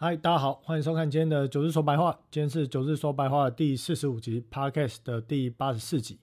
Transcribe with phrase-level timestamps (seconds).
[0.00, 2.16] 嗨，大家好，欢迎收看今天的九日说白话。
[2.30, 6.20] 今天是九日说白话第四十五集，Podcast 的第八十四集。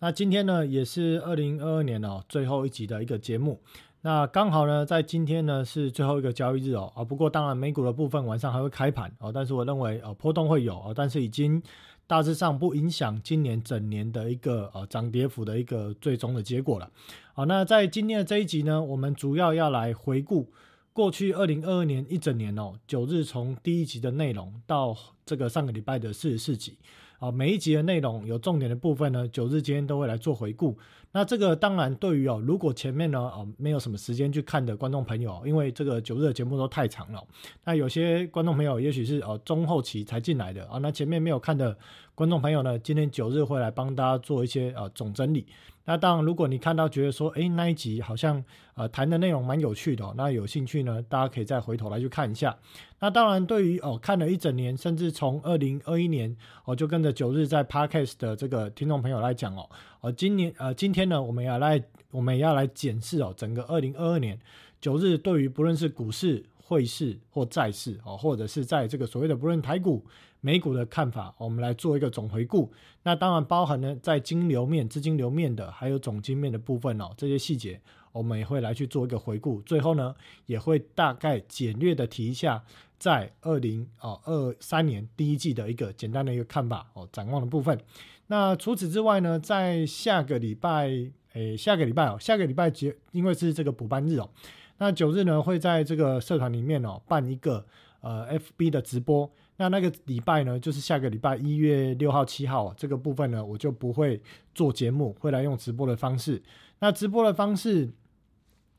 [0.00, 3.58] 那今天呢，也是二零二二年哦最后一集的一个节目。
[4.02, 7.02] 那刚好呢，在今天呢是最后一个交易日哦啊。
[7.02, 11.62] 不过当然美股的部分晚上还会开盘哦，但是我认为呃波动会有哦，但是已经
[12.06, 16.90] 大致上不影响今年整年的一个呃涨跌幅的一个最终的结果了。
[17.32, 20.52] 好，那在今天的这一集呢，我们主要要来回顾。
[20.94, 24.96] 过去二零二二年一整年哦，九日从第一集的内容到
[25.26, 26.78] 这个上个礼拜的四十四集
[27.18, 30.78] 啊，每一集的内容有重点的部分呢，九日今天都会来做回顾。
[31.10, 37.26] 那这个当然对于哦，如果前面呢哦没有什么时间去看的观众朋友，因为这个九日的节目都太长了，
[37.64, 41.76] 那有些观众朋友也许是哦中后期才进来的啊，那前面没有看的
[42.14, 45.44] 观众朋友呢，今天九日会来帮大家做一些呃总整理。
[45.86, 48.42] 那当然，如果你看到觉得说，哎，那一集好像
[48.74, 52.56] 呃谈的内容蛮有趣的，那有兴趣呢，大家可以再回头来去看一下。
[53.00, 59.68] 那当然，对于哦看了一整年，甚至从二零二一年哦就跟着九日在 Podcast 的这个听众朋友来讲哦，
[60.00, 64.38] 呃今年呃今天呢，我们要来我们也要来检视哦整个二零二二年
[64.80, 70.02] 九日对于不论是股市、汇市或债市哦，或者是在这个所谓的不论台股。
[70.44, 72.70] 美股的看法，我们来做一个总回顾。
[73.02, 77.80] 那当然包含呢，在金流面、资金流面的，还有总金面的部分哦，这些细节
[78.12, 79.62] 我们也会来去做一个回顾。
[79.62, 80.14] 最后呢，
[80.44, 82.62] 也会大概简略的提一下，
[82.98, 87.80] 在二零哦二三年第一季的一个简单的一个看法哦，展望的部分。
[88.26, 90.90] 那除此之外呢，在下个礼拜，
[91.32, 94.28] 诶，下个礼拜哦，下个礼拜节，因为是这个补班日哦，
[94.76, 97.64] 那九日呢会在这个社团里面哦办一个
[98.02, 99.30] 呃 FB 的直播。
[99.56, 104.20] 那那个礼拜呢，就是下个礼拜一月六号、七号这个部分呢，我就不会
[104.54, 106.42] 做节目，会来用直播的方式。
[106.78, 107.90] 那直播的方式，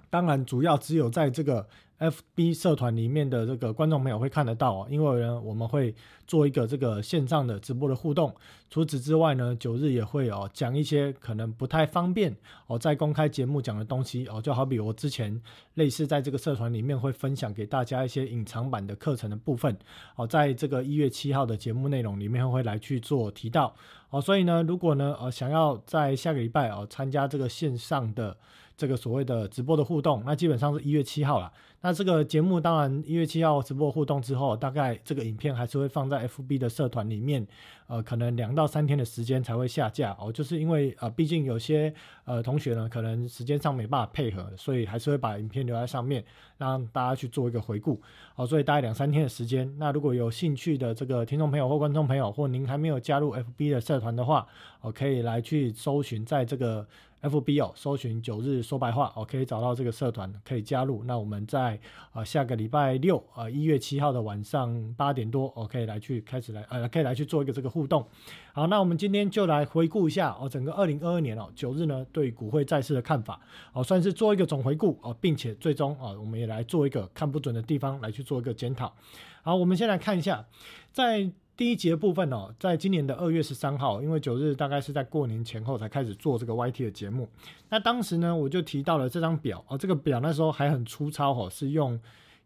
[0.10, 1.68] 当然主要只有在这个。
[1.98, 5.96] F B 社团里面的这个观众朋友会看得到哦，因为呢我们会
[6.28, 8.34] 做一个这个线上的直播的互动。
[8.70, 12.36] 除此之外呢，九日也会哦讲一些可能不太方便
[12.68, 15.42] 哦在公开节目讲的东西哦，就好比我之前
[15.76, 19.78] 类似在这个社团里面会分享给大家一些隐藏版的课程的部分
[20.18, 23.74] 哦，在这个一月七号的节目内容里面会来去做提到
[24.10, 28.36] 哦，所以呢，如果呢呃想要在下个礼拜哦参加这个线上的。
[28.78, 31.52] 这个所谓的直播的互动，那基本上是一月七号了。
[31.82, 37.46] 那这个节目当然一月七号直播互动之后，大概这个影片还是会放在 FB 的社团里面，
[37.86, 40.32] 呃，可能两到三天的时间才会下架哦。
[40.32, 41.94] 就是因为呃，毕竟有些
[42.24, 46.26] 呃同学呢，可能时间上没办法配合，所以还是会把影片留在上面，
[46.58, 48.02] 让大家去做一个回顾。
[48.34, 49.72] 好，所以大概两三天的时间。
[49.78, 54.48] 那如果有兴趣的这个听众朋友或观众朋友，或您还没有加入 FB 的社团的话，
[54.82, 56.88] 我可以来去搜寻在这个。
[57.26, 61.04] F B 哦，搜寻九日说白话哦，可以找到这个社团，可以加入。
[61.06, 61.80] 那我们在
[62.12, 68.08] 啊下个礼拜六啊一月七号的晚上八点多，我可以来去开始来呃，可以来去做一个这个互动。
[68.54, 73.42] 好，那我们今天就来回顾一下哦，整个二零二二年哦九日呢对股汇债市的看法
[73.74, 78.94] 哦，算是做一个总回顾哦，并且最终啊我们也来做一个看不准的地方来去做一个检讨。
[79.42, 80.46] 好，我们先来看一下
[80.92, 81.32] 在。
[81.58, 87.30] 第一节部分哦，在今年的二月十三号，因为九日大概是在过年前后才开始做这个 YT 的节目。
[87.70, 91.98] 那当时呢，我就提到了这张表哦，这个表那时候还很粗糙哦，是用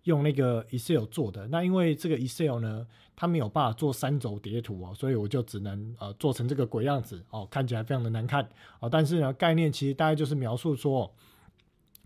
[0.04, 1.48] 用那个 Excel 做的。
[1.48, 8.48] 那因为这个 Excel 呢，它没有办法做三轴叠图哦，所以我就只能呃做成这个鬼样子哦，看起来非常的难看
[8.80, 8.88] 哦。
[8.88, 11.12] 但是呢，概念其实大概就是描述说。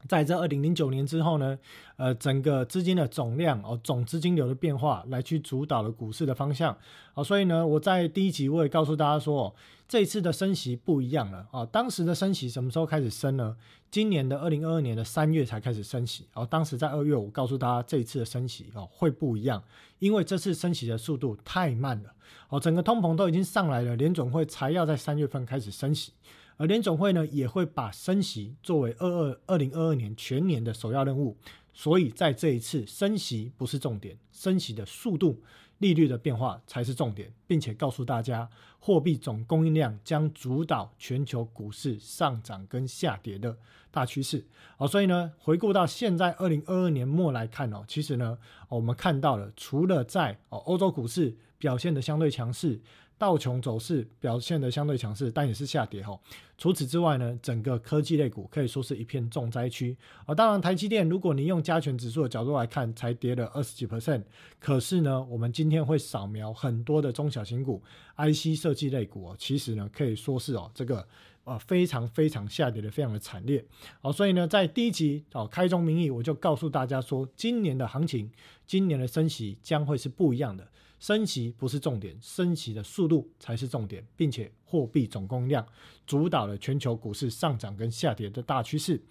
[0.08, 1.58] 在这二零零九年之后呢，
[1.98, 6.78] 呃，整个资金的总量哦，总资金流的变化来去主导了股市的方向
[7.14, 9.54] 啊，所以呢，我在第一集我也告诉大家说，
[9.88, 13.56] 这一次的升息不一样了啊，当时的升息什么时候开始升呢？
[13.92, 19.64] 今年的二零二二年的三月才开始升息，哦，当时在二月我告诉大家这一次的升息哦会不一样，
[20.00, 22.12] 因为这次升息的速度太慢了
[22.50, 26.12] 哦，整个通膨都已经上来了，联总会才要在三月份开始升息。
[26.58, 31.36] 而联总会呢也会把升息作为二二二零二二年全年的首要任务，
[31.74, 35.42] 所以在这一次升息不是重点，升息的速度、
[35.80, 38.48] 利率的变化才是重点，并且告诉大家，
[38.80, 43.58] 货币总供应量将主导全球股市上涨跟下跌的
[43.90, 44.46] 大趋势。
[44.78, 48.38] 哦，所以呢，回顾到现在二零二二年末来看哦，其实呢，
[48.70, 52.80] 我们看到了除了在哦欧洲股市表现的相对强势。
[53.24, 56.20] 道琼走势表现的相对强势，但也是下跌哈。
[56.58, 60.36] 除此之外呢，整个科技类股可以说是一片重灾区啊。
[60.36, 64.24] 当然，台积电如果你用加权指数的角度来看，才跌了二十几 percent。
[64.60, 67.82] 可是呢，我们今天会扫描很多的中小型股、
[68.18, 71.08] IC 设计类股哦，其实呢可以说是哦这个
[71.46, 73.64] 呃非常非常下跌的非常的惨烈。
[74.02, 78.30] 好，所以呢，在第一集哦开宗明义我就告诉大家说，今年的行情，
[78.68, 80.68] 今年的升息将会是不一样的。
[81.04, 85.68] 升息不是重点，升息的速度才是重点，并且货币总供量
[86.08, 89.02] 主导了全球股市上涨跟下跌的大趋势。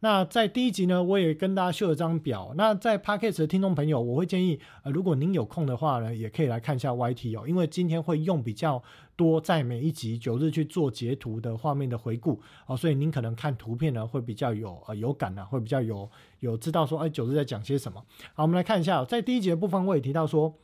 [0.00, 2.54] 那在第一集呢，我也跟大家秀了张表。
[2.56, 8.82] 那在 p a c k a g e 的听众朋友，我会建议，呃，如果您有空的话呢，也可以来看一下 YT 哦，因为今天会用比较
[9.14, 16.10] 多在每一集九日去做截图的画面的回顾哦，所以您可能看图片呢会比较有呃有感啊，会比较有
[16.40, 18.02] 有知道说，哎，九日在讲些什么。
[18.32, 20.58] 好，我们来看一下，在第一节的部分，我也提到说。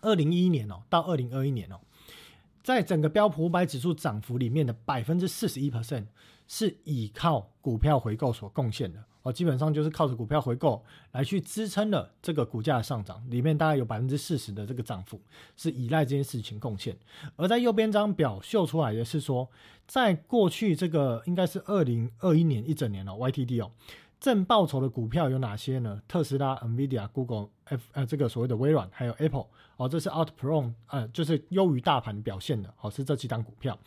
[0.00, 1.80] 二零一一年哦，到二零二一年哦，
[2.62, 6.06] 在整个标普五百指数涨幅里面的百分之四十一 percent
[6.46, 10.82] 是依靠股票回购所贡献的哦，基本上就是靠着股票回购
[11.12, 15.20] 来去支撑了这个股价的上涨，里面大概有百分之四十的这个涨幅
[15.56, 16.96] 是依赖这件事情贡献。
[17.36, 19.50] 而在右边这张表秀出来的是说，
[19.86, 23.70] 在过去这个应该是二零二一年一整年哦，YTD 哦。
[24.20, 26.00] 正报酬的股票有哪些呢？
[26.08, 33.78] 特斯拉、NVIDIA、Google、F 呃，这个所谓的微软，还有 Apple 哦，这是 outperform 呃，就是优于大盘表现的，哦，是这几档股票。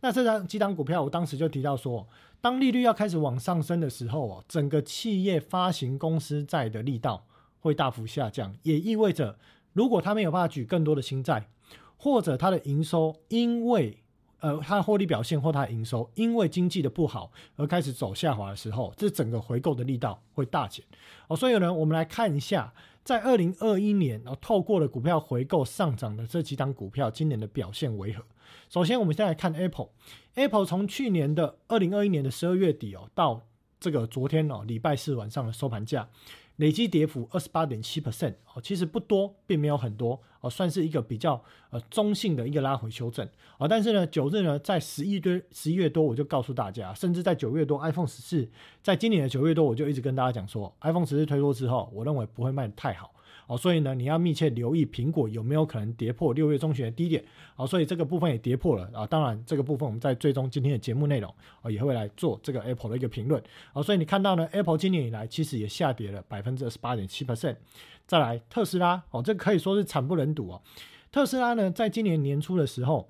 [0.00, 2.06] 那这张几档股票，我当时就提到说，
[2.40, 7.24] 当利率要开始往上升的时候哦，整个企业发行公司债的力道
[7.60, 9.38] 会大幅下降，也意味着
[9.72, 11.48] 如果他没有办法举更多的新债，
[11.96, 14.02] 或者它的营收因为
[14.40, 20.84] 呃，它的获利表现或它的营收，因为经济的不好而开始走下滑的时候，这整个回购的力道会大减
[21.28, 21.36] 哦。
[21.36, 22.72] 所以呢，我们来看一下，
[23.02, 28.22] 在二零二一年，然后透过了股票回购上涨的这几档股票，今年的表现为何？
[28.68, 33.42] 首先，我们先来看 Apple，Apple 从去年的二零二一年的十二月底哦，到
[33.80, 36.08] 这个昨天哦，礼拜四晚上的收盘价。
[36.56, 43.68] 累计跌幅二十八点七 percent 哦，其实不多，并没有很多哦，算是一个比较呃中性的一个拉回修正啊。
[43.68, 48.48] 但是呢，九日呢，在十一堆十一月多，我就告诉大家，甚至在九月多，iPhone 十四
[48.82, 53.12] 在今年的九月多，我就一直跟大家讲说，iPhone 十四推出之后，我认为不会卖太好。
[53.46, 57.24] 哦，所以呢，你要密切留意苹果有没有可能跌破六月中旬的低点。
[57.56, 59.06] 哦，所以这个部分也跌破了啊。
[59.06, 61.32] 当然，这个部分我们在最终今天的节目内容
[61.62, 63.42] 啊，也会来做这个 Apple 的一个评论。
[63.72, 67.56] 哦，所以你看到呢，Apple 今年以来其实也下跌了百分之二十八点七 percent。
[68.06, 70.62] 再来，特斯拉哦，这可以说是惨不忍睹哦。
[71.10, 73.08] 特斯拉呢，在今年年初的时候。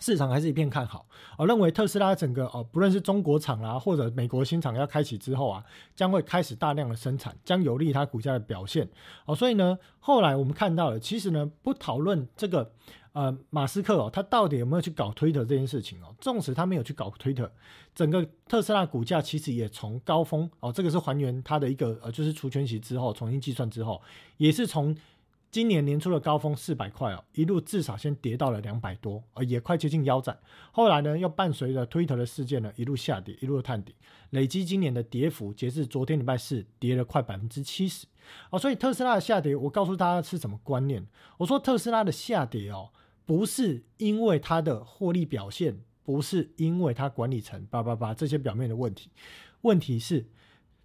[0.00, 1.06] 市场还是一片看好，
[1.36, 5.62] 我认为特斯拉整个哦，不论是中国厂啦，或者美国新厂要开启之后啊，
[5.94, 8.88] 将会开始大量的生产，将有利它股价的表现。
[9.26, 12.72] 哦，所以呢，后来我们看到了，其实呢，不讨论这个
[13.12, 17.52] 呃马斯克哦，他到底有没有去搞推特这件事情哦，纵使他没有去搞推特，
[17.94, 24.00] 整个特斯拉股价其实也从高峰哦，这个是还原它的一个呃，就是除权息之后重新计算之后，
[24.38, 24.96] 也是从。
[25.50, 30.38] 今年年初的高峰四百块哦，一路至少先跌到了两百多，呃，也快接近腰斩。
[30.70, 33.92] 后来呢，又伴随着推特的事件呢，一路下跌，一路探底。
[34.30, 38.06] 累积今年的跌幅，截至昨天礼拜四，跌了快百分之七十。
[38.50, 41.04] 哦，所以特斯拉的下跌，我告诉大家是什么观念？
[41.38, 42.90] 我说特斯拉的下跌哦，
[43.26, 49.10] 不是因为它的获利表现，不是因为它管理层叭叭叭这些表面的问题，
[49.62, 50.28] 问题是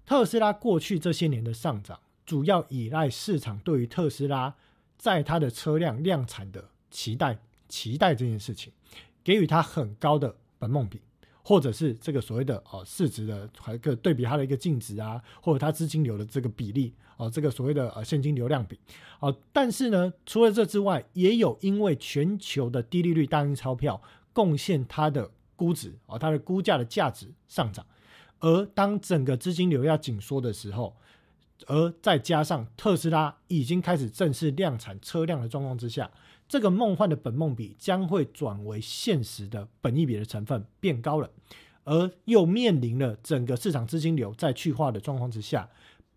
[0.07, 1.99] 特斯拉过去这些年的上涨。
[2.25, 4.55] 主要依赖市场对于特斯拉
[4.97, 7.37] 在它的车辆量产的期待，
[7.69, 8.73] 期待这件事情，
[9.23, 10.99] 给予它很高的本梦比，
[11.43, 18.79] 或者是这个所谓的哦市值的一个对比它的一个净值啊，或者它资金流的这个比例哦，这个所谓的呃现金流量比
[19.19, 19.37] 哦。
[19.53, 24.01] 但是呢，除了这之外，也有因为全球的低利率大印钞票
[24.33, 27.85] 贡献它的估值哦，它的估价的价值上涨，
[28.39, 30.95] 而当整个资金流要紧缩的时候。
[31.67, 36.11] 而再加上特斯拉已经开始正式量产车辆的状况之下，
[36.47, 41.29] 这个梦幻的本梦比将会转为现实的本益比的成分变高了，
[41.85, 45.69] 而又面临了整个市场资金流在去化的状况之下，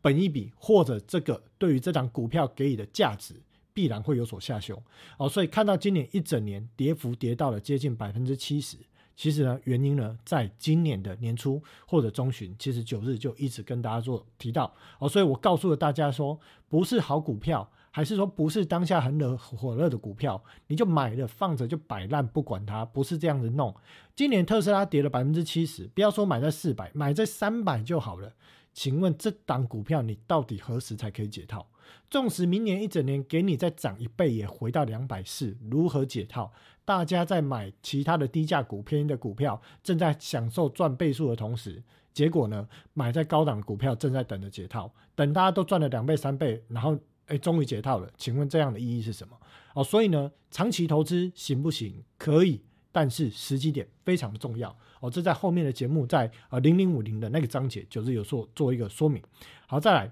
[0.03, 3.35] 本益比或者这个对于这张股票给予的价值
[3.73, 4.83] 必然会有所下修。
[5.19, 8.77] 哦，所以看到今年一整年跌幅跌到了接近百分之七十。
[9.19, 23.75] 其实呢，原因呢，在今年的年初或者中旬，其实九日就一直跟大家做提到哦，所以我告诉了大家说，不是好股票，还是说不是当下很热火热的股票，你就买了放着就摆烂不管它，不是这样子弄。
[24.15, 28.33] 今年特斯拉跌了百分之七十，不要说买在四百，买在三百就好了。
[28.73, 31.67] 请问这档股票你到底何时才可以解套？
[32.09, 36.53] 纵使明年一整年给你再涨一倍，也回到两百四，如何解套？
[36.89, 41.83] 大家在买其他的低价股、便宜的股票，正在享受赚倍数的同时，
[42.15, 48.11] 结果呢，买在高档股票正在等着解套，等大家都赚了两倍、三倍，然后哎，终于解套了。
[48.17, 49.37] 请问这样的意义是什么？
[49.75, 52.03] 哦，所以呢，长期投资行不行？
[52.17, 55.11] 可以，但是时机点非常重要哦。
[55.11, 59.23] 这在后面的节目在呃零零五零的那个章节就是有做做一个说明。
[59.67, 60.11] 好，再来。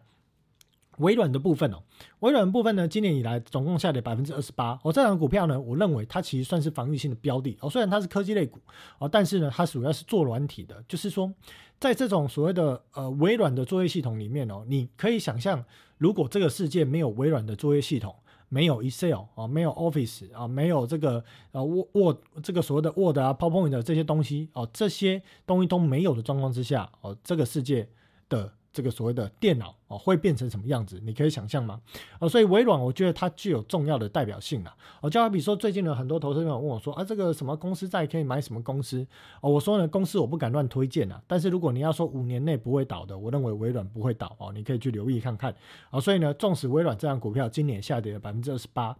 [0.98, 1.82] 微软的部分哦，
[2.20, 4.78] 微软部分呢，今年以来总共下跌百分之二十八。
[4.82, 7.68] 哦，这档股票呢，我认为它其实算是防御性的标的哦。
[7.68, 8.58] 虽然它是科技类股
[8.98, 10.82] 哦，但是呢，它主要是做软体的。
[10.88, 11.32] 就是说，
[11.78, 15.64] 在这种所谓的呃微软的作业系统里面哦，你可以想象，
[15.98, 18.14] 如果这个世界没有微软的作业系统，
[18.48, 21.22] 没有 Excel 啊，没有 Office 啊，没有这个
[21.52, 27.88] 呃 Word 这个所谓的 Word 啊、PowerPoint 这些东西哦，这些东西都没有的状况之下哦，这个世界
[28.28, 28.52] 的。
[28.76, 31.00] 这个所谓的电脑哦，会变成什么样子？
[31.02, 31.80] 你可以想象吗？
[32.20, 34.76] 哦，所以微软我觉得它具有重要的代表性啊。
[35.00, 39.06] 哦，就好比说最近呢，很多投资人问我说啊，这个什么公司债可以买什么公司？
[39.40, 41.18] 哦，我说呢，公司我不敢乱推荐啊。
[41.26, 45.54] 但是如果你要说五年内不会倒的，我认为微软不会倒哦，你可以去留意看看。
[45.90, 48.94] 哦，所以呢，纵使微软这样股票今年下跌了百分之二十八。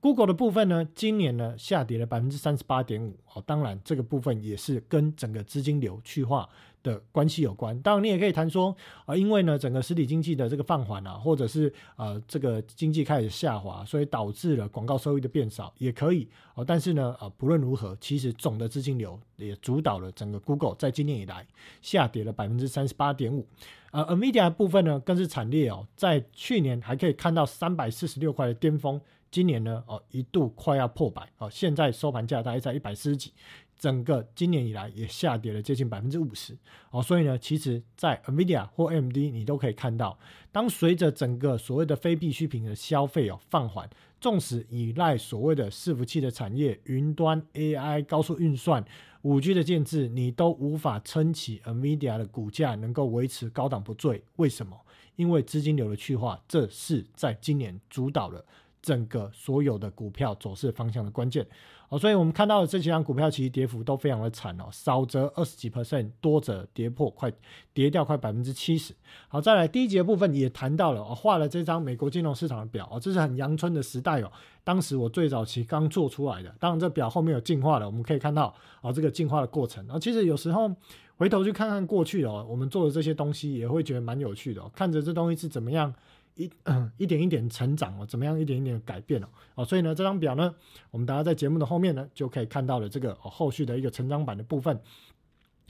[0.00, 3.16] Google 的部分呢，今年呢下跌了百分之三十八点五。
[3.34, 6.48] 哦，当然这个部分也是跟整个资金流去化
[6.82, 7.78] 的关系有关。
[7.80, 8.74] 当然，你也可以谈说
[9.06, 16.28] 啊，因为呢整个实体经济的这个放缓啊，或者是呃这个经济开始下滑，所以导致了广告收益的变少，也可以。
[16.54, 21.46] 哦，但是呢，呃不论如何，其实总的资金流也主导了整个 Google 在今年以来
[21.80, 23.46] 下跌了百分之三十八点五。
[23.90, 29.00] 呃，Nvidia 部分呢更是惨烈哦，在去年还可以看到三百四十六块的巅峰。
[29.30, 33.30] 今年呢，哦，一度快要破百，哦，现在收盘价大概在一百四十几，
[33.78, 36.58] 整个今年以来也下跌了接近百分之五十，
[36.90, 40.18] 哦，所以呢，其实，在 Nvidia 或 MD 你都可以看到，
[40.50, 43.88] 当随着整个所谓的非必需品的消费哦放缓，
[44.20, 48.84] 纵使依赖所谓的伺服器的产业、云端 AI、高速运算、
[49.22, 54.24] 五 G 的建制，你都无法撑起 Nvidia 的股价能够维持高档不坠。
[54.36, 54.76] 为什么？
[55.14, 58.44] 因为资金流的去化，这是在今年主导了。
[58.80, 61.44] 整个所有的股票走势方向的关键，
[61.90, 67.32] 哦，所以我们看到的这几张股票其实跌幅都非常的惨哦，少则二十几 percent，多则跌破快
[67.72, 68.94] 跌掉快百分之七十。
[69.28, 74.30] 好，再来第一节部分也谈到了，哦，画了这张美国金融市场的表哦，这是很阳春的时代哦，
[74.62, 80.70] 当时我最早期刚做出来的，当然这表后面有进化了，我们可以看到哦，这个进化的过程啊，其实有时候
[81.16, 85.94] 回头去看看过去哦，我们做的这些东西也会觉得蛮有趣的，看着这东西是怎么样。
[86.38, 86.50] 一
[86.96, 90.54] 一点一点成长哦，怎么样一点一点改变哦，哦，所以呢，这张表呢，
[90.90, 94.80] 我们大家在节目的后面呢，就可以看到了这个后续的一个成长版的部分。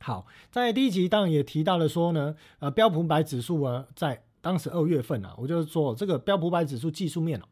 [0.01, 7.45] 好，在第一集当然也提到了说呢，呃，标普百指数啊，在当时二月份啊，我就是说这个标普百指数技术面哦。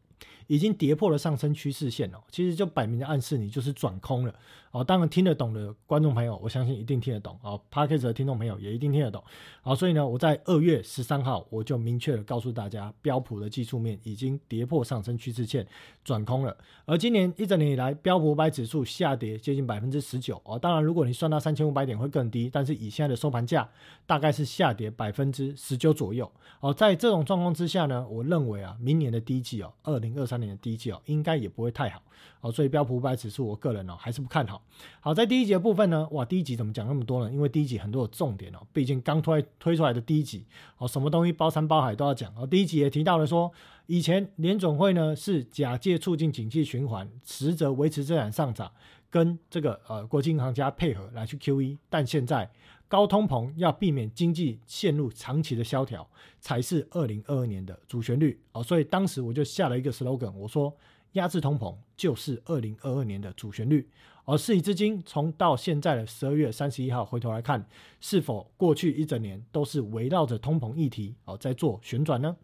[0.49, 4.32] 已经跌破了上升趋势线哦，其实就摆明的暗示你就是转空了
[4.78, 4.85] 哦。
[4.85, 7.61] 当然听得懂的观众朋友，我相信一定听得懂哦。
[7.71, 9.23] p a r k e 的听众朋友也一定听得懂
[9.62, 15.66] 好，所以呢，我在二月十三号我就明确的告诉大家，标普的技术面已经跌破上升趋势线，
[16.04, 16.56] 转空了。
[16.85, 20.56] 而今年一整年以来，标普五百指数下跌接近百分之十九哦。
[20.56, 23.68] 当然，如果你算到三千五百点会更低，但是以现在的收盘价，
[24.06, 26.30] 大概是下跌百分之十九左右
[26.61, 26.73] 哦。
[26.73, 30.37] 在这种状况之下呢，我认为啊，明年的第一季哦，二零二三。
[30.37, 32.02] 年的第一季哦，应该也不会太好
[32.46, 34.62] 哦，所以标普五百指数，我个人哦还是不看好。
[35.00, 37.32] 好，在第一节部分呢，哇，第一集怎么讲那么多呢？
[37.32, 40.44] 因为第一集很多的重点哦，毕竟刚推推出来的第一集
[40.78, 42.46] 哦，什么东西包山包海都要讲哦。
[42.46, 43.50] 第一集也提到了说，
[43.86, 48.70] 以前联总会呢是假借促进经济循环，实则维持资产上涨，
[49.10, 52.48] 跟这个呃国际银行家配合来去 QE，但现在。
[52.88, 58.62] 高通膨要避免经济陷入长期的萧条，才是二零二二年的主旋律哦。
[58.62, 60.72] 所以当时我就下了一个 slogan，我说
[61.16, 63.88] 压制通膨就是二零二二年的主旋律。
[64.25, 67.64] 而事已至今，从到现在的十二月三十一号回头来看，
[68.00, 72.37] 是否过去一整年都是围绕着通膨议题哦在做旋转呢？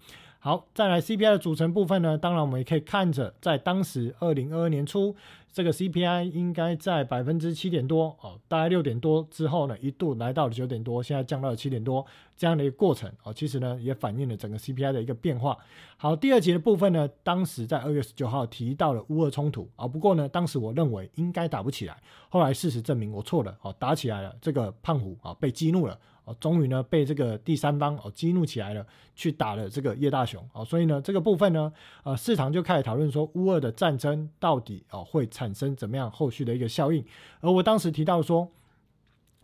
[0.44, 2.18] 好，再来 CPI 的组成部分呢？
[2.18, 5.14] 当然我们也可以看着，在当时二零二二年初。
[5.52, 12.04] 这个 CPI 应该在百分之七点多哦，大概六点多之后呢，一度来到了九点多，现在降到了七点多
[12.36, 15.56] 这样的一个过程哦，其实呢也反映了整个 CPI 的一个变化。
[15.98, 25.96] 好，第二节的部分呢，当时在二月十九号提到了乌俄冲突啊，不过呢，当时我认为应该打不起来，后来事实证明我错了哦，打起来了，这个胖虎啊被激怒了。
[26.24, 31.72] 哦，终于呢被这个第三方哦激怒起来了，去打了这个叶大雄哦，所以呢这个部分呢，
[32.04, 37.04] 呃市场就开始讨论说乌俄的战争到底哦会产生怎么样后续的一个效应。
[37.40, 38.48] 而我当时提到说，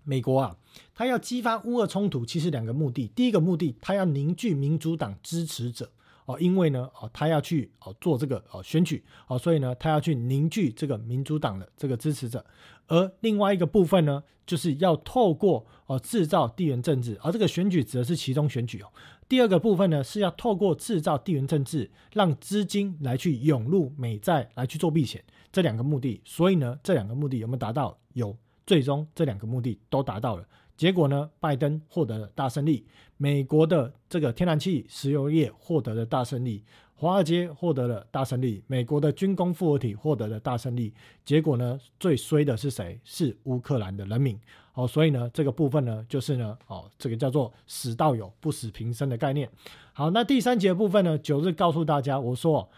[0.05, 0.57] 美国啊，
[0.95, 5.91] 他要激发乌俄冲突，其实两个目的，第一个目的，他要凝聚民主党支持者。
[6.27, 12.45] 哦，因为呢哦，他要去哦做这个哦选举哦，所以呢他要去凝聚这个民主党的这个支持者，
[12.89, 18.89] 而另外一个部分呢，就是要透过哦制造地缘政治，而这个选举指的是其中选举哦。
[19.29, 26.21] 第二个部分呢，是要透过制造地缘政治，让资金来去涌入美债来去做避险，这两个目的。
[26.25, 27.99] 所以呢，这两个目的有没有达到？
[28.15, 30.45] 有，最终这两个目的都达到了。
[30.79, 36.65] 结果呢，拜登获得了大胜利，美国的这个天然气、石油业获得了大胜利，
[37.01, 40.93] 华尔街获得了大胜利，美国的军工复合体获得了大胜利。
[41.25, 42.99] 结果呢，最衰的是谁？
[43.05, 44.37] 是乌克兰的人民。
[44.73, 49.49] 好，所以呢，这个部分呢，就是呢，哦，这个叫做“死道友，不死平生”的概念。
[49.93, 52.69] 好，那第三节部分呢，九日告诉大家，我说。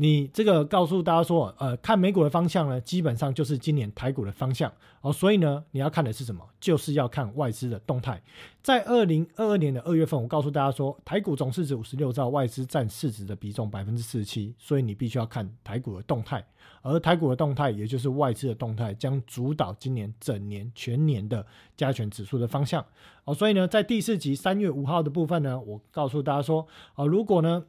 [0.00, 5.12] 你这个告诉大家说，呃，看美股的方向呢，基本上就是今年台股的方向哦。
[5.12, 6.42] 所以呢，你要看的是什么？
[6.58, 8.22] 就是要看外资的动态。
[8.62, 14.54] 在二零二二年的二月份，我告诉大家说，台股总市值五十六兆，外资占市值的比重百分之四十七。
[14.56, 16.42] 所以你必须要看台股的动态，
[16.80, 21.44] 而台股的动态，也就是外资的动态，将主导今年整年全年的
[21.76, 22.82] 加权指数的方向
[23.26, 23.34] 哦。
[23.34, 27.66] 所以呢，在第四集三月五号的部分呢，我告诉大家说，哦，如果呢。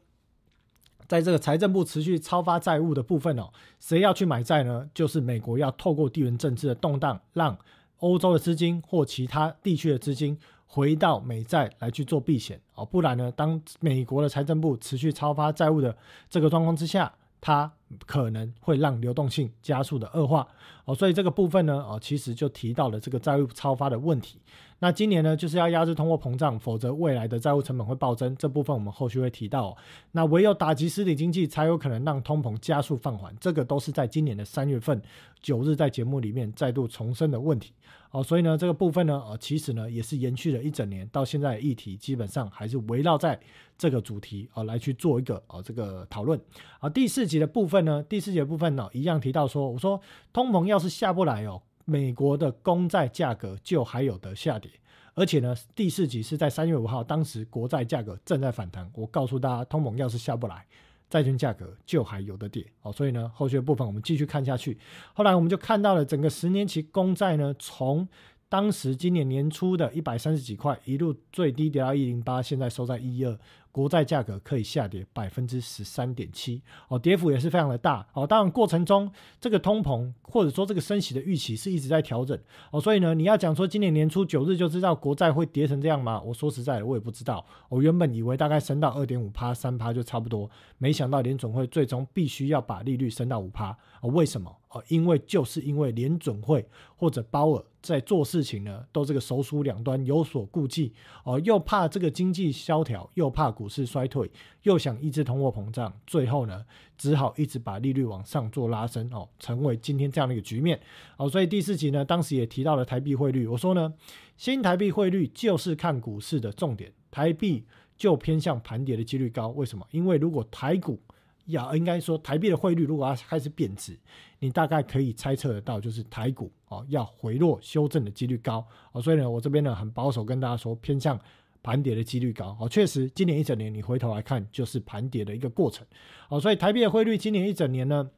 [1.12, 3.50] 在这个财政部持续超发债务的部分哦，
[3.82, 4.90] 谁要去买债呢？
[4.94, 7.58] 就是美国要透过地缘政治的动荡，让
[7.98, 15.94] 欧洲的资金或其他地区的资金回到美债来去做避险哦，不然呢，当美国的财政部持续超发债务的
[16.30, 17.12] 这个状况之下。
[17.44, 17.72] 它
[18.06, 20.48] 可能会让流动性加速的恶化
[20.86, 24.40] 哦，所以这个部分呢，哦，其实就提到了这个债务超发的问题。
[24.84, 28.36] 那今年呢，就是要压制通货膨胀，否则未来的债务成本会暴增。
[28.36, 29.78] 这部分我们后续会提到。
[30.12, 33.32] 那唯有打击实体经济，才有可能让通膨加速放缓。
[33.40, 35.00] 这个都是在今年的三月份
[35.40, 37.74] 九日在节目里面再度重申的问题。
[38.10, 43.40] 哦，所以呢，这个部分呢，呃，其实呢，也是延续了一整年到现在议题，基本上还是围绕在
[43.78, 46.42] 这个主题啊来去做一个啊这个讨论。
[46.80, 50.02] 啊，第四集的部分呢，第四节部分呢，一样提到说，我说
[50.34, 54.72] 通膨要是下不来哦，美国的公债价格就还有的下跌，
[55.14, 60.66] 而且呢，第四集是在三月五号，当时国债价格正在反弹，我告诉大家，通膨要是下不来。
[61.10, 64.78] 债券价格就还有的跌哦，所以呢，后续的部分我们继续看下去。
[65.14, 68.08] 后来我们就看到了整个十年期公债呢，从
[68.48, 73.38] 当时今年年初的一百三十几块，一路最低跌到一零八，现在收在一二。
[73.72, 78.28] 国债价格可以下跌百分之十三点七哦，跌幅也是非常的大哦。
[78.28, 82.38] 当然过程中这个通膨或者说这个升息的预期是一直在调整
[82.72, 86.22] 哦，所以呢，你要讲说今年年初九日就知道国债会跌成这样吗？
[86.22, 87.46] 我说实在的，我也不知道。
[87.70, 94.10] 我原本以为大概升到二点五趴、三趴就差不多，没想到联总会最终必须要把利率升到五趴哦。
[94.10, 94.56] 为什么？
[94.70, 100.94] 哦，因为就是因为联准会或者鲍尔在做事情呢，都这个手鼠两端有所顾忌
[101.26, 104.28] 哦，又怕这个经济萧条，又怕股市衰退，
[104.64, 106.66] 又想抑制通货膨胀，最后呢，
[106.98, 110.80] 只好一直把利率往上做拉升哦，成为今天这样的一个局面
[111.18, 111.30] 哦。
[111.30, 113.94] 所以第四集呢，当时也提到了台币汇率，我说呢，
[114.36, 117.64] 新台币汇率就是看股市的重点，台币
[117.96, 119.50] 就偏向盘跌的几率高。
[119.50, 119.86] 为什么？
[119.92, 121.00] 因为如果台股
[121.46, 123.96] 要应该说台币的汇率如果要开始贬值，
[124.40, 131.20] 你大概可以猜测得到，就是台股哦要回落修正的几率高哦，所以呢，我这边呢很保守跟大家说，偏向
[131.64, 132.70] 盘跌的几率高哦。
[132.70, 135.86] 确实，今年一整年你回头来看，就是盘跌的一个过程
[136.30, 136.40] 哦。
[136.40, 138.10] 所以台币的汇率今年一整年呢，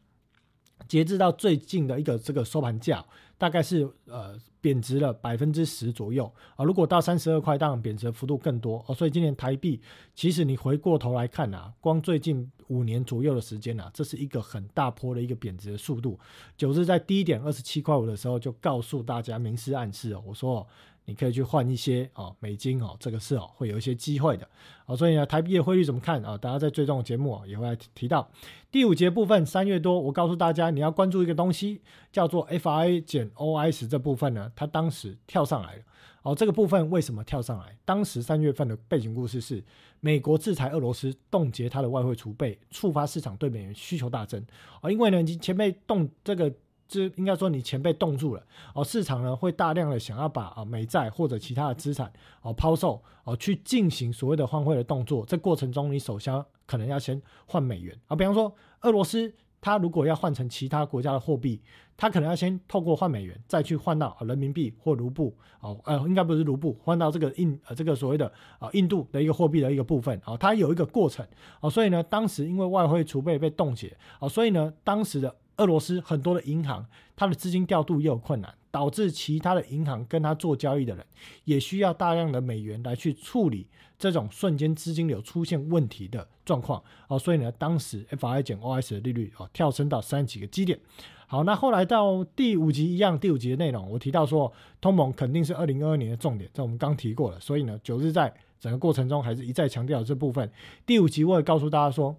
[0.88, 3.06] 截至到最近的一个这个收盘价。
[3.36, 8.96] 大概是呃贬值了百分之十左右啊，如果到三十二块，当然贬值幅度更多哦。
[8.96, 9.82] 所以今年台币，
[10.16, 16.18] 其实你回过头来看啊，光最近五年左右的时间啊，这是一个很大波的一个贬值的速度。
[16.56, 20.66] 九日在低点二十七块五的时候，就告诉大家明示暗示哦，我说。
[21.06, 24.48] 你可以去换一些哦美金哦，这个是哦会有一些机会的
[24.86, 26.38] 哦，所以呢台币的汇率怎么看啊？
[26.38, 28.30] 大家在最终的节目也会来提到
[28.72, 35.82] 第五节部分三月多，我告诉大家你要关注一个东西叫做 FI 减 OIS 这部分呢，它当时跳上来了
[36.22, 37.78] 哦，这个部分为什么跳上来？
[37.84, 39.64] 当时三月份的背景故事是
[40.00, 44.42] 美国制裁俄罗斯，冻结它的外汇储备，触发市场对美元需求大增
[44.82, 46.54] 哦，因为呢前面冻这个。
[46.94, 48.44] 是应该说你钱被冻住了
[48.76, 61.62] 哦，市场呢会大量的想要把啊美债或者其他的资产哦抛售哦去进行所谓的换汇的动作，这过程中你首先可能要先换美元啊，比方说俄罗斯它如果要换成其他国家的货币，
[61.96, 71.26] 它可能要先透过换美元再去换到人民币或卢布哦，呃应该不是卢布，换到这个印呃这个所谓的啊印度的一个货币的一个部分哦，它有一个过程
[71.62, 75.34] 哦，所以呢当时因为外汇储备被冻结哦，所以呢当时的。
[75.58, 76.86] 俄罗斯很多的银行，
[77.16, 81.06] 它的资金调度又有困难，导致其他的银行跟他做交易的人
[81.46, 83.68] 也需要大量的美元来去处理
[84.00, 90.80] 这种瞬间资金流出现问题的状况哦，所以呢，当时 F I 减 O S 的利率哦跳升到三十几个基点。
[91.28, 100.52] 好，那后来到第五集一样，第五集的内容我提到说，通膨肯定是二零二二年的重点，这我们刚提过了，所以呢，九日在整个过程中还是一再强调这部分。
[100.86, 102.16] 第五集我也告诉大家说，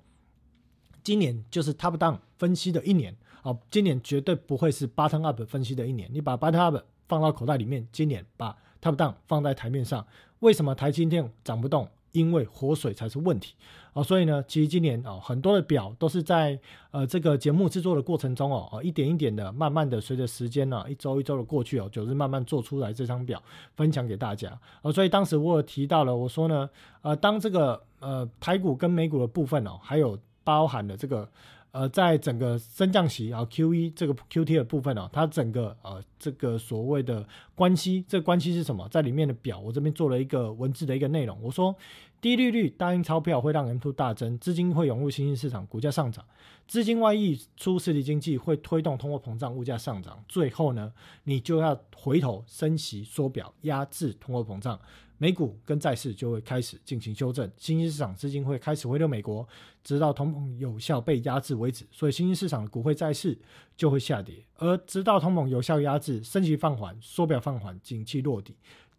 [1.03, 3.17] 今年就是 Top Down 分析的一年。
[3.45, 6.09] 好，今年绝对不会是 bottom up 分析的一年。
[6.11, 10.03] 你把 bottom up 放到口袋里面，今年把 top down 放在台面上。
[10.39, 11.87] 为什么台积电涨不动？
[12.13, 13.55] 因为活水才是问题。
[13.93, 16.59] 哦，所以呢，其实今年哦，很多的表都是在
[16.91, 23.43] 呃这个节目制作的过程中哦，哦一点一点的，慢慢的随着时间呢，一周一周的过去哦，就是慢慢做出来这张表，
[23.77, 24.59] 分享给大家。
[24.81, 26.71] 哦，所以当时我有提到了，我说呢，
[27.03, 31.29] 呃，当这个呃台股跟美股的部分哦，还有包含的这个。
[31.75, 38.89] 呃，在整个升降息啊，Q E 这个 Q T 的部分啊，它整个呃这个所谓的关系，这个关系是什么？
[38.89, 41.37] 在里面的表，我这边做了一个文字的一个内容。
[41.43, 41.75] 我说，
[42.21, 46.25] 低利率、大印钞票会让 M two 大增，资金会涌入新兴市场，股价上涨；
[46.69, 50.23] 资金外溢出实体经济会推动通货膨胀，物价上涨。
[50.29, 50.93] 最后呢，
[51.25, 54.79] 你就要回头升息缩表，压制通货膨胀。
[55.19, 59.47] 美股跟债市就会开始进行修正，新兴市场资金会开始回流美国，
[59.83, 61.87] 直到通膨有效被压制为止。
[61.91, 63.39] 所以新兴市场的股会债市
[63.77, 68.55] 就会下跌，而直到通膨有效压制、升级放缓、缩表放缓、景气落底。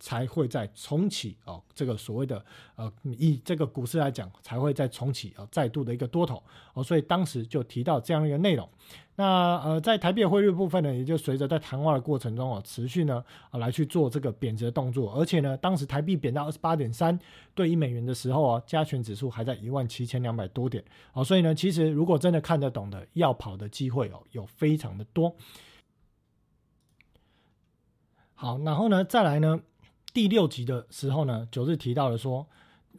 [0.05, 6.43] 才会再重启哦，这个所谓的呃，以这个股市来讲，才会再重启哦，再度的一个多头
[6.75, 8.69] 哦，所以当时就提到这样一个内容。
[9.15, 17.19] 那呃，在台币汇率部分呢，也就随着在谈话的过程中哦，持续呢啊来去做这个贬值的动作，而且呢，当时台币贬到二十八点三
[17.55, 25.35] 对一美元的时候啊，加权指数还在一万七千两百多点哦，所以呢，其实如果真的看得懂的，要跑的机会哦，有非常的多。
[28.35, 29.59] 好，然后呢，再来呢？
[30.15, 32.47] 第六集的时候呢，九日提到了说，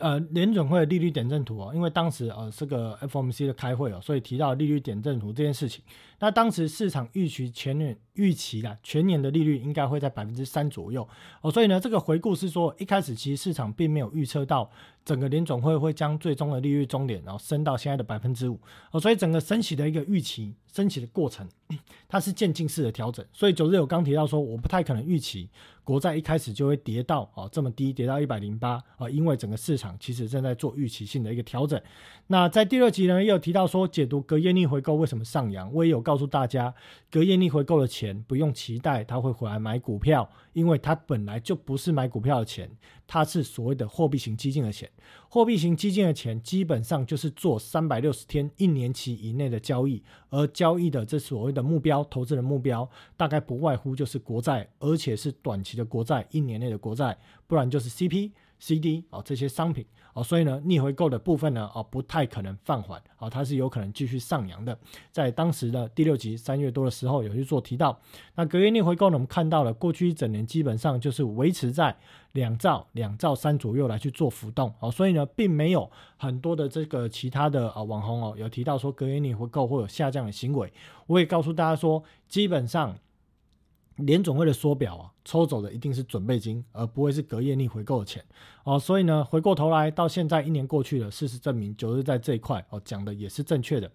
[0.00, 5.82] 呃，联准会的利率点阵图哦，因为当时呃这个 FOMC 的开会哦，所以提到利率点阵图这件事情。
[6.18, 11.08] 那当时市场预期前年预期啦，全年的利率应该会在百分之三左右
[11.40, 14.70] 哦，所以呢，这个回顾是说，一开始其实市场并没有预测到
[15.02, 20.54] 整个联总会会将最终的利率终点然后升到现在的百分之五哦，所以整个升息的一个预期。
[20.76, 21.48] 升起的过程，
[22.06, 25.48] 它是渐进式的调整，所以九日有刚提到说，我不太可能预期
[25.86, 31.80] 国债一开始就会跌到啊这么低，跌到一百零八啊，因为整个市场其实正在做预期性的一个调整。
[32.26, 36.74] 那在第二集呢，也有提到说，解读隔夜逆回购为什么上扬，我也有告诉大家，
[37.08, 42.70] 隔夜逆回购的钱不用期待它会回来买股票，因为它本来就不是买股票的钱，
[43.06, 44.90] 它是所谓的货币型基金的钱。
[45.28, 52.88] 货币型基金的钱基本上就是做三百六十天、一年期以内的交易，而交易的这所谓的目标，投资的目标，
[53.18, 58.32] 大概不外乎就是国债，而且是短期的国债，一年内的国债，不然就是 CP。
[58.58, 59.84] C D 啊，这些商品
[60.16, 64.76] 哦，所以呢，逆回购的部分呢，哦，不太可能放缓哦，它是有可能继续上扬的。
[65.12, 68.00] 在当时的第六集三月多的时候，有去做提到。
[68.34, 71.94] 那隔夜逆回购呢，我们看到了过去一整年基本上就是维持在
[72.32, 80.72] 两兆、两兆三左右来去做浮动哦，所以呢，并没有很多的这个其他的啊网红哦，有提到说隔夜逆回购会有下降的行为。
[81.06, 82.96] 我也告诉大家说，基本上。
[83.96, 88.24] 联总会的缩表啊，抽走的一定是准备金，而不会是隔夜逆回购的钱
[88.64, 88.78] 哦。
[88.78, 93.90] 所以呢，回过头来到现在一年过去了，事实证明九日在这一块哦讲的也是正确的。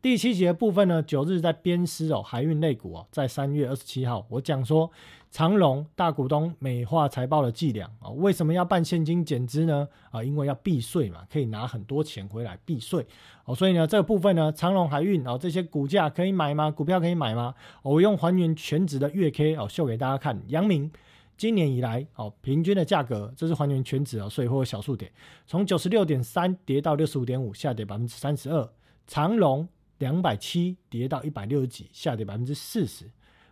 [0.00, 4.90] 第七节部分呢，九日在鞭尸哦海运类股哦，在三月二十七号我讲说。
[5.36, 9.86] 长隆大股东美化财报的伎俩啊，为什么要办现金减资呢？
[10.10, 13.06] 啊，因为要避税嘛，可以拿很多钱回来避税
[13.44, 13.54] 哦。
[13.54, 16.70] 所以呢，这个部分呢，长隆海运啊这些股价可以买吗？
[16.70, 17.54] 股票可以买吗？
[17.82, 20.42] 我用还原全值的月 K 哦秀给大家看。
[20.46, 20.90] 阳明
[21.36, 25.12] 今年以来哦平均的价格，这是还原全值哦，所以会有小数点，
[25.46, 28.66] 从九十六点三跌到六十五点五，下跌百分之三十二。
[29.06, 29.68] 长隆
[29.98, 33.10] 两百七跌到一百六十几，下跌百分之四十。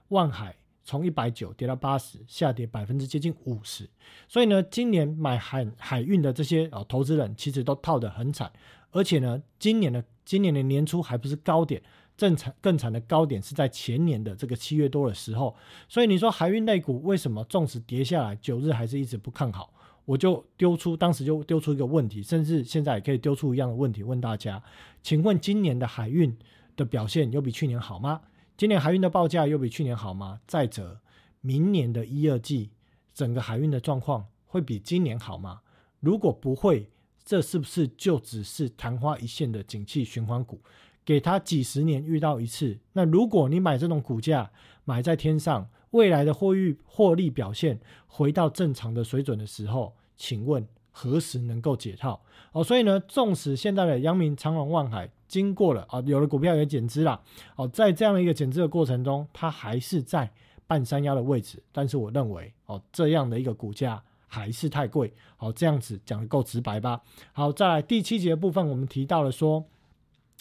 [0.08, 0.56] 万海。
[0.84, 3.88] 从一百九跌到八十，下跌百分之接近五十。
[4.28, 8.52] 所以呢，今年买海海运的这些啊投资人，其实都套得很惨。
[8.92, 11.82] 而且呢，今年的今年的年初还不是高点，
[12.16, 15.56] 正惨更惨的高点是在前年的这个七月多的时候。
[15.88, 19.72] 所以你说海运类股为什么纵使跌下来九日还是一直不看好？
[20.04, 24.62] 我就丢出当时就丢出一个问题，甚至现在也可以丢出一样的问题问大家：
[25.02, 26.36] 请问今年的海运
[26.76, 28.20] 的表现有比去年好吗？
[28.56, 30.40] 今年海运的报价又比去年好吗？
[30.46, 31.00] 再者，
[31.40, 32.70] 明年的一二季
[33.12, 35.62] 整个海运的状况会比今年好吗？
[35.98, 36.88] 如果不会，
[37.24, 40.60] 这是不是就只是昙花一现的景气循环股？
[41.04, 42.78] 给它几十年遇到一次？
[42.92, 44.52] 那如果你买这种股价
[44.84, 52.22] 买在天上，未来的获益获利表现回到正常的水准的时候，请问何时能够解套？
[52.52, 57.20] 哦，所以呢，纵使现在的阳明、长隆、万海经过了啊，有的股票也减资了，
[57.56, 60.30] 哦，在这样的一个减资的过程中，它还是在
[60.66, 65.12] 半山腰的位置，但是我认为哦，这样的一个股价还是太贵。
[65.36, 67.00] 好，这样子讲的够直白吧？
[67.32, 69.64] 好，再来第七节部分，我们提到了说。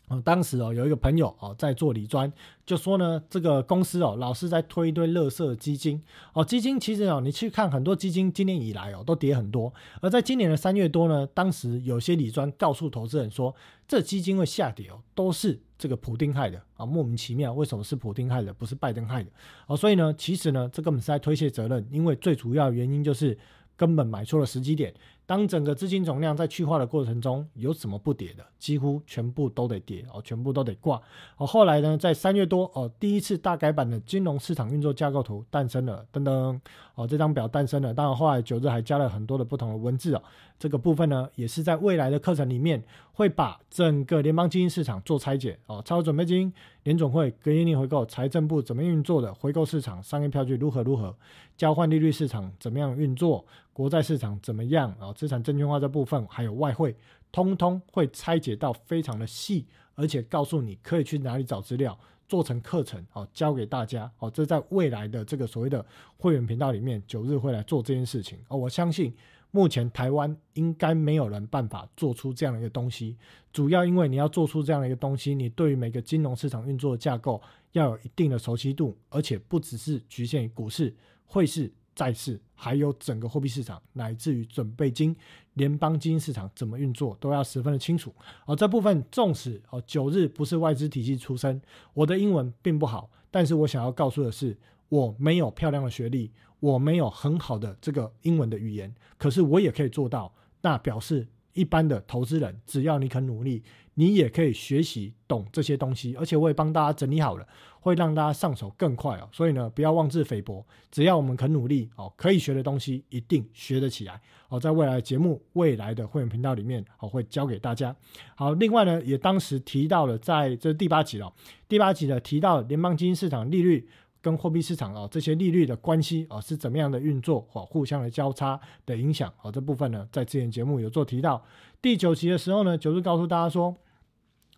[0.09, 2.31] 哦，当时哦有一个朋友哦在做理专，
[2.65, 6.01] 就说呢这个公司哦老是在推一堆垃圾基金。
[6.33, 13.55] 哦，基金其实哦你去看很多基金今年以来哦都跌很多，而在今年的三月多呢，当时有些理专告诉投资人说
[13.87, 16.61] 这基金会下跌哦，都是这个普丁害的。
[16.75, 19.29] 啊，莫名其妙为什么是普丁害的，不是拜登害的。
[19.67, 23.37] 哦，所以呢其实呢这根本是在推卸责任，因为最主要原因就是
[23.77, 24.93] 根本买错了时机点。
[25.25, 28.45] 当整个资金总量在去化的过程中，有什么不跌的？
[28.59, 31.01] 几乎全部都得跌哦，全部都得挂
[31.37, 31.47] 哦。
[31.47, 36.59] 后来呢，在三月多哦，第一次大改版的金融市场运作架构图诞生了，噔噔
[36.95, 37.93] 哦，这张表诞生了。
[37.93, 40.21] 当然后来九日还加了很多的不同的文字哦。
[40.59, 46.53] 这个部分呢，也是在未来的课程里面会把整个联邦基金市场做拆解哦，超额准备金、
[46.83, 51.15] 联总会隔夜逆回购、财政部怎么运作的回购市场、商业票据如何如何、
[51.57, 55.11] 交换利率市场怎么样运作、国债市场怎么样啊？
[55.13, 56.95] 资产证券化这部分还有外汇，
[57.31, 61.97] 通通会拆解到非常的细，而且告诉你可以去哪里找资料，
[62.33, 64.31] 做成课程哦，教给大家哦。
[64.31, 65.85] 这在未来的这个所谓的
[66.17, 68.57] 会员频道里面，九日会来做这件事情哦。
[68.57, 69.13] 我相信。
[69.55, 73.15] 目前台湾应该没有人办法做出这样的一个东西，
[73.51, 77.39] 主要因为你要做出这样的一个东西，你对于每个金融市场运作的架构
[77.73, 80.91] 要有一定的熟悉度，而且不只是局限于股市、
[81.27, 85.15] 汇市、债市，还有整个货币市场，乃至于准备金、
[85.53, 88.13] 联邦基金市场怎么运作，都要十分的清楚。
[88.45, 91.61] 而这部分，纵使哦九日不是外资体系出身，
[91.93, 94.57] 我的英文并不好，但是我想要告诉的是，
[94.89, 96.31] 我没有漂亮的学历。
[96.59, 100.33] 我没有很好的这个英文的语言，可是我也可以做到。
[100.61, 103.63] 那表示一般的投资人，只要你肯努力，
[103.93, 106.15] 你也可以学习懂这些东西。
[106.15, 107.47] 而且我也帮大家整理好了，
[107.79, 109.29] 会让大家上手更快哦。
[109.31, 114.59] 所以呢，不要妄自菲薄，只要我们肯努力哦，可以学的东西一定学得起来哦。
[114.59, 117.95] 在未来节目、未来的会员频道里面，我会教给大家。
[118.35, 121.31] 好，另外呢，也当时提到了，在这第八集哦，
[121.67, 123.87] 第八集呢提到联邦基金市场利率。
[124.23, 131.43] 跟货币市场啊这些利率的关系啊是怎么样的运作或互相的交叉的影响啊这部分呢在之前节目有做提到
[131.81, 133.75] 第九期的时候呢九日告诉大家说，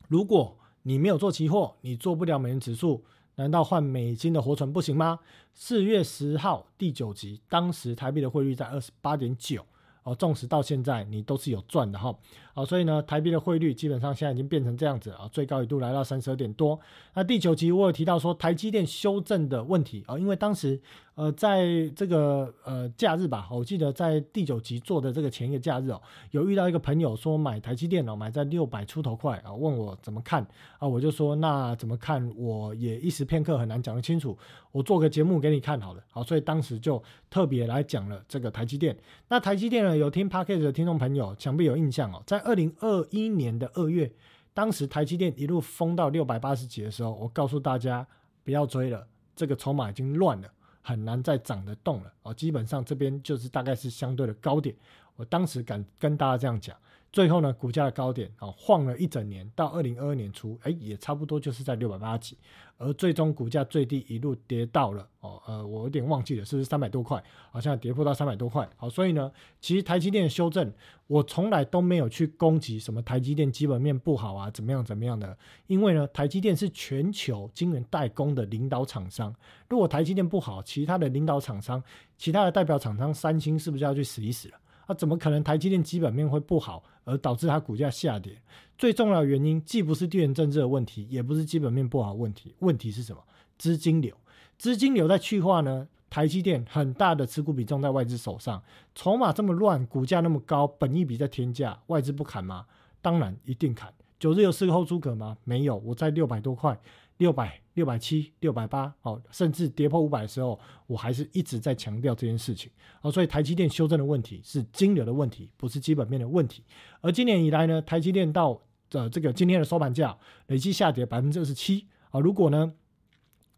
[0.07, 3.03] 如果你没有做期货，你做不了美元指数，
[3.37, 5.19] 难道换美金的活存不行吗？
[5.51, 9.65] 四月十号第九集，当时台币的汇率在二十八点九。
[10.05, 12.15] 哦，纵使到现在你都是有赚的哈，
[12.53, 16.79] 好，所以呢，台币的汇率基本上现在已经变成这样子啊，最高一度来到三十二点多。
[17.13, 20.79] 那第九集我有提到说台积电修正的问题啊，因为当时。
[21.15, 26.01] 呃，在这个呃假日吧，我记得在第九集做的这个前一个假日哦，
[26.31, 30.45] 有遇到一个朋友说买台积电哦，买在六百出头块啊，问我怎么看
[30.77, 34.37] 啊，我就说那怎么看，我也一时片刻很难讲得清楚，
[34.73, 38.97] 我做个节目给你看好了，好，所以当时就特别来讲了这个台积电。
[39.29, 44.11] 那台积电呢，有听 p a c k a g e 的听众朋友想必有印象哦，在二零二一年的二月，
[44.53, 48.05] 当时台积电一路封到六百八十几的时候，我告诉大家
[48.43, 50.49] 不要追了，这个筹码已经乱了。
[50.87, 54.75] 很难再涨得动了哦，基本上这边就是大概是相对的高点。
[55.15, 56.77] 我当时敢跟大家这样讲，
[57.15, 62.37] 最后呢，股价的高点啊，晃了一整年，到二零二二年初，哎，也差不多就是在六百八几。
[62.77, 67.23] 而最终股价最低一路跌到了哦，呃，我有点忘记了，是不是三百多块？
[67.51, 68.69] 好像跌破到三百多块。
[68.75, 70.69] 好，所以呢，其实台积电的修正，
[71.07, 75.37] 我从来都没有去攻击什么台积电基本面不好啊，怎么样怎么样的。
[75.67, 79.33] 因为呢，台积电是全球晶圆代工的领导厂商。
[79.69, 81.81] 如果台积电不好，其他的领导厂商、
[82.17, 84.59] 其他的代表厂商，三星是不是要去死一死了？
[84.85, 88.41] 啊，怎么可能台积电基本面会不好，而导致它股价下跌？
[88.77, 93.23] 最重要的原因既不是地缘政治的问题，也不是基本面不好问题，问题是什么？
[93.57, 94.15] 资金流，
[94.57, 95.87] 资金流在去化呢？
[96.07, 102.65] 台积电很大的持股比重在外资手上，筹码这么乱，股价那么高，本益比在天价，外资不砍吗？
[103.01, 103.93] 当然一定砍。
[104.17, 105.37] 九日有四个后诸葛吗？
[105.43, 106.79] 没有，我在六百多块。
[107.17, 112.69] 六百、六百七、六百八，哦，甚至跌破五百的时候，我还是一直在强调这件事情，
[113.01, 116.63] 哦，所以台积电修正的问题是金流的问题，不是基本面的问题。
[116.99, 122.73] 而今年以来呢，台积电到呃这个今天的收盘价累计下跌百分之二十七，啊，如果呢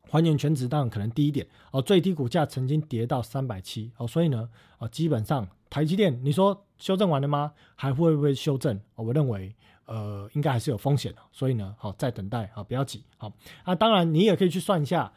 [0.10, 7.54] 还原全值，当然可能低一点，哦，最低股价曾经跌到三百七，哦，所以呢，啊，基本上台积电，你说修正完了吗？
[7.76, 8.80] 还会不会修正？
[8.96, 9.56] 我认为。
[9.88, 13.73] 呃，应该还是有风险的，所以呢，好再等待，好不要急，好啊。
[13.73, 15.12] 当然，你也可以去算一下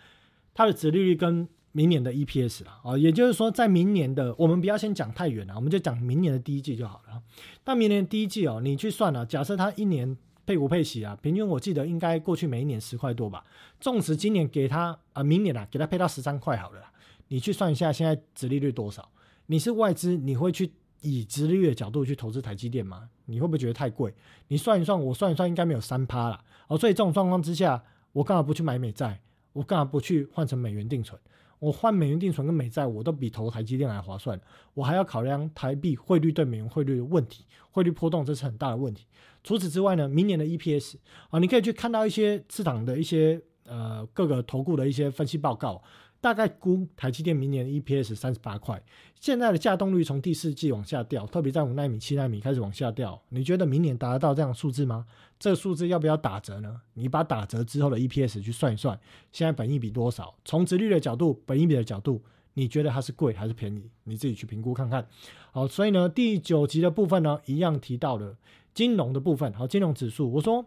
[0.55, 7.23] 它的值利率跟明年的 EPS 了哦，也就是说，在明年的我们不要先讲太远了，我们就讲明年的第一季就好了。
[7.65, 13.45] 那明年第一季哦，你去算了，假设它一年配股配息啊，平均我记得应该过去每一年十块多吧。
[13.81, 16.83] 纵使今年给它啊，明年啊给它配到十三块好了，
[17.29, 19.09] 你去算一下现在值利率多少？
[19.47, 23.09] 你是外资，你会去以殖利率的角度去投资台积电吗？
[23.27, 24.13] 你会不会觉得太贵？
[24.49, 26.77] 你算一算，我算一算，应该没有三趴了哦。
[26.77, 27.83] 所以这种状况之下，
[28.13, 29.21] 我干嘛不去买美债？
[29.53, 31.21] 我干嘛不去换成美元定存？
[31.59, 34.41] 我换美元定存跟美债，我都比投台积电还划算。
[34.75, 39.07] 我还要考量台币汇率对美元汇率的问题，汇率波动这是很大的问题。
[39.43, 40.97] 除此之外呢，明年的 EPS
[41.29, 45.83] 啊，你可以去看到一些市场的一些呃各个投顾的一些分析报告。
[46.21, 48.83] 大概估台积电明年 EPS 三十八块，
[49.19, 53.21] 现在的价动率从第四季往下掉，特别在五纳米、七纳米开始往下掉。
[53.31, 55.07] 你觉得明年达得到这样数字吗？
[55.39, 56.83] 这个数字要不要打折呢？
[56.93, 59.01] 你把打折之后的 EPS 去算一算，
[59.33, 60.35] 现在本益比多少？
[60.45, 63.91] 从值率的角度、本益比的角度，你觉得它是贵还是便宜？
[64.05, 65.09] 你自己去评估看看。
[65.53, 68.37] 好，所以呢，第九集的部分呢，一样提到了
[68.75, 69.51] 金融的部分。
[69.55, 70.67] 好，金融指数，我说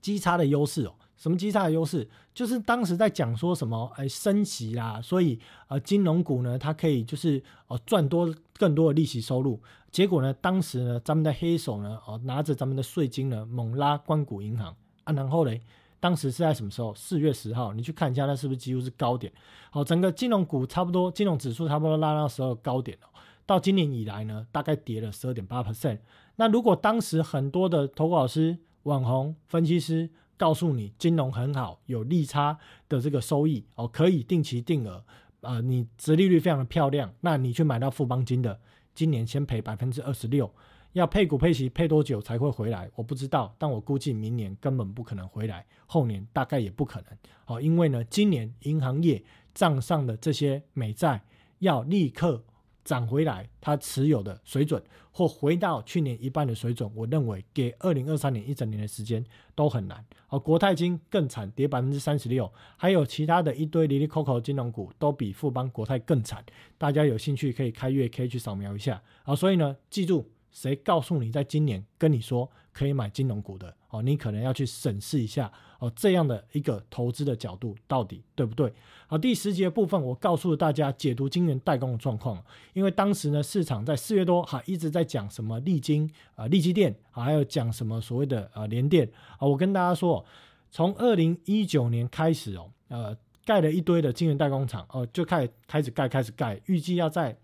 [0.00, 0.94] 基差的优势哦。
[1.18, 2.08] 什么基差的优势？
[2.32, 9.60] 就是当时在讲说什么，哎，升息啦，所以呃，金融股呢，它可以就是哦赚多更多的利息收入。
[9.90, 15.12] 结果呢，当时呢，咱们的黑手呢，哦拿着咱们的税金呢，猛拉关谷银行啊。
[15.12, 15.60] 然后嘞，
[15.98, 16.94] 当时是在什么时候？
[16.94, 19.32] 四月十号，你去看一下，那是不是几乎是高点？
[19.70, 23.08] 好，整个金融股差不多，金融指数差不多拉到时候高点哦。
[23.44, 25.98] 到今年以来呢，大概跌了十二点八 percent。
[26.36, 32.56] 那如果当时很多的投顾老师、网红分析师，告诉你金融很好，有利差
[32.88, 35.04] 的这个收益哦，可以定期定额
[35.42, 38.58] 啊，你殖利率非常的漂亮，那你去买到富邦金的，
[38.94, 40.50] 今年先赔百分之二十六，
[40.92, 42.88] 要配股配息配多久才会回来？
[42.94, 49.22] 我不知道，但我估计明年根本不可能回来，后年大概也不可能哦，因为呢，今年银行业
[49.52, 51.24] 账上的这些美债
[51.58, 52.44] 要立刻。
[52.88, 59.22] 涨回来，它持有的水准或回到去年一半的水准，我认为给二零二三年一整年的时间
[59.54, 60.02] 都很难。
[60.28, 66.42] 而国泰金更惨，跌百分之三十六，还有其他的一堆离离扣扣金融股都比富邦国泰更惨。
[66.78, 69.02] 大家有兴趣可以开月 K 去扫描一下。
[69.22, 70.30] 好，所以呢，记住。
[70.50, 74.00] 谁告诉你在今年跟你说可以买金融股的哦？
[74.00, 78.72] 你可能要去审视一下哦，这样的一个投资的角度到底对不对？
[79.08, 82.40] 好，第十节部分我告诉大家解读晶圆代工的状况，
[82.74, 89.48] 因为当时呢市场在四月多哈一直在讲什么利金啊、利基电，还有讲什么所谓的呃联电啊。
[89.48, 90.24] 我跟大家说，
[90.70, 97.36] 从二零一九年开始哦，呃盖了一堆的晶圆代工厂哦，就开始开始盖开始盖，预计要在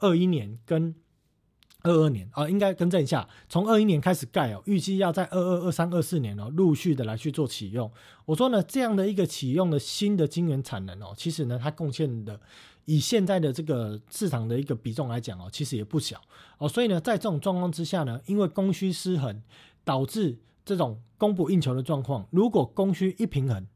[0.00, 0.92] 二一年跟。
[1.82, 7.90] 二二年啊，应该更正一下，从二一年开始盖哦，预计要在二二、二三、二四年哦，陆续的来去做启用。
[8.24, 12.38] 我说呢，这样的一个启用的新的晶圆产能哦，其实呢，它贡献的
[12.84, 16.20] 以现在的这个市场的一个比重来讲哦，其实也不小
[16.58, 16.68] 哦。
[16.68, 19.42] 所以呢，在这种状况之下呢，因为供需失衡，
[19.84, 22.26] 导致这种供不应求的状况。
[22.30, 23.66] 如果供需一平衡，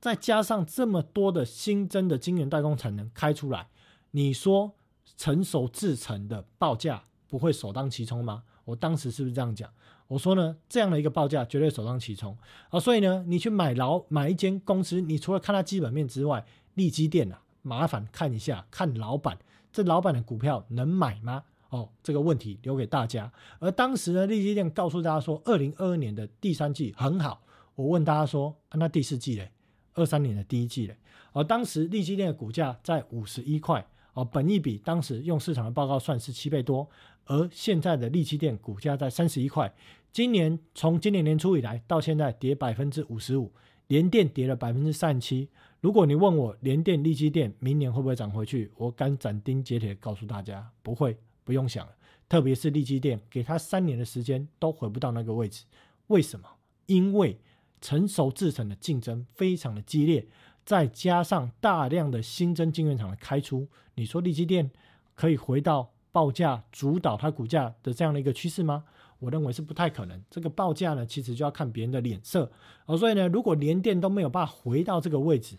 [0.00, 3.68] 再加上这么多的新增的晶圆代工产能开出来，
[4.12, 4.72] 你说
[5.16, 7.04] 成熟制成的报价？
[7.30, 8.42] 不会首当其冲吗？
[8.64, 9.70] 我当时是不是这样讲？
[10.08, 12.36] 我说呢，这样的一个报价绝对首当其冲
[12.68, 12.80] 啊！
[12.80, 19.38] 所以呢，你去买老买一间公司，你除了看它基本面之外，利基店啊，麻烦看一下，看老板
[19.72, 21.44] 这老板的股票能买吗？
[21.68, 23.32] 哦，这个问题留给大家。
[23.60, 27.40] 而当时呢，利基店告诉大家说，二零二二年的第三季很好。
[27.76, 29.52] 我问大家说，那第四季嘞？
[29.94, 30.96] 二三年的第一季嘞？
[31.32, 33.86] 而当时利基店的股价在五十一块。
[34.12, 36.86] 哦，本益比当时用市场的报告算是七倍多，
[37.30, 39.72] 而现在的利基电股价在三十一块，
[40.10, 43.52] 今年从今年年初以来到现在跌百分之五十五，
[43.86, 45.48] 连电跌了百分之三十七。
[45.80, 51.92] 如果你问我连电、利基电明年会不会涨回去，我敢斩钉截铁告诉大家，不会，不用想了。
[52.28, 55.64] 特别是利基电，给他三年的时间都回不到那个位置。
[56.08, 56.48] 为什么？
[56.86, 57.38] 因为
[57.80, 60.26] 成熟制成的竞争非常的激烈。
[60.64, 64.68] 再加上大量的新增晶圆厂的开出，你说利基电
[65.14, 68.84] 可以回到报价主导它股价的这样的一个趋势吗？
[69.18, 70.22] 我认为是不太可能。
[70.30, 72.50] 这个报价呢，其实就要看别人的脸色
[72.86, 72.96] 哦。
[72.96, 75.56] 所以呢，如果连电都没有办法回到这个位置，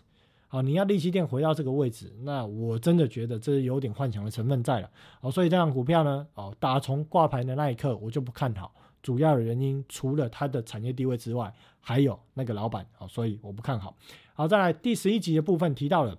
[0.48, 5.30] 好，你要利息电回到这个位置，那我真的觉得这是有点幻想的成分在了哦。
[5.30, 8.74] 所以这样股票呢，哦，打从挂牌的那一刻，我就不看好。
[9.00, 13.96] 主要的原因除了它的产业地位之外，还有那个老板哦，所以我不看好。
[14.34, 16.16] 好，再来第十一集的部分提到了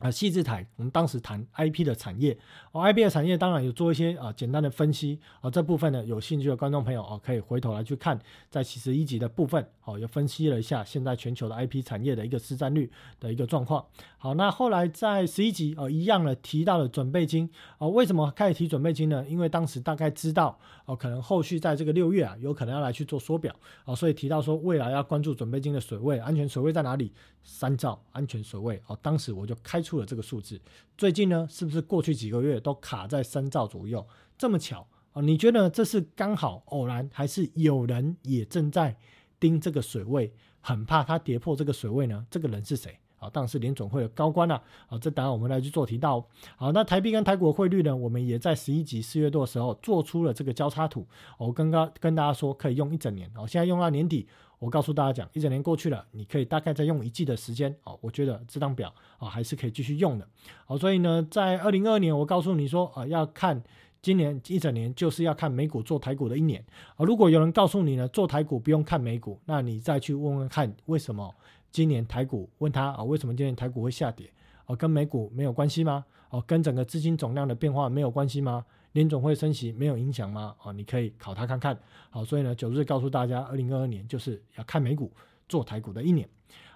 [0.00, 2.36] 啊，细致谈，我们当时谈 IP 的产业，
[2.72, 8.18] 哦，IP 的产业当然有做一些啊简单的分析，啊，这部分呢有兴趣的观众朋友哦，可以回头来去看，
[8.48, 13.84] 在七十一集的部分，哦，也分析了一下现在全球的 IP 产业的一个市占率的一个状况。
[14.16, 19.22] 好，那后来在十一集哦，一样的提到了准备金，哦，为什么开始提准备金呢？
[19.28, 23.54] 因为当时大概知道哦，可能后续在这个六月啊，有可能要来去做缩表，
[23.84, 27.12] 哦，所以提到说未来要关注准备金的水位，安全水位在哪里？
[27.42, 29.89] 三兆安全水位，哦，当时我就开出。
[29.90, 30.60] 出了这个数字，
[30.96, 34.06] 最近呢，是不是过去几个月都卡在三兆左右？
[34.38, 35.20] 这么巧啊？
[35.20, 38.96] 你觉得这是刚好偶然，还是有人也正在
[39.40, 42.24] 盯这个水位，很怕它跌破这个水位呢？
[42.30, 43.00] 这个人是谁？
[43.18, 44.62] 啊，当然是联总会的高官了。
[44.86, 46.24] 啊，这当然我们来去做提到。
[46.56, 47.96] 好，那台币跟台股汇率呢？
[47.96, 51.04] 我们也在十一集四月多的时候做出了这个交叉图。
[51.36, 53.28] 我刚刚跟大家说，可以用一整年。
[53.34, 54.28] 哦，现在用到年底。
[54.60, 57.98] 我告诉大家讲，一整年过去了，你可以大概再用一季的时间哦。
[58.02, 60.28] 我觉得这张表啊还是可以继续用的。
[60.66, 63.60] 好，所以呢，在二零二二年，我告诉你说啊，要看
[64.02, 66.62] 今年一整年，就是要看美股做台股的一年
[66.96, 67.04] 啊。
[67.06, 71.34] 如果有人告诉你呢，做台股不用看美股，那你再去问问看，为什么
[71.72, 72.46] 今年台股？
[72.58, 74.30] 问他啊，为什么今年台股会下跌？
[74.66, 76.04] 哦，跟美股没有关系吗？
[76.28, 78.64] 哦，跟整个资金总量的变化没有关系吗？
[78.92, 80.54] 联总会升息没有影响吗？
[80.62, 81.78] 哦，你可以考他看看。
[82.10, 85.12] 好，所以呢，九日告诉大家，二零二二年就是要看美股
[85.48, 86.28] 做台股的一年。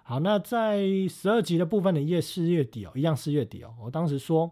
[0.02, 4.50] 好，那在十二集的部分的夜四月底哦，一样四月底哦，我当时说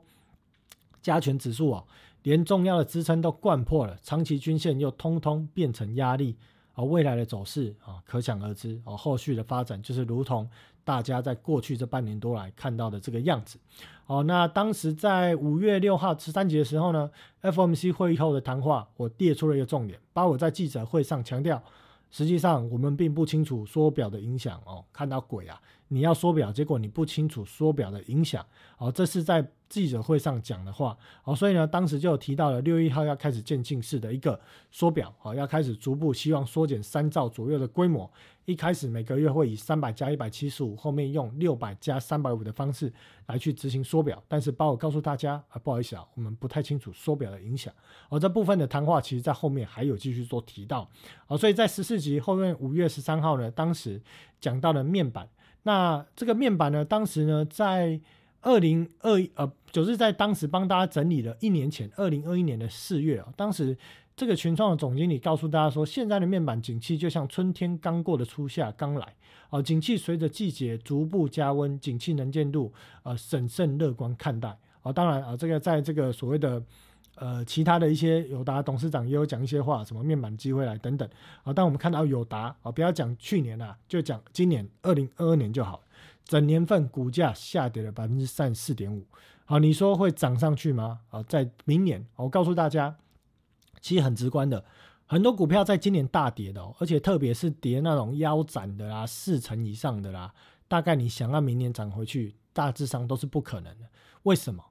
[1.00, 1.84] 加权指数哦，
[2.22, 6.36] 连重要的支撑都贯破了，长期均线又通通变成压力
[6.72, 10.48] 啊，未来的走势啊，可想而知哦，后续的发展就是如同。
[10.85, 13.59] 大家在过去这半年多来看到的这个样子，
[14.07, 17.11] 哦，那当时在五月六号十三节的时候呢
[17.43, 21.62] ，FOMC 会议后的谈话，我列出了一个重点，把我在记者会上强调，
[22.11, 25.61] 实际上我们并不清楚缩表的影响哦，看到鬼啊！
[25.89, 28.45] 你要缩表，结果你不清楚缩表的影响，
[28.78, 30.95] 哦，这是在记者会上讲的话，
[31.25, 34.39] 哦，所以呢，当时就提到了六月一号要开始渐进式的一个
[34.70, 38.11] 缩表，哦，要开始逐步希望缩减三兆左右的规模。
[38.45, 42.93] 一开始每个月会以三百加一百七十五，后面用六百加三百五的方式
[43.29, 47.73] 来去执行缩表，但是包我告诉大家啊，不好意思啊，我们不太清楚缩表的影响。
[48.11, 50.87] 而这部分的谈话其实在后面还有继续做提到，
[51.29, 54.03] 啊，所以在十四集后面五月十三号呢，当时
[54.39, 55.27] 讲到了面板，
[55.62, 57.99] 那这个面板呢，当时呢在
[58.45, 63.77] 二零二呃，就是在当时帮大家整理了一年前二零二一年的四月啊，当时。
[64.14, 69.14] 这个群创的总经理告诉大家说，现在的面板景气就像春天刚过的初夏刚来，
[69.49, 72.70] 啊，景气随着季节逐步加温，景气能见度
[73.05, 76.62] 呃审慎乐观看待，啊，当然啊，这个在这个所谓的
[77.14, 81.09] 呃其他的一些友达董事长也有讲一些话，什么面板机会来等等，
[81.43, 85.83] 啊，当我们看到友达啊，不要讲去年啦，就讲今年二零二二年就好，
[86.27, 89.03] 整年份股价下跌了百分之三十四点五，
[89.53, 91.00] 好，你说会涨上去吗？
[91.11, 92.96] 啊，在明年，我告诉大家。
[93.82, 94.64] 其实很直观的，
[95.05, 100.32] 很多股票在今年大跌的，而且特别是跌那种腰斩的啦，四成以上的啦，
[100.68, 103.84] 大概你想要明年涨回去，大致上都是不可能的。
[104.22, 104.64] 为什么？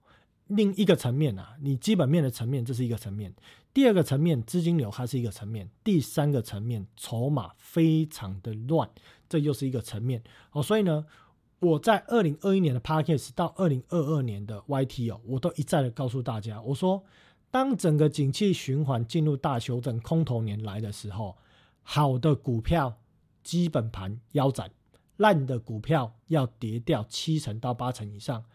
[0.48, 3.32] 另一个层面啊，你基本面的层面这是一个层面，
[3.72, 8.90] 第二个层面资金流还是一个层面，第三个层面筹码非常的乱，
[9.30, 10.24] 这又是一个层面。
[10.54, 11.06] 哦，所以呢，
[11.62, 17.04] 我在二零二一年的 p a c k a g e 到二零二二年的 YT 哦，我都一再的告诉大家，我说。
[17.54, 21.36] 当整个景气循环进入大修正、空头年来的时候，
[21.84, 22.98] 好的股票
[23.44, 24.72] 基本盘腰斩，
[25.18, 28.46] 烂的股票要跌掉七成到八成以上。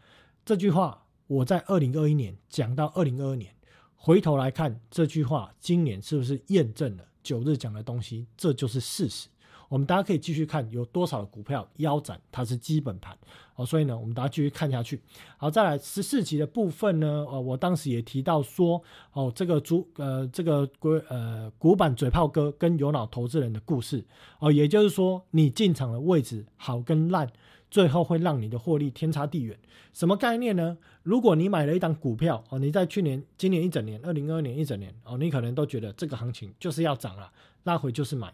[0.46, 3.54] 这句话我在二零二一年讲到二零二二年，
[3.94, 8.26] 回头来看这句话，今年是不是验证了九日讲的东西？
[8.34, 9.28] 这就是事实。
[9.68, 13.16] 我们大家可以继续看有多少的股票腰斩，它是基本盘
[13.54, 15.00] 哦，所以呢，我们大家继续看下去。
[15.36, 18.80] 好，再来十四集的部分呢，哦，我当时也提到说，
[19.12, 24.04] 哦，这个主呃这个股呃古板嘴炮哥跟有脑投资人的故事
[24.38, 27.30] 哦，也就是说，你进场的位置好跟烂，
[27.70, 29.58] 最后会让你的获利天差地远。
[29.92, 30.76] 什么概念呢？
[31.02, 37.32] 如果你买了一档股票哦，你在去年、今年一整年、二零二二年一整年哦，你可能都觉得这个行情就是要涨了，
[37.64, 38.32] 拉回就是买。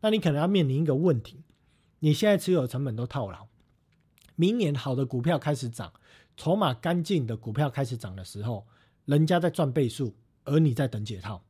[0.00, 1.42] 那你可能要面临一个问题，
[2.00, 3.46] 你现在持有的成本都套牢，
[4.34, 5.92] 明年好的股票开始涨，
[6.36, 8.66] 筹码干净的股票开始涨的时候，
[9.06, 11.42] 人家在赚倍数，而你在等解套。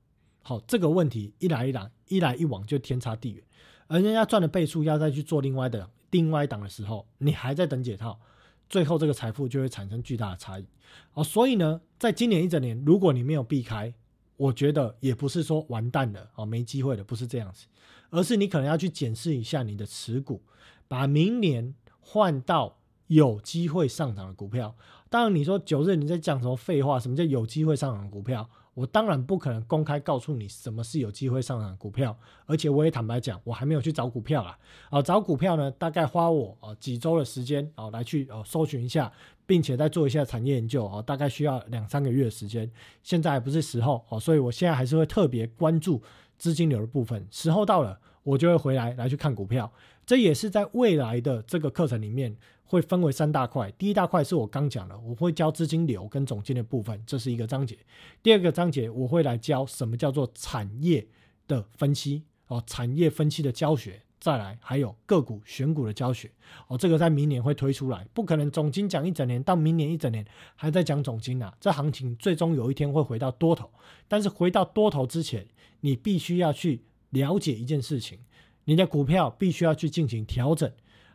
[0.42, 3.42] 好，这个问题一来一来，一来一往就天差地远。
[3.88, 8.20] 而人家赚的倍数要再去做另外的另外一档的时候，你还在等解套，
[8.68, 10.66] 最后这个财富就会产生巨大的差异。
[11.14, 13.92] 哦，所以呢，在今年一整年，如果你没有避开，
[14.36, 17.66] 我觉得也不是说完蛋了哦，没机会了，不是这样子。
[18.11, 20.43] 而是你可能要去检视一下你的持股，
[20.89, 24.75] 把明年换到有机会上涨的股票。
[25.09, 26.99] 当然，你说九日你在讲什么废话？
[26.99, 28.49] 什么叫有机会上涨的股票？
[28.75, 34.59] 我当然不可能公开告诉你什么是有机会上涨股票，而且我也坦白讲，我还没有去找股票啊。
[34.91, 39.11] 啊，找股票呢，大概花我啊几周的时间啊来去哦搜寻一下，
[39.47, 42.71] 并且再做一下产业研究啊，大概需要两三个月的时间。
[43.03, 46.03] 现在还不是时候哦，所以我现在还是会特别关注
[46.39, 47.26] 资金流的部分。
[47.30, 49.72] 时候到了，我就会回来来去看股票。
[50.05, 52.37] 这也是在未来的这个课程里面。
[52.68, 57.78] 会分为三大块，第一大块是我刚讲的，我会教资金流跟总金的部分，这是一个章节。
[58.24, 61.07] 第二个章节我会来教什么叫做产业
[61.47, 66.29] 的分析哦，产业分析的教学，再来还有个股选股的教学
[66.66, 73.70] 哦，这个在明年会推出来，不可能总金讲一整年，到明年一整年还在讲总金啊，这行情最终有一天会回到多头，
[74.09, 75.47] 但是回到多头之前，
[75.81, 78.18] 你必须要去了解一件事情，
[78.64, 80.68] 你的股票必须要去进行调整。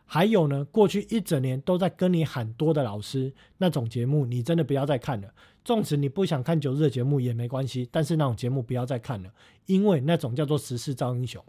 [0.04, 5.28] 还有呢，过去一整年都在跟你喊多的老师那种节目，你真的不要再看了。
[5.64, 9.32] 纵使你不想看九日的节目也没关系，但是那种节目不要再看了，
[9.66, 11.42] 因为那种叫做时势造英雄。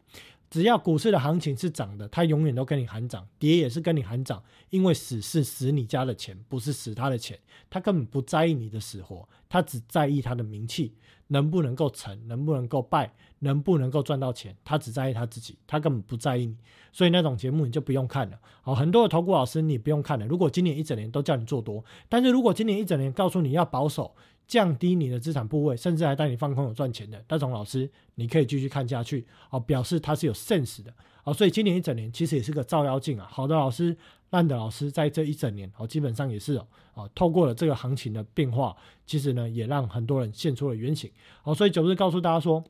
[0.53, 7.39] 只要股市的行情是涨的，他永远都跟你喊涨；跌也是跟你喊涨，因为死是死你家的钱，不是死他的钱。
[7.71, 10.93] 他根本不在意你的死活，他只在意他的名气
[11.29, 14.55] 能不能够成，能不能够败，能不能够赚到钱。
[14.63, 16.55] 他只在意他自己，他根本不在意你。
[16.91, 18.37] 所以那种节目你就不用看了。
[18.61, 20.27] 好，很多的投顾老师你不用看了。
[20.27, 24.15] 如果今年一整年都叫你做多，但是如果今年一整年告诉你要保守。
[24.53, 30.93] 降低你的资产部位，甚至还带你放空有赚钱的那种老师，你可以继续看下去哦，表示他是有 sense 的
[31.23, 31.33] 哦。
[31.33, 33.27] 所以今年一整年其实也是个照妖镜啊。
[33.31, 33.97] 好的老师、
[34.29, 36.53] 烂的老师，在这一整年哦，基本上也是
[36.93, 38.77] 哦，透过了这个行情的变化，
[39.07, 41.09] 其实呢，也让很多人现出了原形。
[41.41, 42.63] 哦，所以九日告诉大家说，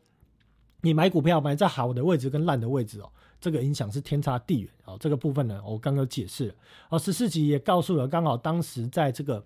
[0.80, 3.12] 你买股票买在好的位置跟烂的位置哦，
[3.42, 4.96] 这个影响是天差地远哦。
[4.98, 6.56] 这个部分呢，我刚刚解释了
[6.88, 6.98] 哦。
[6.98, 9.46] 十四集也告诉了，刚好当时在这个。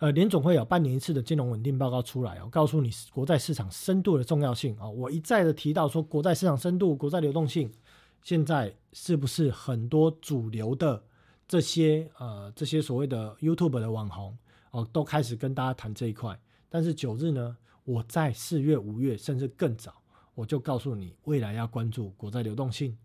[0.00, 4.88] 呃，联总会有半年一次的金融稳定报告出来哦，告诉你国债市场深度的重要性啊。
[4.88, 7.70] 我一再的提到说，国债市场深度、国债流动性，
[8.22, 11.02] 现在是不是很多主流的
[11.46, 14.34] 这些呃这些所谓的 YouTube 的网红
[14.70, 16.40] 哦，都开始跟大家谈这一块？
[16.70, 20.00] 但是九日呢，我在四月、五月甚至更早，
[20.34, 22.96] 我就告诉你，未来要关注国债流动性、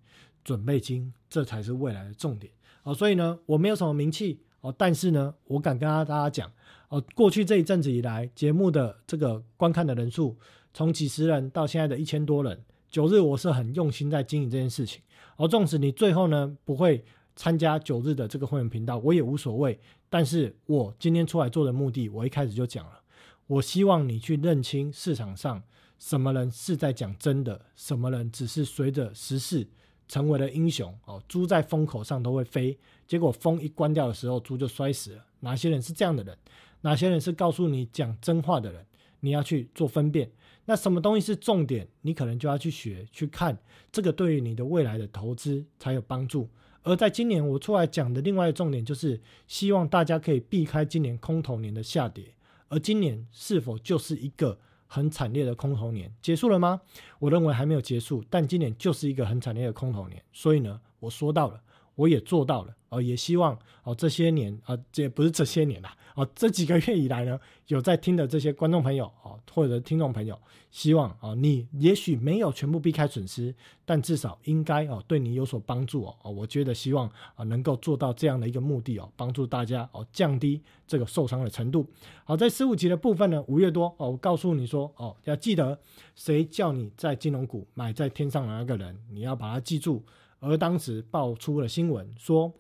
[0.45, 2.95] 准备金，这才是未来的重点哦。
[2.95, 6.51] 所以呢，我没有什么名气哦，但是呢，我敢跟大家讲。
[6.89, 10.35] 哦，过去这一阵子以来，节目的这个观看的人数
[10.73, 12.59] 从几十人到现在的一千多人。
[12.89, 14.99] 九日我是很用心在经营这件事情。
[15.37, 17.03] 而纵使你最后呢不会
[17.35, 19.79] 参加九日的这个会员频道，我也无所谓。
[20.09, 23.01] 但是我今天出来做的目的，我一开始就讲了，
[23.45, 25.61] 我希望你去认清市场上
[25.99, 29.67] 什么人是在讲真的，什么人只是随着时事
[30.07, 30.93] 成为了英雄。
[31.05, 32.77] 哦，猪在风口上都会飞，
[33.07, 35.25] 结果风一关掉的时候，猪就摔死了。
[35.39, 36.37] 哪些人是这样的人？
[36.81, 38.85] 哪些人是告诉你讲真话的人？
[39.21, 40.29] 你要去做分辨。
[40.65, 41.87] 那什么东西是重点？
[42.01, 43.57] 你可能就要去学、去看，
[43.91, 46.49] 这个对于你的未来的投资才有帮助。
[46.83, 52.25] 而在今年我出来讲的另外一个重点，就是希望大家可以避开今年空头年的下跌。
[52.67, 54.59] 而今年是否就是一个
[54.95, 56.09] 很惨烈的空头年？
[56.21, 56.79] 结束了吗？
[57.19, 60.23] 我认为还没有结束，但今年就是一个很惨烈的空头年。
[60.31, 61.61] 所以呢，我说到了。
[61.95, 70.37] 我也做到了，哦，也希望哦这些年啊，这不是这些年啦，哦这几个月以来呢，有在听的这些观众朋友哦，或者听众朋友，
[70.71, 81.87] 希望啊你也许没有全部避开损失，但至少应该哦对你有所帮助哦，哦我觉得希望啊能够做到这样的一个目的哦，帮助大家哦降低这个受伤的程度。
[82.25, 85.79] 好，在十五集的部分呢，五月多哦，我告诉你说哦，要记得
[86.13, 90.03] 谁叫你在金融股买在天上的那个人，你要把它记住。
[90.39, 92.53] 而当时爆出了新闻，说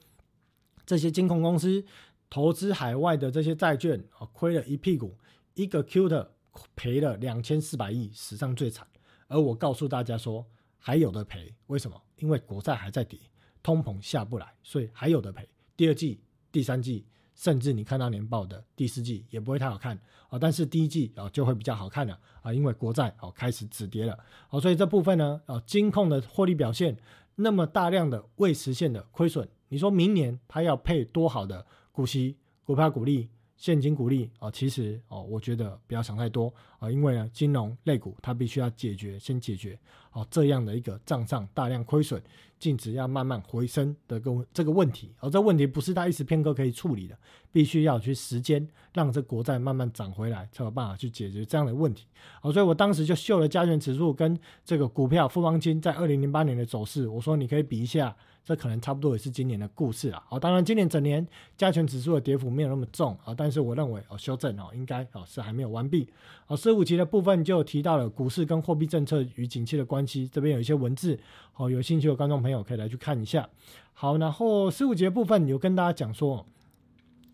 [0.85, 1.83] 这些金控公司
[2.29, 5.15] 投资海外的这些债券啊，亏了一屁股，
[5.53, 6.33] 一个 Q 的
[6.75, 8.87] 赔了两千四百亿，史上最惨。
[9.27, 10.45] 而我告诉大家说，
[10.77, 12.01] 还有的赔，为什么？
[12.17, 13.19] 因为国债还在跌，
[13.61, 15.47] 通膨下不来，所以还有的赔。
[15.75, 16.21] 第二季、
[16.51, 17.05] 第三季，
[17.35, 19.99] 甚至你看到年报的第四季也不会太好看
[20.29, 24.17] 啊，但是第一季啊就会比较好看了啊，因为国债哦开始止跌了，
[24.47, 26.97] 好，所以这部分呢，啊，金控的获利表现。
[27.35, 34.51] 那么大量的未实现的亏损，你说明年它要配多好的股息、股票股利、现金股利啊？
[34.51, 39.77] 其实哦，我觉得不要想太多啊，因为呢，金融类股它必须要解决，先解决
[40.11, 42.21] 哦这样的一个账上大量亏损。
[42.57, 47.15] 净值要慢慢回升的个这个问题，而这问题不是他一时片刻可以处理的，
[47.51, 52.07] 必须要去时间让这国债慢慢涨回来，才有办法去解决这样的问题。
[52.41, 58.15] 好，所以我当时就秀了加权指数跟这个股票富邦金在二零零八年的走势，我说你可以比一下
[58.45, 60.23] 这可能差不多也是今年的故事了。
[60.27, 61.27] 好，当然今年整年
[61.57, 66.07] 加权指数的跌幅没有那么重啊，但是我认为哦，修正哦，应该哦是还没有完毕。
[66.45, 71.19] 好，十五集的部分就提到了股市跟货币政策与景气的关系，这边有一些文字，
[71.53, 73.49] 好，有兴趣的观众朋友可以来去看一下。
[73.93, 76.45] 好，然后十五节部分有跟大家讲说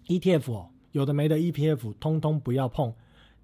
[0.07, 2.93] ，ETF 哦，有的没的 ETF 通通不要碰。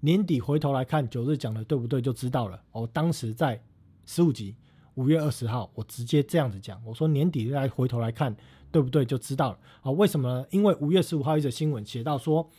[0.00, 2.62] 年底回头来看九日讲的对不对就知道了。
[2.72, 3.60] 哦，当时在
[4.06, 4.54] 十五集。
[4.98, 8.36] 五月二十号，我直接这样子讲，我说年底再回头来看，
[8.72, 9.92] 对不对就知道了啊？
[9.92, 10.46] 为什么呢？
[10.50, 12.50] 因为五月十五号一则新闻写到说，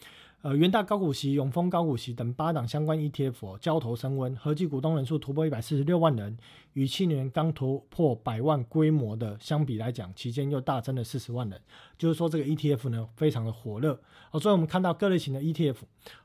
[0.42, 6.38] 呃，元大高股息、永丰高股息等八档相关 ETF 交投升温，合计股东人数突破一百四十六万人，
[6.72, 11.60] 与去年刚突破百万规模的相比来讲，期间又大增了四十万人，
[11.98, 14.00] 就是说这个 ETF 呢非常的火热
[14.32, 14.40] 哦。
[14.40, 15.76] 所以我们看到各类型的 ETF，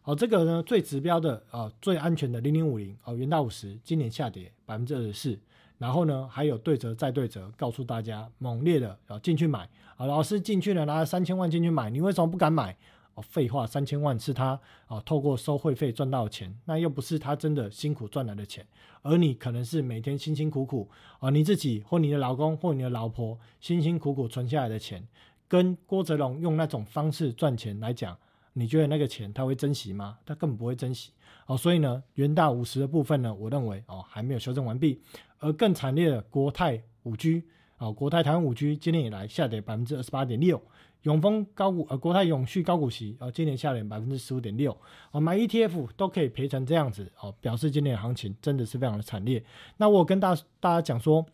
[0.05, 5.37] 哦，这个呢最指标的啊最安全的零零五零哦元大五十今年下跌百分之二十四。
[5.79, 12.77] 然后呢，还有对折再对折，告诉大家猛烈的啊进去买啊，老师进去了拿了三千万进去买，你为什么不敢买？
[13.15, 18.67] 哦，废话，三千万是他啊透过收会费赚到的钱，那又不是他真的辛苦赚来的钱，
[19.03, 25.07] 而你可能是每天辛辛苦苦啊你自己或你的老公或你的老婆辛辛苦苦存下来的钱，
[25.47, 28.19] 跟郭泽龙用那种方式赚钱来讲，
[28.55, 30.19] 你觉得那个钱他会珍惜吗？
[30.27, 31.13] 他根本不会珍惜。
[31.47, 35.01] 哦，所以呢，元大五十的部分呢，我认为哦还没有修正完毕。
[35.39, 37.43] 而更惨烈的国泰五 G
[37.77, 40.63] 啊，国泰台湾五 G 今年以来下跌百分之二十八点六，
[41.03, 44.75] 永丰高股呃国泰永续高股息啊，今年下跌百分之十五点六，
[45.11, 49.45] 哦买 ETF 都可以赔成这样子哦，表示今年的行情真的是非常的惨烈。
[49.77, 51.27] 那我跟大大家讲说，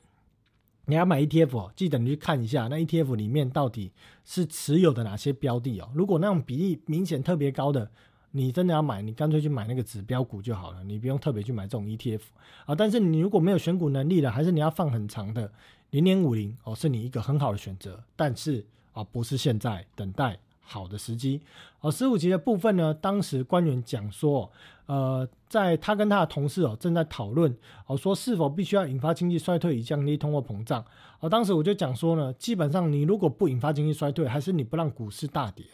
[0.87, 3.93] 你要买 ETF 哦，记得你去看一下那 ETF 里面到底
[4.25, 7.89] 是持有的哪些标的哦，如果那种比例明显特别高的。
[8.33, 12.21] 你真的要买，你干脆去买那个指标股就好了，你不用特别去买这种 ETF
[12.65, 12.75] 啊。
[12.75, 15.51] 但是你如果没有选股能力了，还是你要放很长的
[15.91, 18.01] 零点五零哦，是你一个很好的选择。
[18.15, 21.41] 但是啊，不是现在等待好的时机。
[21.81, 24.49] 哦，十五级的部分呢，当时官员讲说，
[24.87, 27.53] 呃，在他跟他的同事哦正在讨论
[27.87, 30.85] 哦，说是否必须要引发经济衰退以降低通货膨胀。
[31.19, 35.65] 哦，当时我就讲说呢，基本上你如果不引发经济衰退，还是你不让股市大跌。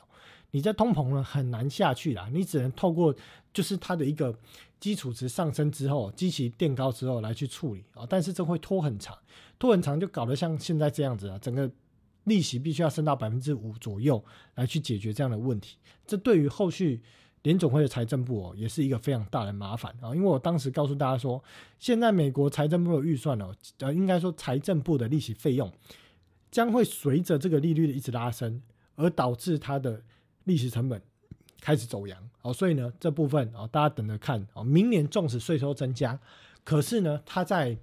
[0.51, 3.15] 你在通膨呢很难下去啦，你只能透过
[3.53, 4.35] 就是它的一个
[4.79, 9.17] 基础值上升之后，基期垫高之后来去处理啊，但是这会拖很长，
[9.59, 11.71] 拖很长就搞得像现在这样子啊，整个
[12.25, 14.23] 利息必须要升到百分之五左右
[14.55, 15.77] 来去解决这样的问题，
[16.07, 17.01] 这对于后续
[17.43, 21.43] 联总会的财政部哦也是一个非常大的麻烦啊，因为我当时告诉大家说，
[21.79, 25.73] 现在美国财政部的预算哦，呃应该说财政部的利息费用
[26.51, 28.61] 将会随着这个利率的一直拉升，
[28.97, 30.03] 而导致它的
[30.47, 31.01] 利息成本
[31.61, 34.65] 开始走阳，哦，所以呢，这部分啊，大家等着看哦。
[34.65, 36.19] 明年纵使税收增加，
[36.65, 37.77] 可是呢，它在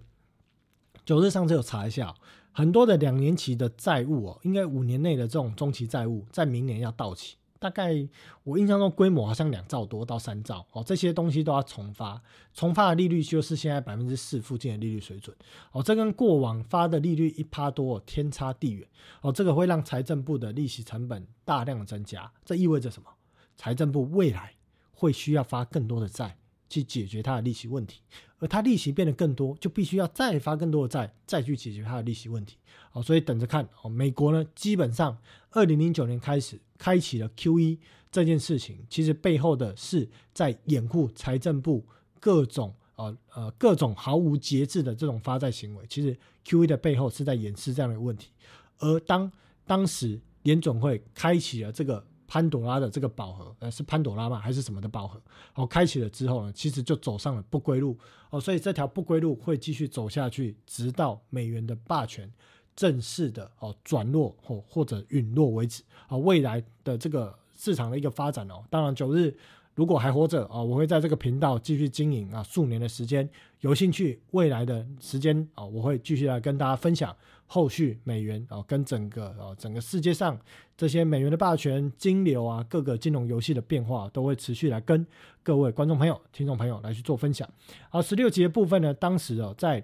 [1.06, 2.16] 九日上次有查一下，
[2.52, 7.36] 很多的两年期的债务哦，应该五年内的这种中期债务，在明年要到期。
[7.64, 8.06] 大概
[8.44, 12.22] 我印象中规模好像两兆多到三兆哦，这些东西都要重发，
[12.54, 15.34] 重发的利率就是现在百分之四附近的利率水准
[15.72, 18.86] 哦，这跟过往发的利率一趴多天差地远
[19.22, 23.08] 哦，这个会让财政部的利息成本大量增加，这意味着什么？
[23.56, 24.56] 财政部未来
[24.92, 26.38] 会需要发更多的债
[26.74, 28.02] 去解决它的利息问题，
[28.40, 32.58] 而它利息变得更多，就必须要再发更多的债再去解决它的利息问题
[32.92, 35.18] 哦，所以等着看哦，美国呢基本上
[35.52, 36.60] 二零零九年开始。
[36.76, 37.80] 开启了 Q E
[38.12, 41.82] 这件事情，其实背后的是在掩护财政部
[42.20, 45.86] 各种呃呃各种毫无节制的这种发债行为。
[45.88, 48.32] 其实 Q E 的背后是在掩饰这样的问题。
[48.80, 49.32] 而当
[49.66, 54.40] 当时联总会开启了这个潘朵拉的这个宝盒，呃，是潘朵拉吗？
[54.40, 55.22] 还是什么的宝盒？
[55.54, 57.96] 哦，开启了之后呢，其实就走上了不归路。
[58.32, 62.28] 哦，所以这条不归路会继续走下去，直到美元的霸权。
[62.76, 69.32] 正式的哦转弱或或者陨落为止啊，未来的这个市场的一个发展哦，当然九日
[69.76, 73.30] 如果还活着啊，我会在这个频道继续经营啊数年的时间，
[73.60, 77.16] 有兴趣未来的时间啊，我会继续来跟大家分享
[77.46, 80.36] 后续美元啊跟整个啊整个世界上
[80.84, 85.08] 这些美元的霸权、金流啊各个金融游戏的变化，都会持续来跟
[85.42, 87.50] 各位观众朋友、听众朋友来去做分享。
[87.90, 89.82] 好，十六集的部分呢，当时哦在。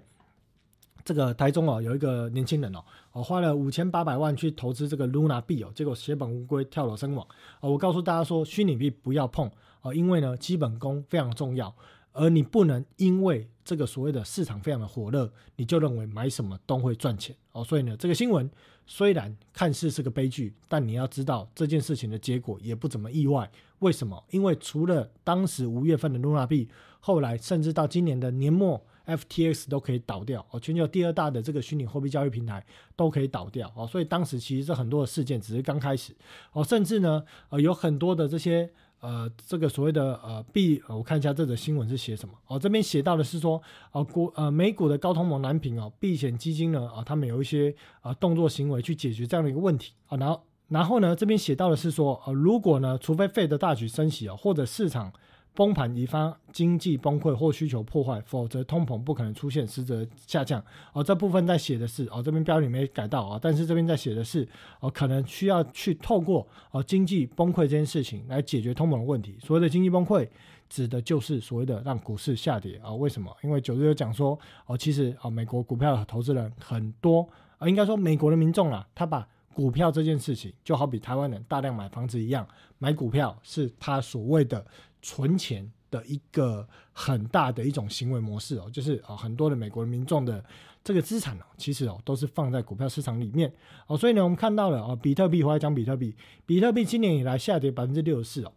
[1.02, 7.26] 这个台中哦，有一个年轻人哦，哦花了五千八百万去投资这个 Luna 币哦，结果血本无归，跳楼身亡。
[7.60, 11.74] 哦，我告诉大家说，虚拟币不要碰哦，因为呢，基本功非常重要，
[12.12, 17.64] 而你不能因为这个所谓的市场非常的火热，你就认为买什么都会赚钱哦。
[17.64, 18.48] 所以呢，这个新闻
[18.92, 23.48] 虽然看似是个悲剧，但你要知道这件事情的结果也不怎么意外。
[23.78, 24.20] 为什么？
[24.30, 26.68] 因为除了当时五月份的 Luna 币，
[26.98, 28.84] 后来甚至到今年的年末。
[29.06, 32.64] FTX 都可以倒掉哦，全球第二大的这个虚拟货币交易平台
[32.94, 36.14] 都可以倒掉哦，所以当时其实这很多的事件只是刚开始
[36.52, 38.70] 哦，甚至呢呃有很多的这些
[39.00, 43.60] 呃这个所谓的呃避，我看一下这则新闻是写什么哦，这边写到的是说
[43.92, 55.12] 哦股呃美股的高通盟蓝屏哦，避险基金呢啊他们有一些啊动作行为去解决这样的一个问题啊，然后然后呢这边写到的是说呃如果呢除非费的大举升息啊，或者市场。
[55.52, 60.64] 崩盘引发经济崩溃或需求破坏，否则通膨不可能出现实质下降。
[60.92, 64.48] 哦，这部分在写的是哦，这边标题没改到啊，但是这边在写的是
[64.78, 69.36] 哦，可能需要去透过哦经济崩溃这件事情来解决通膨的问题。
[69.40, 70.26] 所谓的经济崩溃，
[70.68, 72.94] 指的就是所谓的让股市下跌啊。
[72.94, 73.36] 为什么？
[73.42, 77.28] 因为九日有讲说哦，其实啊，美国股票的投资人很多
[77.58, 82.46] 啊，应该说美国的民众啊，他把股票这件事情就好比台湾人大量买房子一样，
[82.78, 84.64] 买股票是他所谓的。
[85.02, 90.44] 存钱的一个很大的一种行为模式哦，就是啊，很多的美国民众的
[90.84, 93.52] 这个资产哦，其实哦都是放在股票市场里面
[93.86, 96.14] 哦，所以呢，我们看到了哦，比特币，我来讲比特币，
[96.46, 98.52] 比特币今年以来下跌百分之六十四哦。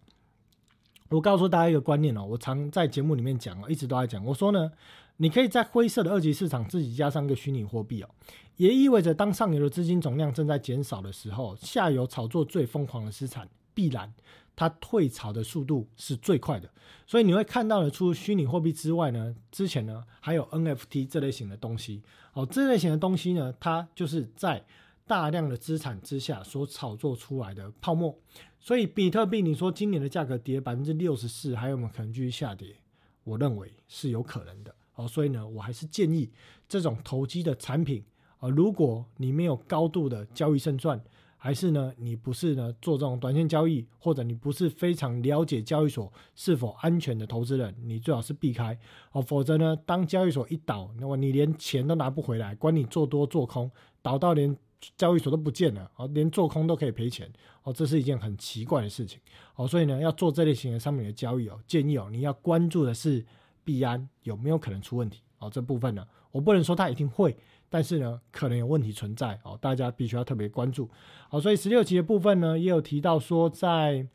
[1.09, 4.71] 我告诉大家一个观念哦，我常在节目里面讲哦，一直都在讲，我说呢，
[5.17, 8.09] 你可以在灰色的二级市场自己加上一个虚拟货币哦，
[8.57, 14.11] 也意味着当上游的资金总量正在减少的时候，下游炒作最疯狂的资产必然。
[14.55, 16.69] 它退潮的速度是最快的，
[17.07, 22.03] 所以你会看到的，除了虚拟货币之外呢，之前呢还有 NFT 这类型的东西。
[22.33, 24.63] 哦，这类型的东西呢，它就是在
[25.07, 28.15] 大量的资产之下所炒作出来的泡沫。
[28.59, 32.75] 所以比特币，你说今年的价格跌百分之六十四，还有没有可能继续下跌？
[33.23, 34.73] 我认为是有可能的。
[34.95, 36.29] 哦，所以呢，我还是建议
[36.69, 38.03] 这种投机的产品，
[38.37, 41.03] 啊，如果你没有高度的交易胜算。
[41.43, 48.79] 还是呢，你不是呢做这种短线交易，或者你不是非常了解交易所是否安全的投资人，你最好是避开
[49.11, 49.21] 哦。
[49.21, 53.69] 否则呢，当交易所一倒，那么你连钱都拿不回来，管你做多做空，
[54.01, 54.55] 倒到连
[54.95, 57.29] 交易所都不见了哦，连做空都可以赔钱
[57.63, 59.19] 哦，这是一件很奇怪的事情
[59.57, 59.67] 哦。
[59.67, 63.25] 所以呢，要做这类型的商品的交易哦，建议哦，你要关注的是
[63.65, 65.49] 币安有没有可能出问题哦。
[65.49, 67.35] 这部分呢，我不能说它一定会。
[67.73, 70.87] 但是呢，可能有问题存在哦，大家必须要特别关注。
[71.27, 74.05] 好，所以十六集的部分呢，也有提到说，在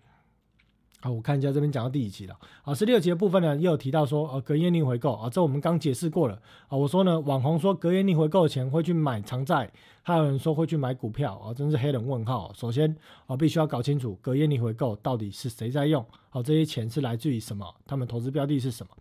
[1.01, 2.37] 好，我看一下这边讲到第几集了。
[2.63, 6.35] 好，十六集的部分呢，也有提到说，呃，隔夜逆回购啊，这我们刚解释过了
[6.67, 6.77] 啊。
[6.77, 9.71] 我说呢，网红说隔夜逆回购的钱会去买长债，
[10.03, 12.53] 还有人说会去买股票啊，真是黑人问号。
[12.53, 12.97] 首先
[13.27, 18.93] 啊，必须要搞清楚隔夜逆回购到底是谁在用，好，这些钱是来自于什么，他们投资标的是什么。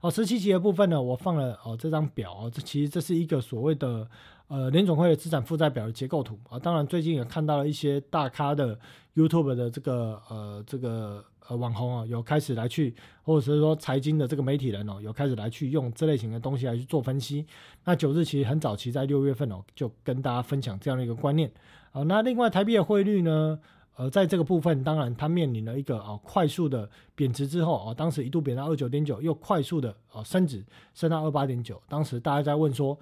[0.00, 4.08] 哦，十七集的部分呢，我放了哦这张表啊，这其实这是一个所谓的
[4.48, 6.58] 呃联总会的资产负债表的结构图啊。
[6.58, 8.78] 当然最近也看到了一些大咖的
[9.14, 17.46] YouTube 的这个呃这个呃网红啊，有开始来去，或者是说财经的这个媒体人哦，有开始来去用这类型的东西来去做分析。
[17.84, 21.50] 那九日其实很早期在六月份哦，就跟大家分享这样的一个观念。
[21.90, 23.58] 好，那另外台币的汇率呢？
[23.94, 30.64] 呃，在这个部分，当然它面临了一个啊快速的贬值之后啊，当时一度贬到二九点九，又快速的啊升值
[30.94, 31.80] 升到二八点九。
[31.90, 32.98] 当时大家在问说，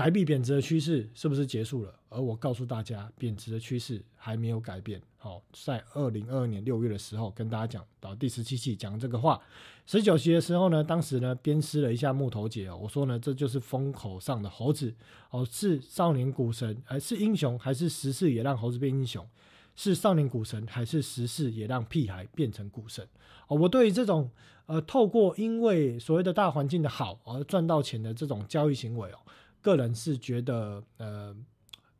[0.00, 1.94] 台币贬值的趋势是不是结束了？
[2.08, 4.98] 而我告诉大家，贬值的趋势还没有改变。
[5.18, 9.38] 好，在二零二二年六月的时候，跟大家讲到第十七期讲这个话，
[9.84, 14.94] 十九期的时候呢，当时呢鞭尸了一下木头姐哦，我说呢这就是风口上的猴子
[15.28, 19.28] 哦，是少年股神还是英雄，还是时势也让猴子变英雄？
[19.76, 23.06] 是少年股神，还是时势也让屁孩变成股神？
[23.48, 24.30] 哦，我对于这种
[24.64, 29.18] 呃，透过因为所谓的大环境的好而赚到钱的这种交易行为哦，
[29.60, 31.36] 个人是觉得呃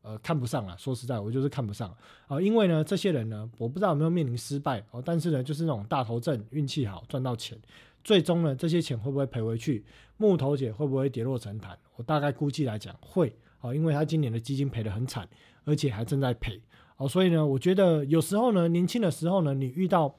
[0.02, 0.76] 呃看不上啊。
[0.76, 1.94] 说实在，我就是看不上
[2.26, 2.40] 啊。
[2.40, 7.58] 因为呢，这些人呢，我不知道有没有面临失败哦，但是呢，就是那种大头阵运气好赚到钱，
[8.02, 9.84] 最终呢，这些钱会不会赔回去？
[10.16, 11.78] 木头姐会不会跌落神坛？
[11.96, 15.28] 我大概估计来讲会啊，因为他今年的基金赔得很惨，
[15.64, 16.60] 而且还正在赔。
[16.96, 20.14] 哦，所以呢，我觉得有时候呢，年轻的时候呢，你遇到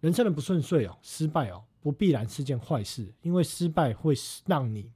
[0.00, 4.14] 人生的不顺遂哦，失败哦，不必然是件坏事，因为失败会
[4.46, 4.88] 让你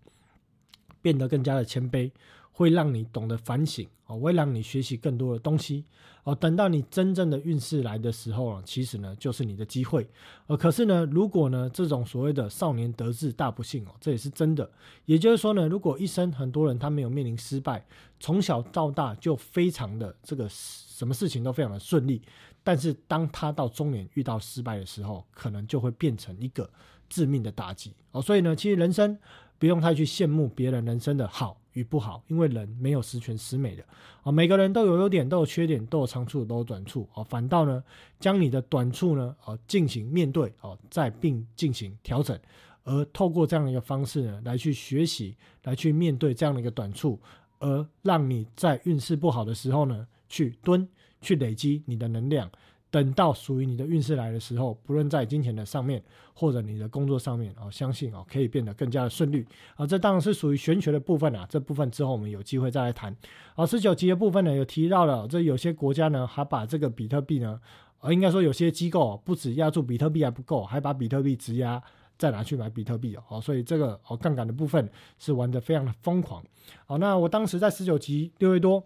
[1.03, 2.11] 变得更加的谦卑。
[2.51, 5.85] 会让你懂得反省哦，会让你学习更多的东西
[6.25, 6.35] 哦。
[6.35, 10.05] 等到你真正的运势来的时候啊，其实呢就是你的机会。
[10.49, 14.69] 呃，可是呢，如果呢这种所谓的少年得志大不幸哦，这也是真的。
[15.05, 17.87] 也就是说呢，如果一生很多人他没有面临失败，
[18.19, 22.21] 从小到大就非常的这个什么事情都非常的顺利，
[22.65, 26.69] 但是当他到中年遇到失败的时候，可能就会变成一个
[27.09, 28.21] 致命的打击哦。
[28.21, 29.17] 所以呢，其实人生
[29.59, 31.61] 不用太去羡慕别人人生的好。
[31.75, 33.85] 与不好，因为人没有十全十美的
[34.25, 37.23] 啊，每个人都有优点，都有缺点，都有长处，都有短处啊。
[37.23, 37.85] 反倒呢，
[38.19, 42.37] 将你的短处呢，啊，进行面对啊，再并进行调整，
[42.83, 47.21] 而透过这样的一个方式呢，来去学习，来去面对这样的一个短处，
[47.61, 50.89] 而让你在运势不好的时候呢，去蹲，
[51.21, 52.51] 去累积你的能量。
[52.91, 59.45] 等到属于你的运势来的时候，不论在金钱的上面，或者你的工作上面，哦，相信哦，可以变得更加的顺利
[59.77, 59.87] 啊。
[59.87, 61.47] 这当然是属于玄学的部分啊。
[61.51, 63.15] 这部分之后我们有机会再来谈。
[63.57, 67.61] 啊，十九集的部分呢，有提到了，这有些国家呢，还把这个比特币呢，
[68.01, 71.83] 呃，应该说有些机构不止压住比特币还不够，还把比特币质押
[72.17, 73.39] 再拿去买比特币哦。
[73.39, 76.43] 所以这个哦杠杆的部分是玩的非常的疯狂。
[76.87, 78.83] 好，那我当时在十九集六月多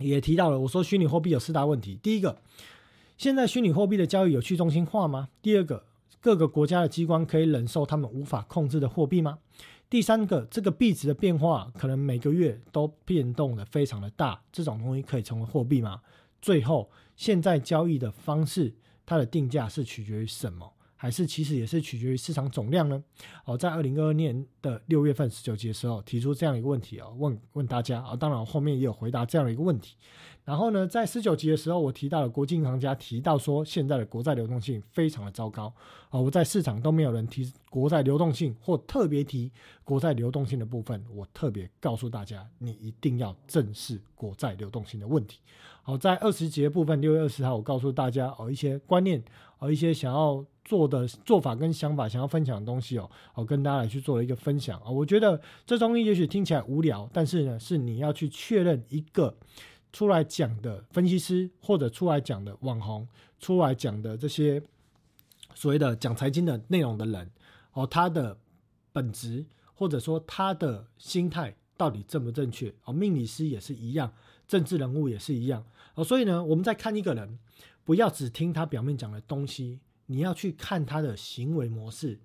[0.00, 2.36] 也提到了，我说虚拟货币有四大问题，第一个。
[3.18, 5.28] 现在虚拟货币的交易有去中心化吗？
[5.42, 5.84] 第二个，
[6.20, 9.40] 各个国家的机关可以忍受他们无法控制的货币吗？
[9.90, 16.00] 第三个，这个币值的变化可能每个月都变动的非常的大，这种东西可以成为货币吗？
[16.40, 18.72] 最后，现在交易的方式，
[19.04, 20.72] 它的定价是取决于什么？
[20.94, 23.02] 还是其实也是取决于市场总量呢？
[23.44, 29.96] 哦，在二零二二年的六月份十九集的时候提出这样一个问题啊，问问大家啊，当然后面也有回答这样的一个问题。
[30.48, 35.70] 然后呢，在十九集的时候，我提到了国际银行家提到说，现在的国债流动性非常的糟糕
[36.08, 39.52] 啊，我在市场都没有人提国债流动性或特别提
[39.84, 45.38] 国债流动性的部分，我特别告诉大家，你一定要正视国债流动性的问题。
[45.82, 49.22] 好，在二十节部分，六月二十号，我告诉大家哦一些观念，
[49.58, 54.88] 哦一些想要做的做法跟想法，想要分享的东西哦，我跟大家来去做了一个分享啊。
[54.88, 59.36] 我觉得这东西也许听起来无聊，但是呢，是你要去确认一个
[59.92, 63.06] 出来讲的分析师，或者出来讲的网红，
[63.38, 64.62] 出来讲的这些
[65.54, 67.30] 所谓的讲财经的内容的人
[67.72, 68.36] 哦，他的
[68.92, 72.74] 本质或者说他的心态到底正不正确？
[72.84, 74.12] 哦，命理师也是一样。
[74.46, 75.62] 政治人物也是一样
[75.94, 77.38] 哦，所以呢，我们在看一个人，
[77.84, 82.18] 不要只听他表面讲的东西，你要去看他的行为模式，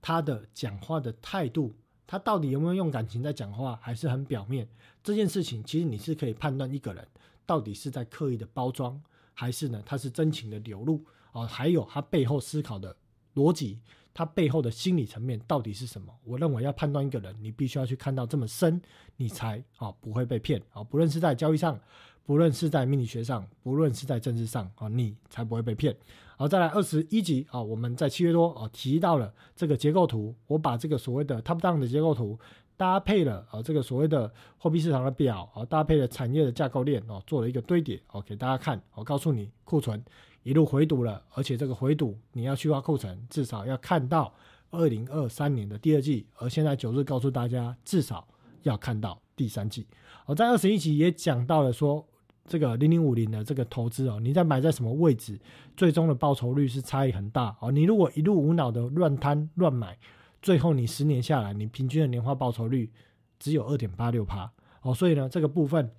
[0.00, 1.74] 他的讲话的态度，
[2.06, 4.68] 他到底有没有用感情在讲话，还是很表面？
[5.02, 7.06] 这件事情其实你是可以判断一个人
[7.44, 9.00] 到底是在刻意的包装，
[9.34, 12.94] 还是呢他是真情的流露哦，还有他背后思考的
[13.34, 13.78] 逻辑。
[14.18, 16.10] 他背后的心理层面到底是什么？
[16.24, 18.80] 我认为要判断一个人，你必须要去看到这么深，
[19.18, 20.82] 你才啊不会被骗啊。
[20.82, 21.78] 不论是在交易上，
[22.24, 25.94] 不论是在命理学上，不论是在政治上啊，你才不会被骗。
[26.36, 32.38] 好，再来二十一集啊，我们在七月多啊提到了这个结构图，我把这个所谓的 top down 的结构图
[32.76, 38.80] 搭配了啊这个所谓的货币市场的表啊，搭配了产业的架构链哦，做了一个堆叠哦，给大家看。
[38.94, 40.04] 我告诉你库存。
[40.42, 44.32] 一路回堵了，而且这个回堵你要去挖库存，至少要看到
[44.70, 46.24] 二零二三年的第二季。
[46.36, 48.28] 而现在九日告诉大家，至少
[48.62, 49.84] 要看到第三季。
[50.24, 52.06] 我在二十一集也讲到了说，
[52.46, 55.38] 这个零零五零的这个投资哦，你在买在什么位置，
[55.76, 57.70] 最终的报酬率是差异很大哦。
[57.72, 59.98] 你如果一路无脑的乱摊乱买，
[60.40, 62.90] 最后你十年下来，你平均的年化报酬率
[63.38, 64.50] 只有二点八六趴
[64.82, 64.94] 哦。
[64.94, 65.90] 所以呢，这个部分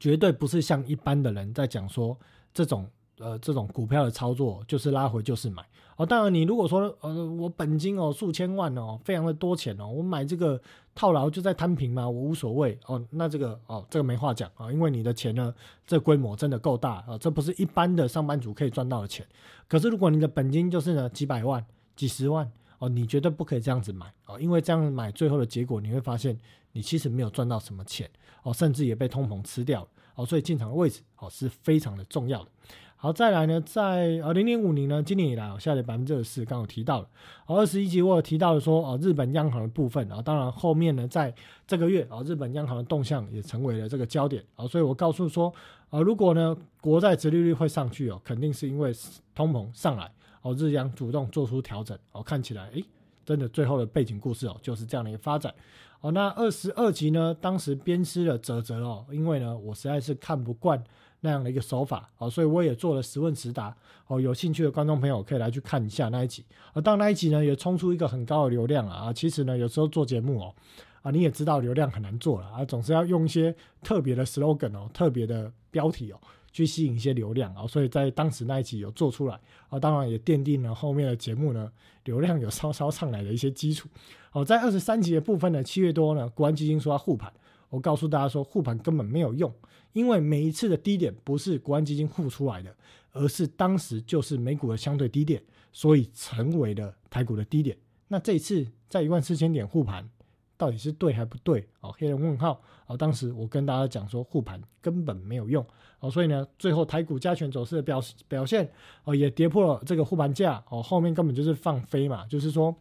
[0.00, 2.18] 绝对不是像一般的人在讲说
[2.52, 2.88] 这种。
[3.18, 5.66] 呃，这种股票的操作就是拉回就是买
[5.96, 6.04] 哦。
[6.04, 10.60] 当然，你如果说呃，我本金哦数千万哦，非常的多钱哦，我买这个
[10.96, 13.00] 套牢就在摊平嘛，我无所谓哦。
[13.10, 15.54] 那这个哦，这个没话讲啊，因为你的钱呢，
[15.86, 19.24] 这规模真的够大啊，这不是一般的上班族可以赚到的钱。
[19.68, 26.36] 可是如果你的本金就是呢几百万、几十万哦，你绝对不可以这样子买哦，因为这样买最后的结果你会发现，
[26.72, 28.10] 你其实没有赚到什么钱
[28.42, 30.24] 哦，甚至也被通膨吃掉了哦。
[30.24, 32.50] 所以进场的位置哦是非常的重要的。
[32.98, 37.08] 好，再来呢，在呃零零五零呢，今年以来下跌百分之二十四，刚有提到了。
[37.46, 41.32] 二十一集我有提到了说，哦，日本央行的部分啊，当然后面呢，在
[41.66, 45.52] 这个月啊，日本央行的动向也成为了这个焦点啊，所以我告诉说，
[45.90, 48.90] 啊，如果呢，国债殖利率会上去哦，肯定是因为
[49.34, 52.82] 通膨上来，哦，日央主动做出调整，哦，看起来，诶，
[53.26, 55.54] 真的最后的背景故事哦，就是这样的一个发展。
[56.00, 60.82] 哦，那二十二集呢，当时鞭尸了泽泽哦，因为呢，我实在是看不惯。
[61.26, 66.44] 那样的一个手法哦，所以我也做了十问十答哦，有兴趣的观众朋友可以来去看一下那一集。
[66.72, 69.12] 而到那一集呢，也冲出一个很高的流量啊！
[69.12, 70.54] 其实呢，有时候做节目哦，
[71.02, 76.18] 啊，你也知道流量很难做了啊，总是要用一些特别的 slogan 哦，特别的标题哦，
[76.52, 77.66] 去吸引一些流量啊。
[77.66, 81.70] 所以在当时那一集有做出来啊，当然也奠定了后面的节目呢
[82.04, 83.88] 流量有稍稍上来的一些基础。
[84.32, 87.32] 哦，在二十三集的部分呢，七月多呢，国安基金说要护盘。
[87.68, 89.52] 我告诉大家说，护盘根本没有用，
[89.92, 92.74] 因为每一次的低点不是国安基金护出来的，
[93.12, 95.42] 而是当时就是美股的相对低点，
[95.72, 97.76] 所以成为了台股的低点。
[98.08, 100.08] 那这一次在一万四千点护盘，
[100.56, 101.68] 到底是对还不对？
[101.80, 102.62] 哦，黑人问号。
[102.86, 105.66] 哦，当时我跟大家讲说，护盘根本没有用。
[105.98, 108.70] 哦，所以呢，最后台股加权走势的表表现，
[109.02, 110.62] 哦，也跌破了这个护盘价。
[110.70, 112.74] 哦，后面根本就是放飞嘛，就是说。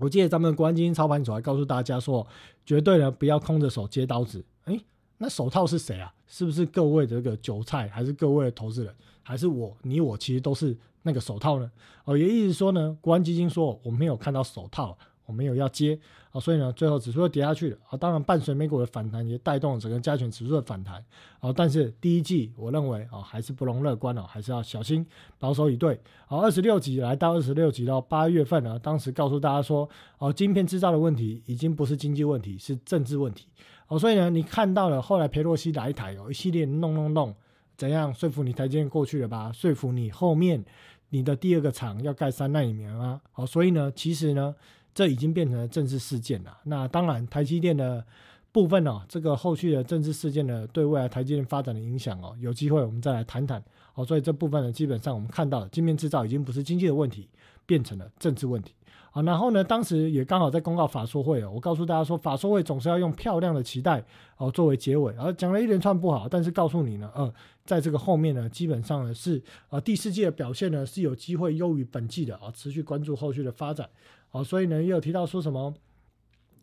[0.00, 2.26] 我记得咱们的国安基金操盘手还告诉大家说，
[2.66, 4.44] 绝对呢不要空着手接刀子。
[4.64, 4.80] 哎，
[5.18, 6.12] 那手套是谁啊？
[6.26, 9.76] 是不是各位的这个韭菜，还是各位的投资人，还是我？
[9.82, 11.70] 你我其实都是那个手套呢？
[12.04, 14.98] 哦，也意思说呢，国安基金说我没有看到手套。
[15.26, 15.96] 我没有要接
[16.32, 17.96] 啊，所以呢，最后指数又跌下去了啊。
[17.96, 21.04] 当然，伴随美股的反弹，也带动整个加权指数的反弹
[21.40, 21.52] 啊。
[21.52, 25.04] 但是第一季，我认为啊，还是不容乐观哦，还是要小心
[25.40, 26.00] 保守以对。
[26.28, 33.48] 好，二十六集来到二十六集到八月份呢，当时告诉大家说，哦，晶片制造的问题已经不是经济问题，是政治问题
[33.88, 33.98] 哦。
[33.98, 37.34] 所以呢，你看到了后来佩洛西来台哦，一系列弄弄弄，
[37.76, 39.50] 怎样说服你台积电过去了吧？
[39.52, 40.64] 说服你后面
[41.08, 43.20] 你的第二个厂要盖三纳米啊？
[43.32, 44.54] 好，所以呢，其实呢。
[44.94, 46.56] 这已经变成了政治事件了。
[46.64, 48.04] 那当然，台积电的
[48.52, 53.62] 部分哦，这个后续的政治事件呢，对未来台积电发展的影响哦，有机会我们再来谈谈。
[53.94, 57.28] 哦，所以这部分呢，基本上我们看到，晶片制造已经不是经济的问题，
[57.66, 58.72] 变成了政治问题。
[59.10, 64.04] 啊，然后呢，当时也刚好在公告法说会哦，我告诉大家说，法说会总是要用漂亮的期待
[64.36, 67.34] 哦作为结尾，而讲了一连串不好，但是告诉你呢，呃，
[67.64, 73.88] 在这个后面呢，基本上呢是啊第四季的表现呢是有机会优于本季的啊，持续关注后续的发展。
[74.30, 75.74] 哦，所以呢，也有提到说什么，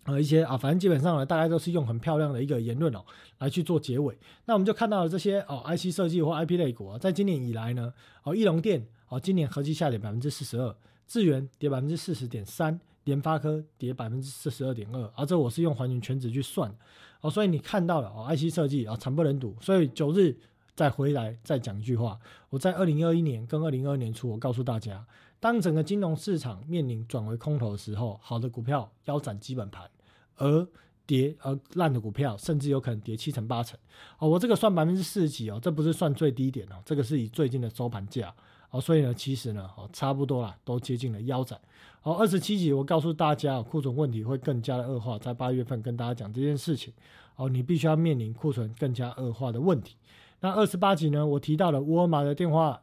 [0.05, 3.03] 呃，一些啊，反正基本上呢，大概都是用很漂亮的一个言论哦，
[3.39, 4.17] 来去做结尾。
[4.45, 7.93] 那我们就看到了这些哦，IC 设计或 IP 类股啊，在今年以来呢，
[8.23, 10.75] 哦，翼龙电哦，今年合计下跌百分之四十二，
[11.07, 16.73] 智源跌百分之四十点三，联发科跌百分之四十二点二，而这我是用环球全值去算，
[17.21, 19.55] 哦，所以你看到了哦，IC 设计啊，惨不忍睹。
[19.59, 20.33] 所以九日
[20.77, 22.19] 再回来再讲一句话，
[22.51, 25.03] 我在二零二一年跟二零二年初，我告诉大家。
[25.39, 29.89] 当整个金融市场面临转为空头的时候，好的股票腰斩基本盘，
[30.35, 30.67] 而
[31.07, 33.75] 跌而烂的股票甚至有可能跌七成八成。
[34.19, 38.31] 哦，我这个算百分之四十几哦，这不是算最低点哦，这个是以最近的收盘价
[38.69, 41.59] 哦，所以呢，其实呢，哦，差不多啦，都接近了腰斩。
[42.03, 46.93] 哦，二十七集我告诉大家，库存问题会更加的恶化，在八月份跟大家讲这件事情。
[47.35, 49.95] 哦，你必须要面临库存更加恶化的问题。
[50.39, 52.81] 那二十八集呢，我提到了沃尔玛的电话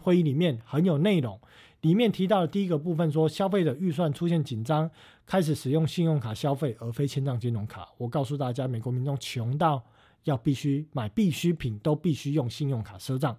[0.00, 1.40] 会议里面很有内容。
[1.80, 4.90] 里面提到的第一个部分说，消费者预算出现紧张，
[5.24, 7.88] 开始使用信用卡消费而非千账金融卡。
[7.96, 9.82] 我告诉大家，美国民众穷到
[10.24, 13.34] 要必须买必需品都必须用信用卡赊账。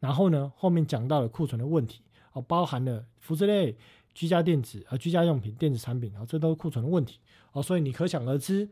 [0.00, 2.00] 然后呢，后面讲到了库存的问题，
[2.32, 3.76] 哦，包含了服饰类、
[4.14, 7.18] 居家电子啊居家用品、电子产品，啊，这都是库存的问题。
[7.52, 8.70] 哦，所以你可想而知，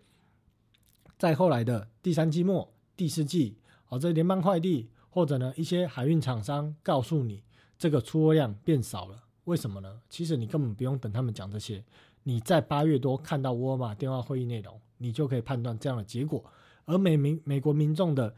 [1.18, 3.58] 在后来的第三季末、第四季，
[3.90, 7.42] 哦，这联邦快递或者呢一些海运厂商告诉你。
[7.78, 10.02] 这个出货量变少了，为什么呢？
[10.10, 11.82] 其实你根本不用等他们讲这些，
[12.24, 16.44] 你在八月多看到沃尔玛电话会议内容，你就可以判断这样的结果。
[16.84, 18.34] 而美民美国民众的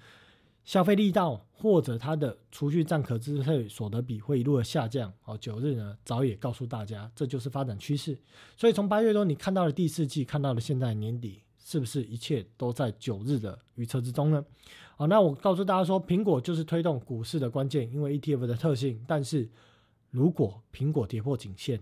[0.63, 5.13] 消费力道或者他的储蓄占可支配所得比会一路的下降。
[5.25, 8.17] 哦，九日呢早也告诉大家，这就是发展趋势。
[8.57, 14.45] 所以从八月多你看到了第四季，看到了现在年底，是不是一切都在九日的预测之中呢？
[15.03, 19.05] 好，那我告诉大家说，苹果就是推动股市的关键，因为 ETF 的特性。
[19.05, 19.51] 但是
[20.11, 21.81] 如果苹果跌破颈线，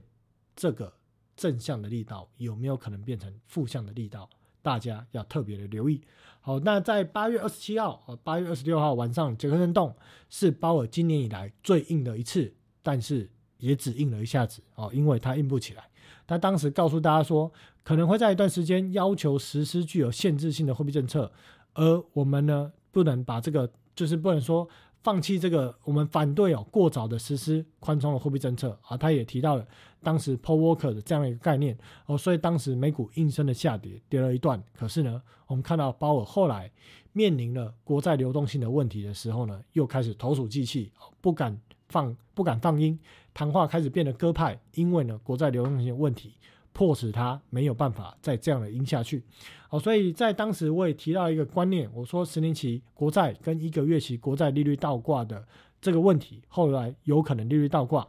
[0.56, 0.90] 这个
[1.36, 4.30] 正向的力道有没有可能变成负向的力道？
[4.62, 6.00] 大家要特别的留意。
[6.40, 9.94] 好，那在八月二十七号和八月二十六号晚上，杰克森洞
[10.30, 12.50] 是鲍尔今年以来最硬的一次，
[12.82, 15.84] 但是也只硬了一下子哦，因为它硬不起来。
[16.26, 17.52] 他当时告诉大家说，
[17.84, 21.30] 可能会在一段时间要求实施具有限制性的货币政策，
[21.74, 22.72] 而我们呢？
[22.90, 24.68] 不能把这个，就是不能说
[25.02, 28.96] 放弃这个，我们反对哦过早的实施宽松的货币政策啊。
[28.96, 29.66] 他也提到了
[30.02, 31.76] 当时 Paul Walker 的这样一个概念
[32.06, 34.62] 哦，所以当时美股应声的下跌，跌了一段。
[34.74, 36.70] 可是呢，我们看到鲍尔后来
[37.12, 42.98] 面临了国债流动性的问题的时候呢，又开始投鼠忌器，不敢放不敢放鹰，
[43.32, 46.34] 谈话开始变得鸽派，因为呢国债流动性的问题。
[46.72, 49.24] 迫使他没有办法再这样的鹰下去，
[49.70, 55.46] 好，所以在当时我也提到一个观念，我说十年期国债跟一个月期国债利率倒挂的
[55.80, 58.04] 这个问题，后来有可能利率倒挂。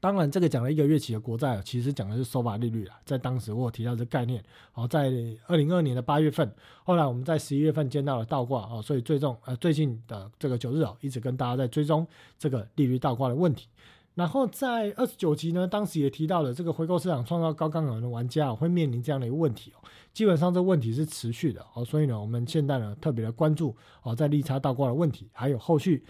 [0.00, 3.00] 当然，这个讲了一个月期的国债，其实讲的是收发利率啊。
[3.06, 5.10] 在当时我有提到这概念，好，在
[5.46, 12.06] 二零二年的八月份，后来我们在十一月份见到了倒挂啊，所以最终呃最近的这个九日啊，一直跟大家在追踪
[12.38, 13.66] 这个利率倒挂的问题。
[14.14, 19.82] 然后在二十九集呢，当时也提到了这个回购市场创造高杠杆的玩家会面临这样的一个问题哦。
[20.12, 26.04] 基本上这问题是持续的哦，所以呢，我们现在呢特别的关注哦，在利差倒挂的问题，还有后续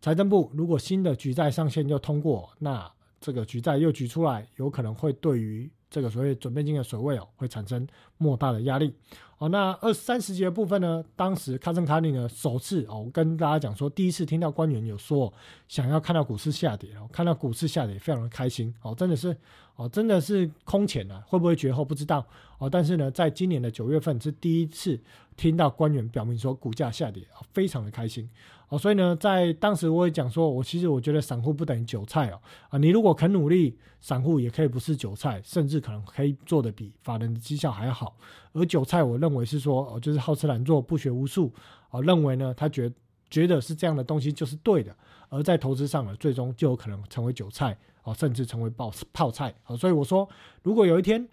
[0.00, 2.90] 财政部如果新的举债上限又通过，那
[3.20, 5.70] 这个举债又举出来，有可能会对于。
[5.96, 7.88] 这个所谓准备金的水位哦，会产生
[8.18, 8.92] 莫大的压力。
[9.38, 15.32] 哦，那二三十节部分呢，当时卡森卡利呢首次哦，跟大家讲说，第一次听到官员有说
[15.68, 19.34] 想要看到股市下跌哦，看到股市下跌非常的开心哦，真的是
[19.76, 22.26] 哦，真的是空前了，会不会绝后不知道
[22.58, 24.98] 哦，但是呢，在今年的九月份是第一次
[25.36, 28.28] 听到官员表明说股价下跌啊，非常的开心。
[28.68, 38.16] 哦，所以呢，在当时我也讲说，我其实我觉得散户不等于韭菜哦，啊，你如果肯努力，散户也可以不是韭菜，甚至可能可以做的比法人的绩效还好。
[38.54, 41.52] 而韭菜，我认为是说，哦，就是好吃懒做，不学无术，
[41.90, 42.90] 哦，认为呢，他觉
[43.28, 44.96] 觉得是这样的东西就是对的，
[45.28, 47.76] 而在投资上呢，最终就有可能成为韭菜，
[48.06, 49.52] 哦，甚至成为泡泡菜。
[49.66, 50.28] 哦，所以我说，
[50.62, 51.28] 如果有一天，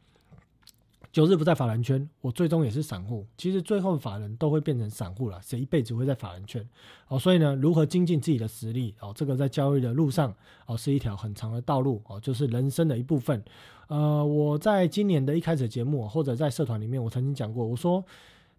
[1.11, 3.24] 九日不在法兰圈，我最终也是散户。
[3.38, 6.67] 其实最后法人都会变成散户了，谁一辈子会在法兰圈？
[7.07, 8.95] 哦，所以呢，如何精进自己的实力？
[8.99, 12.01] 哦，这个在交易的路上，哦，是一条很长的道路。
[12.07, 13.43] 哦，就是人生的一部分。
[13.89, 18.03] 呃，我在今年的一开始节目或者在社团里面，我曾经讲过，我说，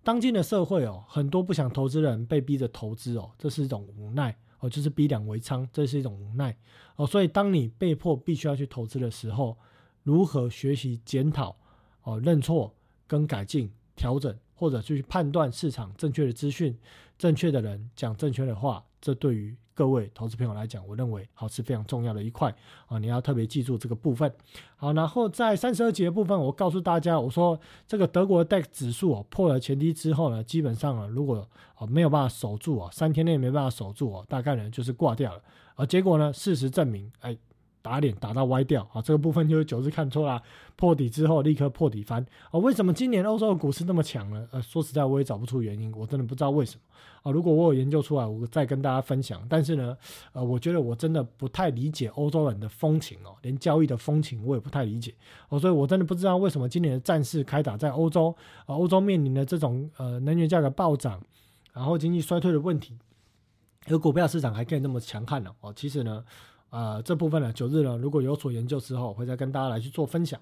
[0.05, 6.57] 当今的社会哦，很多不想投资的人被逼着投资哦，这是一种无奈哦，就是逼两为娼，这是一种无奈
[6.97, 7.07] 哦。
[7.07, 9.59] 所以当你被迫必须要去投资的时候，
[10.03, 11.55] 如何学习检讨？
[12.03, 12.75] 哦，认错
[13.07, 16.75] 跟改进、调整，或者去判断市场正确的资讯、
[17.19, 22.55] 正确的人讲正确的话，这对于各位投资朋友来讲，我认为好是非常重要的一块
[22.87, 22.99] 啊！
[22.99, 24.33] 你要特别记住这个部分。
[24.77, 35.43] 好，然后在三十二节的部分，我告诉大家，我说这个德国的 DAX 指数哦破了前低之后呢，基本上啊，如果啊没有办法守住啊，三天内没办法守住啊，大概呢就是挂掉了。
[35.77, 37.37] 而结果呢，事实证明，哎。
[37.85, 39.03] 打脸打到歪掉啊！
[39.03, 40.43] 这个部分就是九日看错了，
[40.75, 42.59] 破底之后立刻破底翻啊！
[42.59, 44.49] 为什么今年欧洲的股市那么强呢？
[44.53, 46.81] 呃，说实在我也找不出原因，我真的不知道为什么
[47.23, 47.31] 啊！
[47.31, 49.47] 如果我有研究出来，我再跟大家分享。
[49.51, 49.95] 但是呢，
[50.33, 55.13] 呃，我觉得我真的不太理解欧洲人的风情哦，连交易的风情我也不太理解
[55.51, 61.21] 哦，所以我真的不知道为什么今年的战事开打在欧洲啊，欧洲面临的这种呃能源价格暴涨，
[61.75, 62.97] 然后经济衰退的问题，
[63.89, 65.51] 而股票市场还可以那么强悍呢？
[65.61, 66.25] 哦，其实呢。
[66.75, 70.41] 呃，这部分呢，九日呢，如果有所研究之后，会再跟大家来去做分享。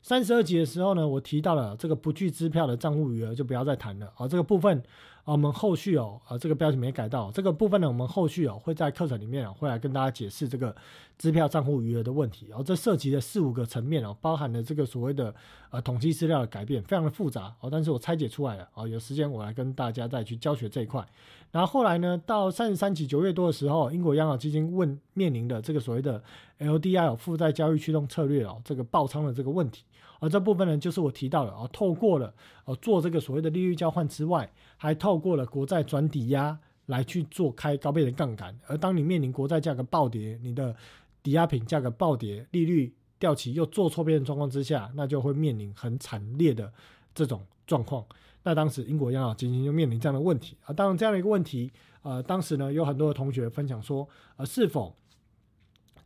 [0.00, 4.10] 三十二集的时候呢，我提到了这个不具支票的账户余额，就不要再谈了。
[4.16, 4.78] 啊，这个部分
[5.24, 7.30] 啊，我们后续哦，啊，这个标题没改到。
[7.32, 10.74] 这个部分呢，我们后续哦，会在课程里面啊，会来跟大家解释这个
[11.18, 12.46] 支票账户余额的问题。
[12.48, 15.34] 然后这涉及的四五个层面哦，包含了这个所谓的
[15.70, 17.68] 呃统计资料的改变，非常的复杂哦。
[17.70, 18.68] 但是我拆解出来了。
[18.74, 21.06] 哦，有时间我来跟大家再去教学这一块。
[21.50, 26.22] 然后后来呢，到三十三集九月多的时候，英国央行基金问面临的这个所谓的
[26.58, 29.84] LDI 负债交易驱动策略哦，这个爆仓的这个问题，
[30.20, 32.34] 而这部分呢，就是我提到的哦，透过了
[32.64, 38.58] 哦做这个所谓的利率交换之外，还透过了国债转抵押来去做开高倍的杠杆。
[38.66, 40.74] 而当你面临国债价格暴跌，你的
[41.22, 46.72] 抵押品价格暴跌，利率掉期又做错边的状况之下，那就会面临很惨烈的
[47.14, 48.04] 这种状况。
[48.42, 51.70] 那当时英国央行基金就面临这样的问题啊，当然这样的一个问题，
[52.02, 54.94] 呃，当时呢有很多的同学分享说，呃，是否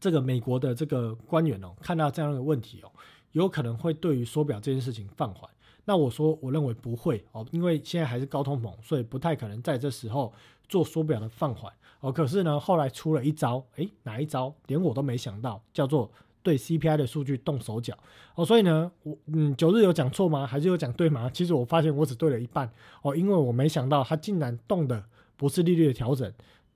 [0.03, 2.91] 这个美国的这个官员哦，看到这样的问题哦，
[3.31, 5.49] 有可能会对于缩表这件事情放缓？
[5.85, 10.33] 那我说我认为不会哦，因为现在还是高通膨，所以不太可能在这时候
[10.69, 12.11] 做缩表的放缓哦。
[12.11, 14.53] 可是呢，后来出了一招，诶，哪一招？
[14.67, 16.11] 连我都没想到，叫做。
[16.45, 17.97] 对 CPI 的数据动手脚
[18.35, 20.45] 哦，所以呢，我嗯九日有讲错吗？
[20.45, 21.31] 还是有讲对吗？
[21.33, 22.69] 其实我发现我只对了一半
[23.03, 25.05] 哦，因为我没想到它竟然动的
[25.37, 26.33] 不是利率的调整，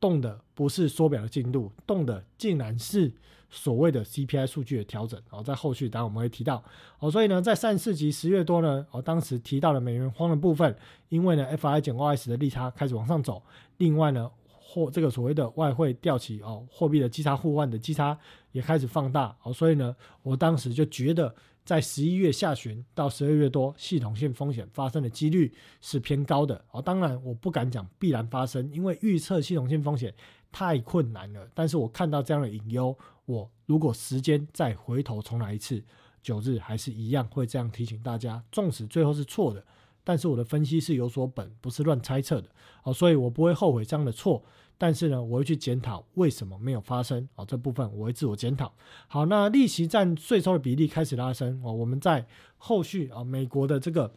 [0.06, 3.12] 动的不是缩表的进度，动的竟然是
[3.50, 6.62] 所谓的 CPI 数据的调整哦，在后续当然我们会提到
[7.00, 10.76] 哦，所以呢，在上四级十月多呢，哦当时提到了美元荒的部分，
[11.08, 13.42] 因为呢 FI 减 OS 的利差开始往上走，
[13.78, 14.30] 另外呢。
[14.68, 18.18] 或这个所谓的外汇调起哦，货币的基差互换的基差
[18.52, 21.34] 也开始放大哦，所以呢，我当时就觉得
[21.66, 26.80] 在十一月下旬到十二月多，系统性风险发生的几率是偏高的哦。
[26.80, 30.14] 当然，我不敢讲必然发生，因为预测系统性风险
[30.52, 31.50] 太困难了。
[31.52, 35.82] 但是我看到这样的隐忧，我如果时间再回头重来一次，
[36.22, 39.64] 九日还是一样会这样提醒大家，纵使最后是错的，
[40.04, 42.48] 但是我的分析是有所本，不是乱猜测的
[42.84, 44.44] 哦，所以我不会后悔这样的错。
[44.78, 47.44] 但是呢，我会去检讨为什么没有发生啊？
[47.46, 48.70] 这部分我会自我检讨。
[49.08, 51.72] 好，那利息占税收的比例开始拉升哦。
[51.72, 52.26] 我们在
[52.58, 54.14] 后续啊，美国的这个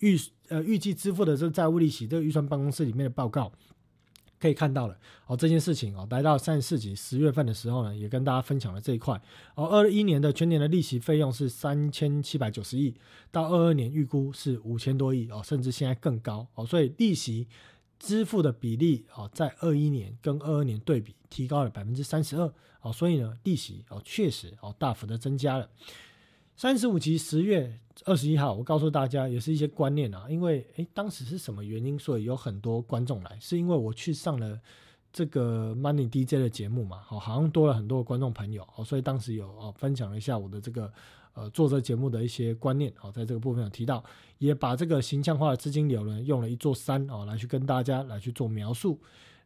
[0.00, 3.52] 预呃预计支付的这债务利息这个预算办公室里面的报告
[4.40, 5.36] 可以看到了哦。
[5.36, 9.14] 这件事情哦，来到三十四集十月份的时候呢，也跟大家分享了这一块。
[9.54, 12.92] 哦，二一年的全年的利息费用是三千七百九十亿，
[13.30, 16.66] 到二二年预估是五千多亿哦，甚至现在更高哦。
[16.66, 17.46] 所以利息。
[18.00, 25.68] 支付的比例哦，在二一年跟二二年对比提高了百分之三十二哦，所以呢，利息哦确实哦大幅的增加了。
[26.56, 34.58] 三十五集十月二十一号，我告诉大家也是一些观念啊，因为诶，当时是什么原因，所以有很多观众来，是因为我去上了
[35.12, 40.92] 这个 Money DJ 的节目嘛，好，好像多了很多观众朋友，哦，所以当时有哦分享了一下我的这个
[41.40, 44.04] 呃做这节目的一些观念，哦，在这个部分有提到，
[44.38, 48.98] 也把这个形象化的资金流呢，用了一座山啊来去跟大家来去做描述。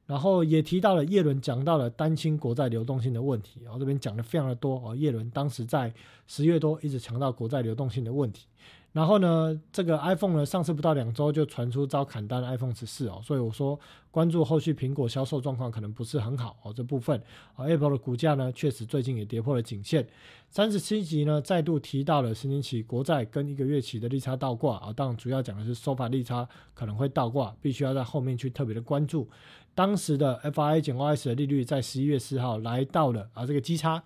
[0.06, 4.94] 然后也提到了叶伦讲到了担心国债流动性的问题，然后这边讲的非常的多哦。
[4.94, 5.90] 叶伦当时在
[6.26, 8.46] 十月多一直强调国债流动性的问题。
[8.94, 13.78] 然后呢，这个 iPhone 呢上市不到两周就传出遭砍单的 iPhone 十四哦，所以我说
[14.12, 16.72] 关注后续苹果销售状况可能不是很好哦。
[16.72, 17.20] 这部分
[17.56, 20.06] 啊，Apple 的股价呢确实最近也跌破了颈线。
[20.48, 29.28] 三十七集呢再度提到了十年期国债跟一个月期的利差倒挂啊，当然主要讲的是收盘利差可能会倒挂，必须要在后面去特别的关注。
[29.74, 34.04] 当时的 F I 减 OS 的利率在十一月四号来到了啊这个基差。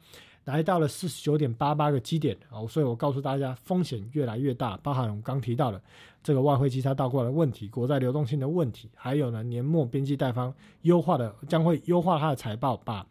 [0.48, 5.78] 来到了四十九点八八个基点哦，所以我告诉大家，风险越来越大，包含我们刚提到的
[6.22, 13.06] 这个外汇基差倒挂的问题、国债流动性的问题，还有呢年末边际贷方优化的将会优化它的财报，把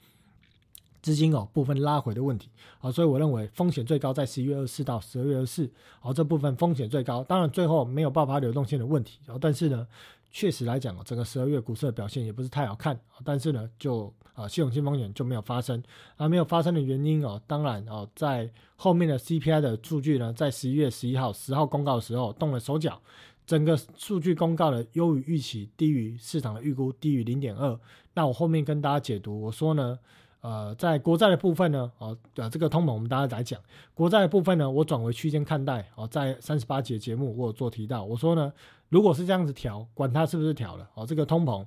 [1.03, 2.49] 资金哦部分拉回的问题
[2.81, 9.87] 啊，所以我认为风险最高在十一月二十四到十二月二十四，好这部分风险最高，当然最后没有爆发流动性的问题，然后但是呢。
[10.31, 15.81] 确实来讲，整个十二月股市的表现也不是太好看但是呢，就啊系统性风险就没有发生
[16.15, 23.01] 啊，没有发生的原因哦，当然哦，在后面的 CPI 的数据呢，在十一月十一号十号公告的时候动了手脚，
[23.45, 27.79] 整个数据公告的优于预期，低于市场的预估，低于零点二。
[28.13, 29.97] 那我后面跟大家解读，我说呢。
[30.41, 33.59] 呃，在国债的部分呢，哦，呃，这个通膨我们大家来讲，
[33.95, 35.85] 国债的部分呢，我转为区间看待。
[35.95, 38.53] 哦，在三十八节节目我有做提到，我说呢，
[38.89, 41.65] 如果是这样子调，管它是不是调了，哦，这个通膨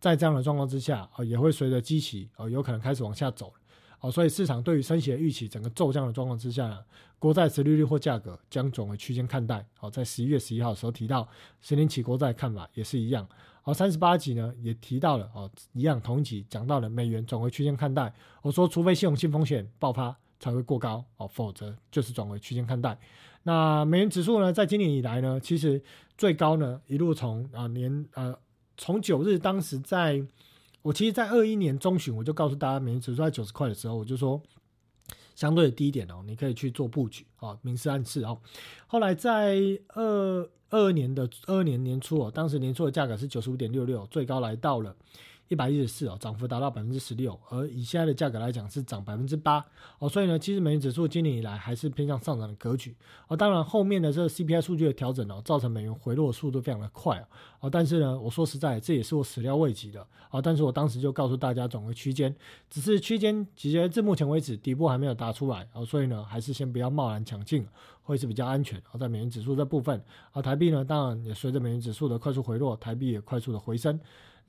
[0.00, 3.52] 在这样的状况之下，哦，也会随着基期，哦，有可能开始往下走。
[4.00, 6.78] 哦，所以市场对于升息的预期，整个骤降的状况之下呢，
[7.20, 9.64] 国债殖利率或价格将转为区间看待。
[9.78, 11.28] 哦，在十一月十一号的时候提到
[11.60, 13.24] 十年期国债看法也是一样。
[13.62, 18.12] 好，三十八集呢也提到了哦，一样同一集讲到了美元转为区间看待。
[18.40, 22.98] 我说，除非系统性风险爆发才会过高哦，否则就是转为区间看待。
[23.44, 25.82] 那美元指数呢，在今年以来呢，其实
[26.16, 28.34] 最高呢一路从啊年呃
[28.76, 30.24] 从九日当时在，
[30.82, 34.40] 我其实，在二一年中旬我就告诉大家，美元指数在九十块的时候，我就说
[35.34, 38.38] 相对的低点哦，你可以去做布局啊，明示暗示哦。
[38.86, 39.58] 后来在
[39.88, 40.48] 二。
[40.74, 44.96] 二年的二二年年初哦，当时年初的价格是九十五点六六，最高来到了
[45.52, 47.38] 一百一十四哦，涨幅达到百分之十六。
[47.50, 49.62] 而以现在的价格来讲，是涨百分之八
[49.98, 50.08] 哦。
[50.08, 52.96] 所以呢，其实美元指数今年以来还是偏向上涨的格局
[53.28, 53.36] 哦。
[53.36, 57.22] 当然，后面的这个 CPI 数据的调整哦，造成美元回落的速度非常的快
[57.60, 57.68] 哦。
[57.68, 60.00] 但是呢，我说实在，这也是我始料未及的
[60.30, 60.40] 啊。
[60.40, 62.34] 但是我当时就告诉大家，总个区间，
[62.70, 65.84] 只是区间，其实至目前为止底部还没有达出来哦。
[65.84, 67.66] 所以呢，还是先不要贸然抢进。
[68.04, 70.02] 会是比较安全啊，在美元指数这部分，
[70.32, 73.98] 啊，台币呢，当然也随着美元指数的快速回落，台币也快速的回升。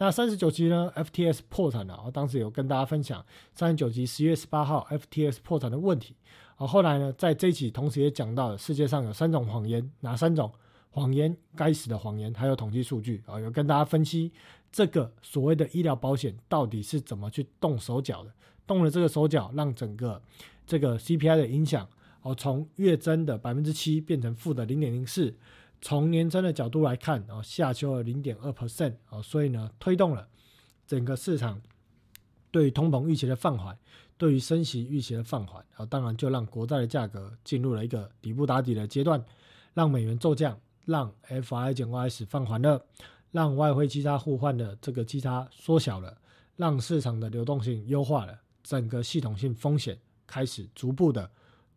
[0.04, 3.26] 那三十九集呢，FTS 破产了，我当时有跟大家分享
[3.56, 6.14] 三十九集十月十八号 FTS 破产的问题。
[6.58, 10.52] 啊，后来呢，在这一期同时也讲到了世界上有三种谎言，哪三种
[10.90, 11.34] 谎言？
[11.56, 14.30] 该死的谎言，还有统计数据啊，有跟大家分析
[14.74, 18.34] 这个所谓的医疗保险到底是怎么去动手脚的，
[18.68, 20.22] 动了这个手脚，让整个
[20.68, 21.88] 这个 CPI 的影响。
[22.24, 25.34] 哦，从月增的百分之七变成负的零点零四，
[25.84, 30.26] 从年增的角度来看，哦，下修了零点二 percent，哦，所以呢，推动了
[30.88, 31.62] 整个市场
[32.52, 33.78] 对于通膨预期的放缓，
[34.18, 39.22] 对于升息预期的放缓，啊，当然就让国债的价格进入了一个底部打底的阶段，
[39.74, 42.82] 让美元骤降，让 F I 减 Y S 放缓了，
[43.32, 46.18] 让外汇基差互换的这个基差缩小了，
[46.56, 51.30] 让市场的流动性优化了，整个系统性风险开始逐步的。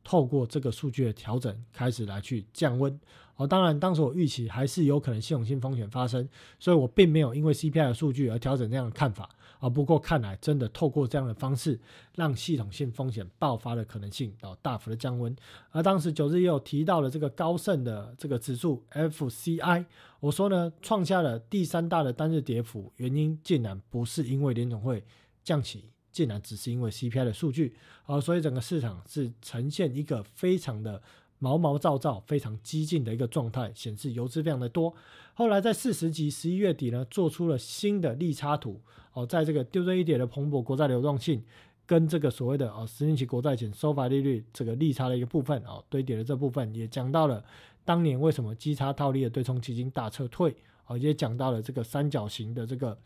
[0.07, 2.97] 透过这个数据的调整，开始来去降温。
[3.35, 6.27] 哦，当然，当时我预期还是有可能系统性风险发生，
[6.61, 9.29] 所以我并没有因为 CPI 的数据而调整这样的看法。
[9.59, 11.81] 啊，不过看来真的透过这样的方式，
[12.15, 15.35] 让系统性风险爆发的可能性哦大幅的降温。
[15.71, 19.85] 而当时九日也有提到了这个高盛的这个指数 FCI，
[20.21, 25.03] 我说呢，创下了第三大的单日跌幅，原因竟然不是因为联总会
[25.43, 25.91] 降息。
[26.17, 27.75] 竟然只是因为 CPI 的数据
[28.07, 31.03] 啊，所以整个市场是呈现一个非常的
[31.39, 34.95] 毛毛躁躁、非常激进的一个状态，显示游资非常的多。
[35.35, 38.81] 后来在四十级十一月底呢，做出了新的利差图
[39.13, 41.45] 哦，在这个丢这一点的蓬勃国债流动性
[41.85, 47.45] 跟这个所谓的哦十年期国债前收发利率这个利差的一个部分哦，堆叠的这部分也讲到了
[47.85, 50.57] 当年为什么基差套利的对冲基金大撤退
[50.87, 52.97] 哦，也讲到了这个三角形的这个。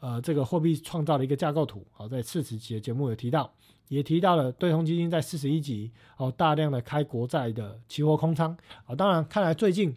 [0.00, 3.52] 呃这个货币创造的一个架构图，好，在四十集的节目有提到，
[3.88, 8.56] 也提到了对冲基金在四十一集哦大量的开国债的期货空仓，
[8.86, 9.94] 啊，当然看来最近。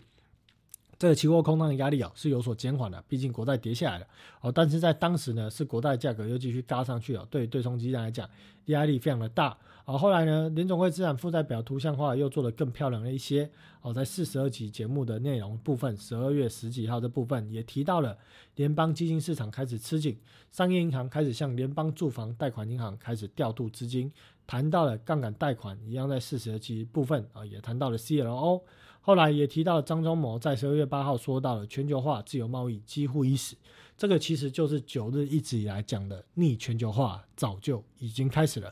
[1.02, 4.06] 这个期货空仓的压力啊是有所减缓的，毕竟国债跌下来了
[4.40, 4.52] 哦。
[4.52, 8.30] 但是在当时呢，是国债价格又继续嘎上去了，对对冲基金来讲
[8.66, 9.98] 压力非常的大啊。
[9.98, 13.50] 后来呢，联总会资产负债表图像化又做得更漂亮了一些
[13.82, 13.92] 哦。
[13.92, 18.16] 在四十二集节目的内容部分，十二月十几号的部分也提到了
[18.58, 20.16] 联邦基金市场开始吃紧，
[20.52, 24.12] 商业银行开始向联邦住房贷款银行开始调度资金，
[24.46, 28.62] 谈到了杠杆贷款一样，在四十二集部分啊也谈到了 CLO。
[29.04, 33.56] 后来也提到张忠谋在十二月八号说到了全球化、自由贸易几乎已死，
[33.98, 38.72] 这个其实就是九日一直以来讲的逆全球化早就已经开始了。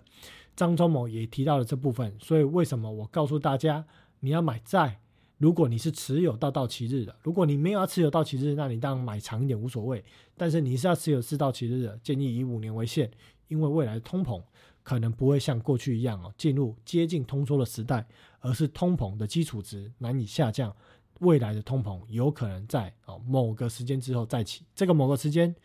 [0.56, 3.84] 张忠谋也提到了这部分，所以为什么我告诉大家
[4.20, 5.00] 你要买债？
[5.38, 10.04] 如果你是持有到到期日的，如果你没有要持有到期日，那你当然买长一点无所谓。
[10.38, 13.10] 但是你是要持有四到期日的，建议以五年为限，
[13.48, 14.42] 因为未来通膨。
[14.82, 18.08] 可能不会像过去一样哦，进入接近通缩的时代，
[18.40, 20.76] 而是通膨的基础值难以下降，
[21.20, 25.56] 未来的通膨有可能在哦某个时间之后再起，这个某个时间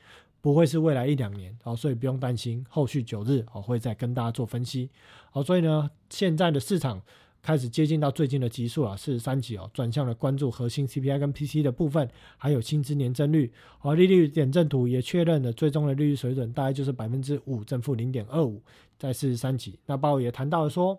[0.41, 4.91] 不会是未来一两年哦，所以不用担心，后续九日哦会再跟大家做分析，
[5.31, 7.03] 好，所以呢现在的市场。
[7.47, 13.53] 开始接近到最近的级数啊，四十三级哦，转向了关注核心 CPI 跟 PC 的部分，还有薪资年增率。
[13.81, 18.63] 而利率点阵图也确认了最终的利率水准大概就是百分之五正负零点二五，
[18.99, 19.79] 在四十三级。
[19.85, 20.99] 那鲍也谈到了说，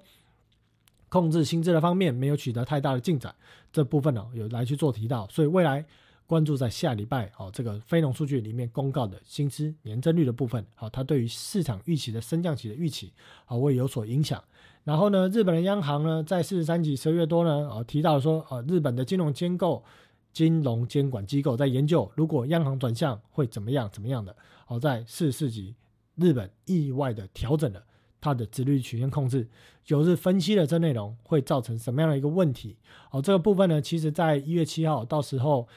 [1.09, 3.33] 控制薪资的方面没有取得太大的进展，
[3.71, 5.85] 这部分呢有来去做提到，所以未来
[6.25, 13.13] 关注在下礼拜哦这个非农数据里面公告的薪资年增率的部分，好，它对于市场预期的升降期的预期
[13.45, 14.43] 啊会有所影响。
[14.83, 19.83] 然后呢，日本的央行呢，在四十三集十二月多呢，哦提到说，呃，日本的金融监构、
[20.31, 24.35] 金融监管机构在研究，如果央行转向会怎么样，怎么样的？
[24.67, 25.75] 哦，在四十四集，
[26.15, 27.83] 日本意外的调整了
[28.25, 29.47] 它的直率曲线控制，
[29.83, 32.75] 就是分析了这内容会造成什么样的一个问题？
[33.11, 35.67] 哦，这个部分呢，其实在一月七号，到时候。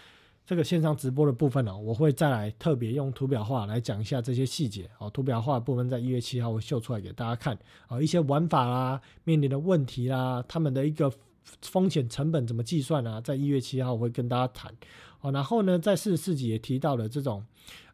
[0.49, 4.89] 这个线上直播的部分呢，我会再来特别用图表化来讲一下这些细节。
[4.97, 7.55] 哦，图表化部分在一月七号会秀出来给大家看。
[7.87, 11.13] 啊，一些玩法啦，面临的问题啦，他们的一个
[11.61, 14.73] 风险成本怎么计算啊，在一月七号我会跟大家谈。
[15.21, 17.45] 哦，然后呢，在四十四集也提到了这种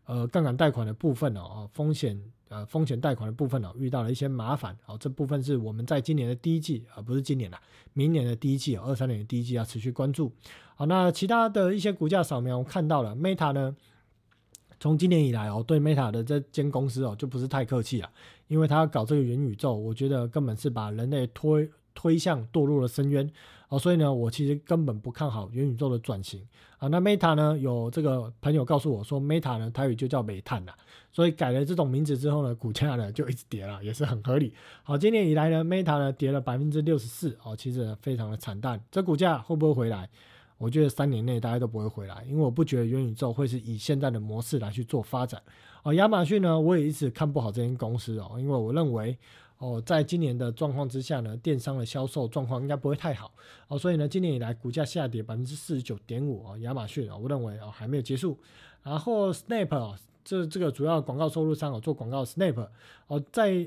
[0.05, 2.23] 呃杠杆贷款的部分哦，风险。
[2.55, 7.59] 呃，风险贷款的部分呢，遇到了一些麻烦，好，这部分是我们在今年的第一季，而不是今年的，
[7.95, 10.31] 明年的第一季，二三年的第一季要持续关注。
[10.77, 13.75] 好，那其他的一些股价扫描，我看到了，Meta 呢，
[14.79, 18.09] 从今年以来哦，对 Meta 的这间公司哦，就不是太客气了，
[18.47, 23.31] 因为他搞这个元宇宙，我觉得根本是把人类推推向堕落的深渊。
[23.71, 26.47] 哦，所以呢，我其实根本不看好元宇宙的转型
[26.79, 26.87] 啊。
[26.89, 30.75] 那 Meta 呢，有这个朋友告诉我说，Meta 呢，台语就叫煤炭了。
[31.11, 34.53] 所以改了这种名字之后呢，股价呢就一直跌了，也是很合理。
[34.83, 38.79] 好，今年以来呢，Meta 呢跌了百分之六十四，哦，其实非常的惨淡。
[38.91, 40.09] 这股价会不会回来？
[40.59, 45.43] 我觉得三年内大家都不会回来，因为我不觉得元宇宙会是以现在的模式来去做发展。
[45.83, 49.19] 哦，亚马逊呢，我也一直看不好这间公司哦，因为我认为。
[49.65, 53.33] 哦，在今年的状况之下呢，电商的销售状况应该不会太好
[53.69, 58.39] 哦，所以呢，今年以来股价下跌百分之四十九点五啊，亚马逊啊，我认为啊还没有结束。
[58.83, 62.69] 然后 Snap 啊，这这个主要广告收入商哦，做广告 Snap
[63.07, 63.67] 哦，在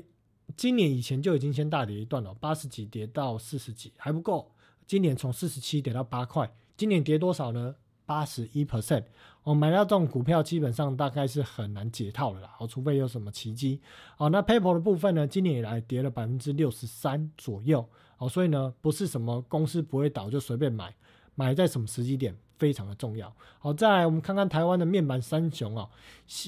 [0.56, 4.52] 今年以前就已经先大跌一段了，八十几跌到四十几还不够，
[4.86, 7.74] 今年从四十七跌到八块，今年跌多少呢？
[8.08, 9.04] 八十一 percent，
[9.42, 13.82] 我买到这种股票基本上大概是很难解套的啦，哦，除非有什么奇迹。
[14.16, 17.86] 好，那 PayPal 的部分呢，今年以来跌了百分之六十三左右，
[18.16, 20.94] 哦，所以呢，不是什么公司不会倒就随便买，
[21.34, 23.30] 买在什么时机点非常的重要。
[23.58, 25.90] 好，再来我们看看台湾的面板三雄哦，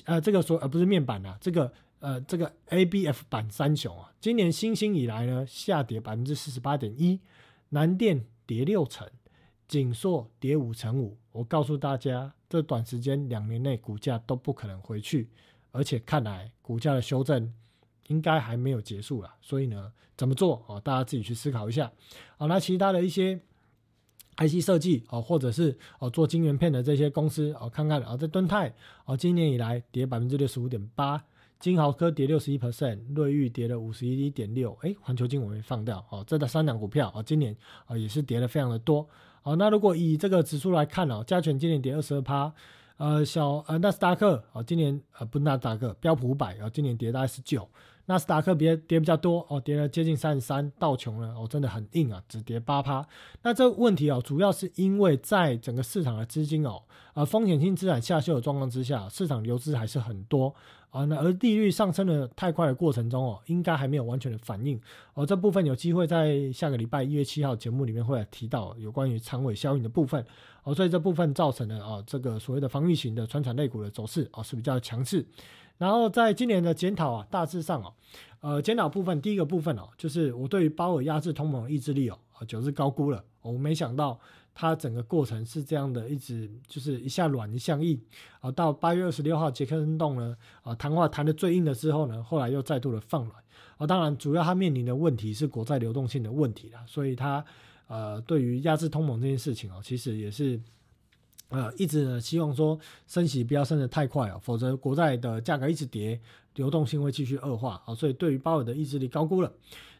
[0.06, 7.20] 呃，这个说呃不是面板啊，这个呃这个 ABF 版三雄啊，今年新兴以来呢下跌百分之四十八点一，
[7.68, 9.06] 南电跌六成。
[9.70, 15.28] 锦硕跌五成五，我告诉大家，这短时间两年内股价都不可能回去，
[15.70, 17.54] 而且看来股价的修正
[18.08, 19.32] 应该还没有结束了。
[19.40, 20.80] 所以呢，怎么做哦？
[20.80, 21.88] 大家自己去思考一下。
[22.36, 23.38] 好，那其他的一些
[24.38, 28.74] IC 设计哦，或者是哦做晶圆片的这些公司哦，看看啊，在敦泰
[29.04, 31.22] 哦，今年以来跌百分之六十五点八，
[31.60, 37.56] 金豪科跌六十一 percent，瑞昱跌了五十一点六，哎，环球金我没放掉哦，这的三档股票哦，今年
[37.86, 39.08] 啊也是跌的非常的多。
[39.42, 42.52] 好，那如果以这个指数来看哦，加权今年跌二十二趴，
[42.98, 47.66] 呃，小呃纳斯达克哦，今年呃不纳斯达克标普五百，啊今年跌大概十九，
[48.10, 53.06] 纳斯达克跌跌比较多哦，跌了接近三十三，道琼呢哦真的很硬啊，只跌八趴。
[53.42, 56.82] 那这个问题哦，主要是因为在整个市场的资金哦，
[57.14, 60.52] 呃风险性资产下修的状况之下，市场流资还是很多
[60.90, 61.04] 啊。
[61.04, 64.80] 那而利率上升的太快的过程中哦，应该还没有完全的反应
[65.14, 65.24] 哦。
[65.24, 70.26] 这部分有机会在下个礼拜一月七号节目里面会提到有关于长尾效应的部分
[70.64, 75.24] 哦，所以这部分造成了啊这个所谓的防御型的穿产类股的走势哦是比较强势。
[75.80, 77.94] 然后在今年的检讨啊，大致上哦，
[78.40, 83.24] 呃，检讨部分第一个部分哦，就是我对于鲍尔压制通膨的意志力哦，啊，就是高估了。
[83.40, 84.20] 我没想到
[84.54, 87.98] 它整个过程是这样的，一直就是一下软一下硬
[88.42, 88.50] 啊。
[88.50, 93.34] 到八月二十六号杰克森洞呢，啊，谈话谈的最硬的时候呢，后来又再度的放软。
[93.78, 97.42] 啊，当然主要他面临的问题是国债流动性的问题啦，所以他
[97.88, 100.60] 呃，对于压制通膨这件事情哦，其实也是。
[101.50, 102.78] 呃，一直呢希望说
[103.08, 106.20] 升息不要升得太快哦，否则国债的价格一直跌，
[106.54, 107.92] 流动性会继续恶化啊。
[107.92, 109.52] 所以对于鲍尔的意志力高估了，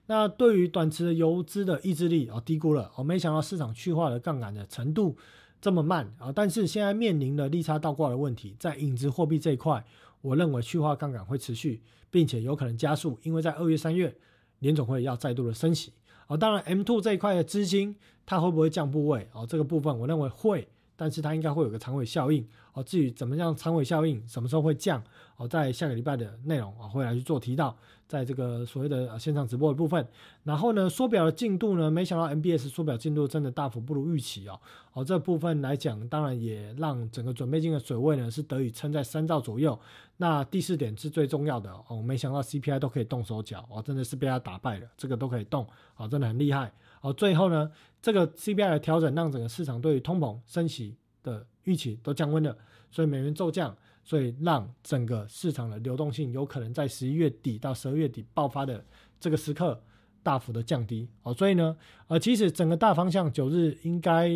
[0.07, 2.93] 那对于短期的游资的意志力啊低估了。
[2.95, 5.17] 我没想到市场去化的杠杆的程度
[5.61, 6.31] 这么慢啊。
[6.33, 9.85] 但是现在面临的利差倒挂的问题，在影子货币这一块，
[10.21, 11.83] 我认为去化杠杆会持续，
[12.13, 14.17] 并且有可能加速，因为在二月、三月
[14.61, 15.93] 联总会要再度的升息
[16.29, 16.37] 啊。
[16.37, 19.45] 当然，M two 这一块的资金它会不会降部位啊？
[19.45, 20.69] 这个部分我认为会。
[21.01, 22.83] 但是它应该会有个长尾效应哦。
[22.83, 25.03] 至于怎么样长尾效应，什么时候会降
[25.39, 27.75] 哦，在下个礼拜的内容啊会来去做提到，
[28.07, 30.07] 在这个所谓的线上直播的部分。
[30.45, 34.61] 然后呢，缩表的进度呢，没想到 MBS 缩表进度真的大幅不如预期哦。
[34.93, 39.79] 哦，这部分来讲，当然也让整个准备金的水位呢是得以撑在三兆左右。
[40.19, 45.67] 那第四点是最重要的哦，没想到 CPI 都可以动手脚哦，真的是被他打败了，这个都可以动
[45.97, 46.71] 哦，真的很厉害。
[47.01, 47.71] 哦，最后呢，
[48.03, 52.57] 这个 CPI 的调整让整个市场对于通膨升息的预期都降温了，
[52.91, 53.75] 所以美元骤降，
[54.05, 58.85] 所以让整个市场的流动性有可能在十一月底到十二月底爆发的
[59.19, 59.81] 这个时刻
[60.23, 61.09] 大幅的降低。
[61.23, 61.77] 哦，所以呢，
[62.09, 64.31] 呃，其实整个大方向九日应该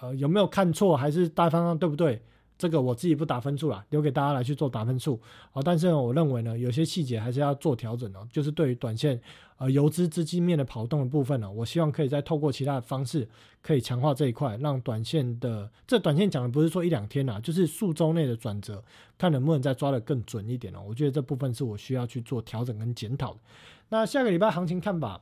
[0.00, 2.22] 呃有没有看错，还是大方向对不对？
[2.58, 5.18] 这个我自己不打分数了，留给大家来去做打分数。
[5.50, 8.28] 好，但是呢，我认为呢，有些细节还是要做调整哦。
[8.30, 9.18] 就是对于短线
[9.60, 13.28] 呃游资资金面的跑动的部分呢，我希望可以再透过其他的方式，
[13.60, 18.82] 可以强化这一块，让短线的这短线讲的不是说一两天啦，就是数周内的转折，
[19.18, 20.80] 看能不能再抓的更准一点哦。
[20.88, 23.40] 我觉得这部分是我需要去做调整跟检讨的。
[23.90, 25.20] 那下个礼拜行情看法，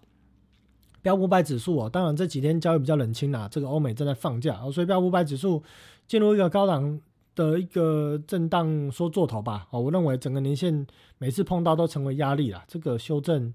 [1.03, 5.63] 标五百指数哦，当然这几天交易比较冷清啦，这个欧美正在放假哦，所以标五百指数
[6.07, 7.01] 进入一个高档。
[7.35, 10.85] 的一个震荡说做头吧，哦，我认为整个年线
[11.19, 13.55] 每次碰到都成为压力了，这个修正。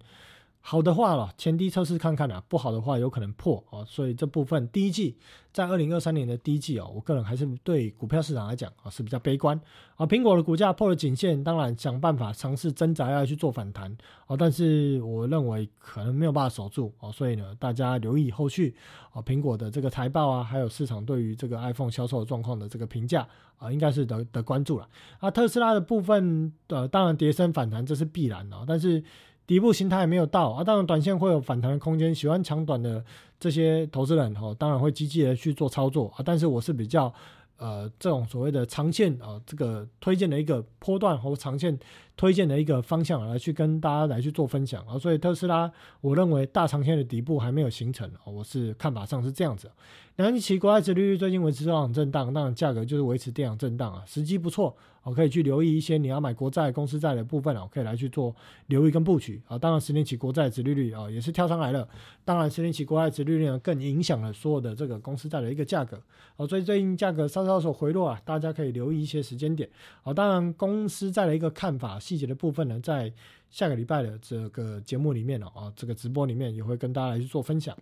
[0.65, 3.83] 好的话了，前低测试看看啊；不好的话，有可能破哦。
[3.85, 5.17] 所以这部分第一季
[5.51, 9.59] 在二零二三年的第一季哦，我个人还是对股票市场来讲啊是比较悲观
[9.97, 10.07] 啊。
[10.07, 13.93] 苹果的股价破了颈线，当然想办法尝试挣扎要去做反弹
[14.25, 17.11] 哦，但是我认为可能没有办法守住哦。
[17.11, 18.73] 所以呢，大家留意后续
[19.11, 23.27] 啊，苹果的这个财报啊，还有市场对于这个 iPhone 销售状况的这个评价
[23.57, 24.87] 啊，应该是得得关注了
[25.19, 25.29] 啊。
[25.29, 29.03] 特斯拉的部分呃，当然跌升反弹这是必然的，但是。
[29.45, 32.13] 底部形态没有到啊，当然短线会有反弹的空间。
[32.15, 33.03] 喜欢抢短的
[33.39, 36.23] 这些投资人哦，当然会积极的去做操作啊。
[36.23, 37.13] 但是我是比较
[37.57, 41.77] 呃这种所谓的长线啊，这个推荐的一个波段和长线
[42.15, 44.97] 推荐的一个方向来去跟大家来去做分享啊。
[44.97, 45.71] 所以特斯拉，
[46.01, 49.69] 我认为大长线的底部还没有形成啊，我是看法上是这样子。
[50.17, 54.75] 两年期国债殖利率最近维持这样震荡，当然价格就是维持这样震荡啊，时机不错。
[55.01, 58.33] 我可以去留意一些你要买国债、公司债的部分哦，可以来去做
[58.67, 59.57] 留意跟布局啊。
[59.57, 61.85] 当然，十年期国债殖利率啊也是跳上来了。
[62.23, 66.01] 当然，十年期国债殖利率呢更影响了所有的这个公司债的一个价格
[66.37, 66.47] 啊。
[66.47, 69.67] 所以最近价格稍稍有所回落啊，大家可以留意一些时间点
[70.03, 70.13] 啊。
[70.13, 73.11] 当然，公司债的一个看法细节的部分呢，在
[73.49, 77.77] 下个礼拜的这个节目里面哦啊，这个直播里面也会跟大家来去做分享。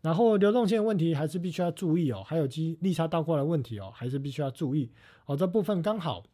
[0.00, 4.90] 然后流动性问题还是必须要注意哦，还有基利差倒挂的问题哦，还是必须要注意
[5.26, 5.36] 哦。
[5.36, 6.24] 这部分刚好。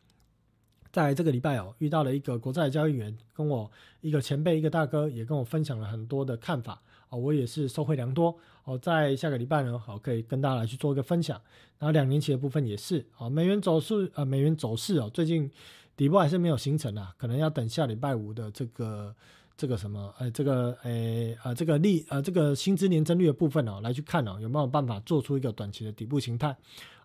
[0.93, 6.81] 在这个礼拜哦，遇到了一个国债交易员，跟我一个前辈，一个大哥，也跟我分享了很多的看法
[7.11, 8.35] 哦，我也是收获良多
[8.65, 8.79] 哦。
[8.79, 11.39] 在下个礼拜呢，好可以跟大家来去做一个分享。
[11.79, 15.51] 然后两年期的部分也是哦，美元走势呃，美元走势哦，最近
[15.97, 19.15] 底部还是没有形成啊，可能要等下礼拜五的这个
[19.57, 26.55] 这个什么呃，这个诶呃这个利呃这个薪资年增率的部分哦，来去看哦，有没有办法做出一个短期的底部形态。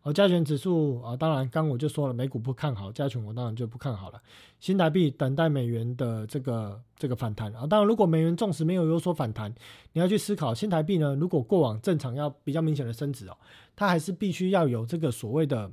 [0.04, 4.20] 哦，加权指数啊，当然刚我就说了，美股不看好，加权我当然就不看好了。
[4.60, 9.54] 新台币等待美元的这个这个反弹啊，当然如果美元纵使没有有所反弹，
[9.94, 13.38] 你要去思考新台币呢，如果过往正常要比较明显的升值哦，
[13.76, 15.72] 它还是必须要有这个所谓的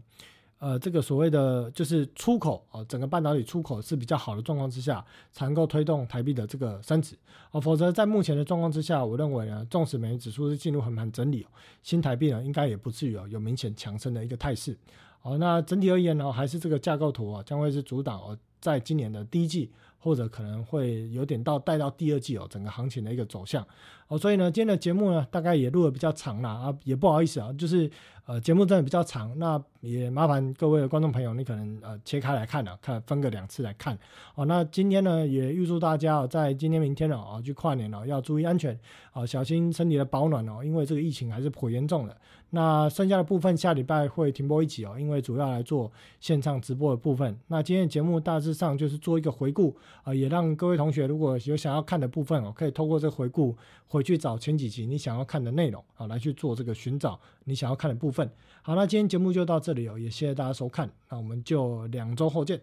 [0.58, 7.16] 呃这个所谓的就是出口啊，整个半导体出口是比较好的状况之下，才能够推动台币的这个升值
[7.50, 7.60] 哦。
[7.60, 11.46] 否则在目前的状况之下，我认为呢，纵使美元指数是进入横盘整理，
[11.82, 14.76] 新台币呢应该也不至于哦有明显强升的一个态势。
[15.22, 19.70] 哦，那整体而言呢，还是这个架构图啊，将会是主导，在今年的第一季。
[20.00, 23.66] 或者可能会有点到带到第二季哦，整个行情的一个走向
[24.08, 27.90] 哦，所以呢，今天的节目呢，大概也录的比较长了啊，也不好意思啊，就是
[28.26, 33.98] 呃，节目真的比较长，那也麻烦各位的观众朋友，你可能呃切开来看了，看分个两次来看
[34.34, 34.44] 哦。
[34.44, 38.78] 那今天呢，也预祝大家哦在今天、明天哦，去跨年哦，要注意安全
[39.12, 42.16] 啊，小心身体的保暖哦，因为这个疫情还是颇严重的。
[42.50, 47.38] 那剩下的部分下礼拜会停播一集哦，因为主要来做线上直播的部分。
[47.46, 53.54] 那今天的节目大致上就是做一个回顾啊，也让各位同学如果有想要看的部分哦，可以透过这个回顾
[53.98, 58.30] 回去找前几集你想要看的内容啊，来去做这个寻找你想要看的部分。
[58.62, 62.60] 好，那今天节目就到这里哦，也谢谢大家收看，那我们就两周后见，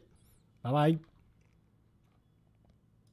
[0.62, 1.15] 拜拜。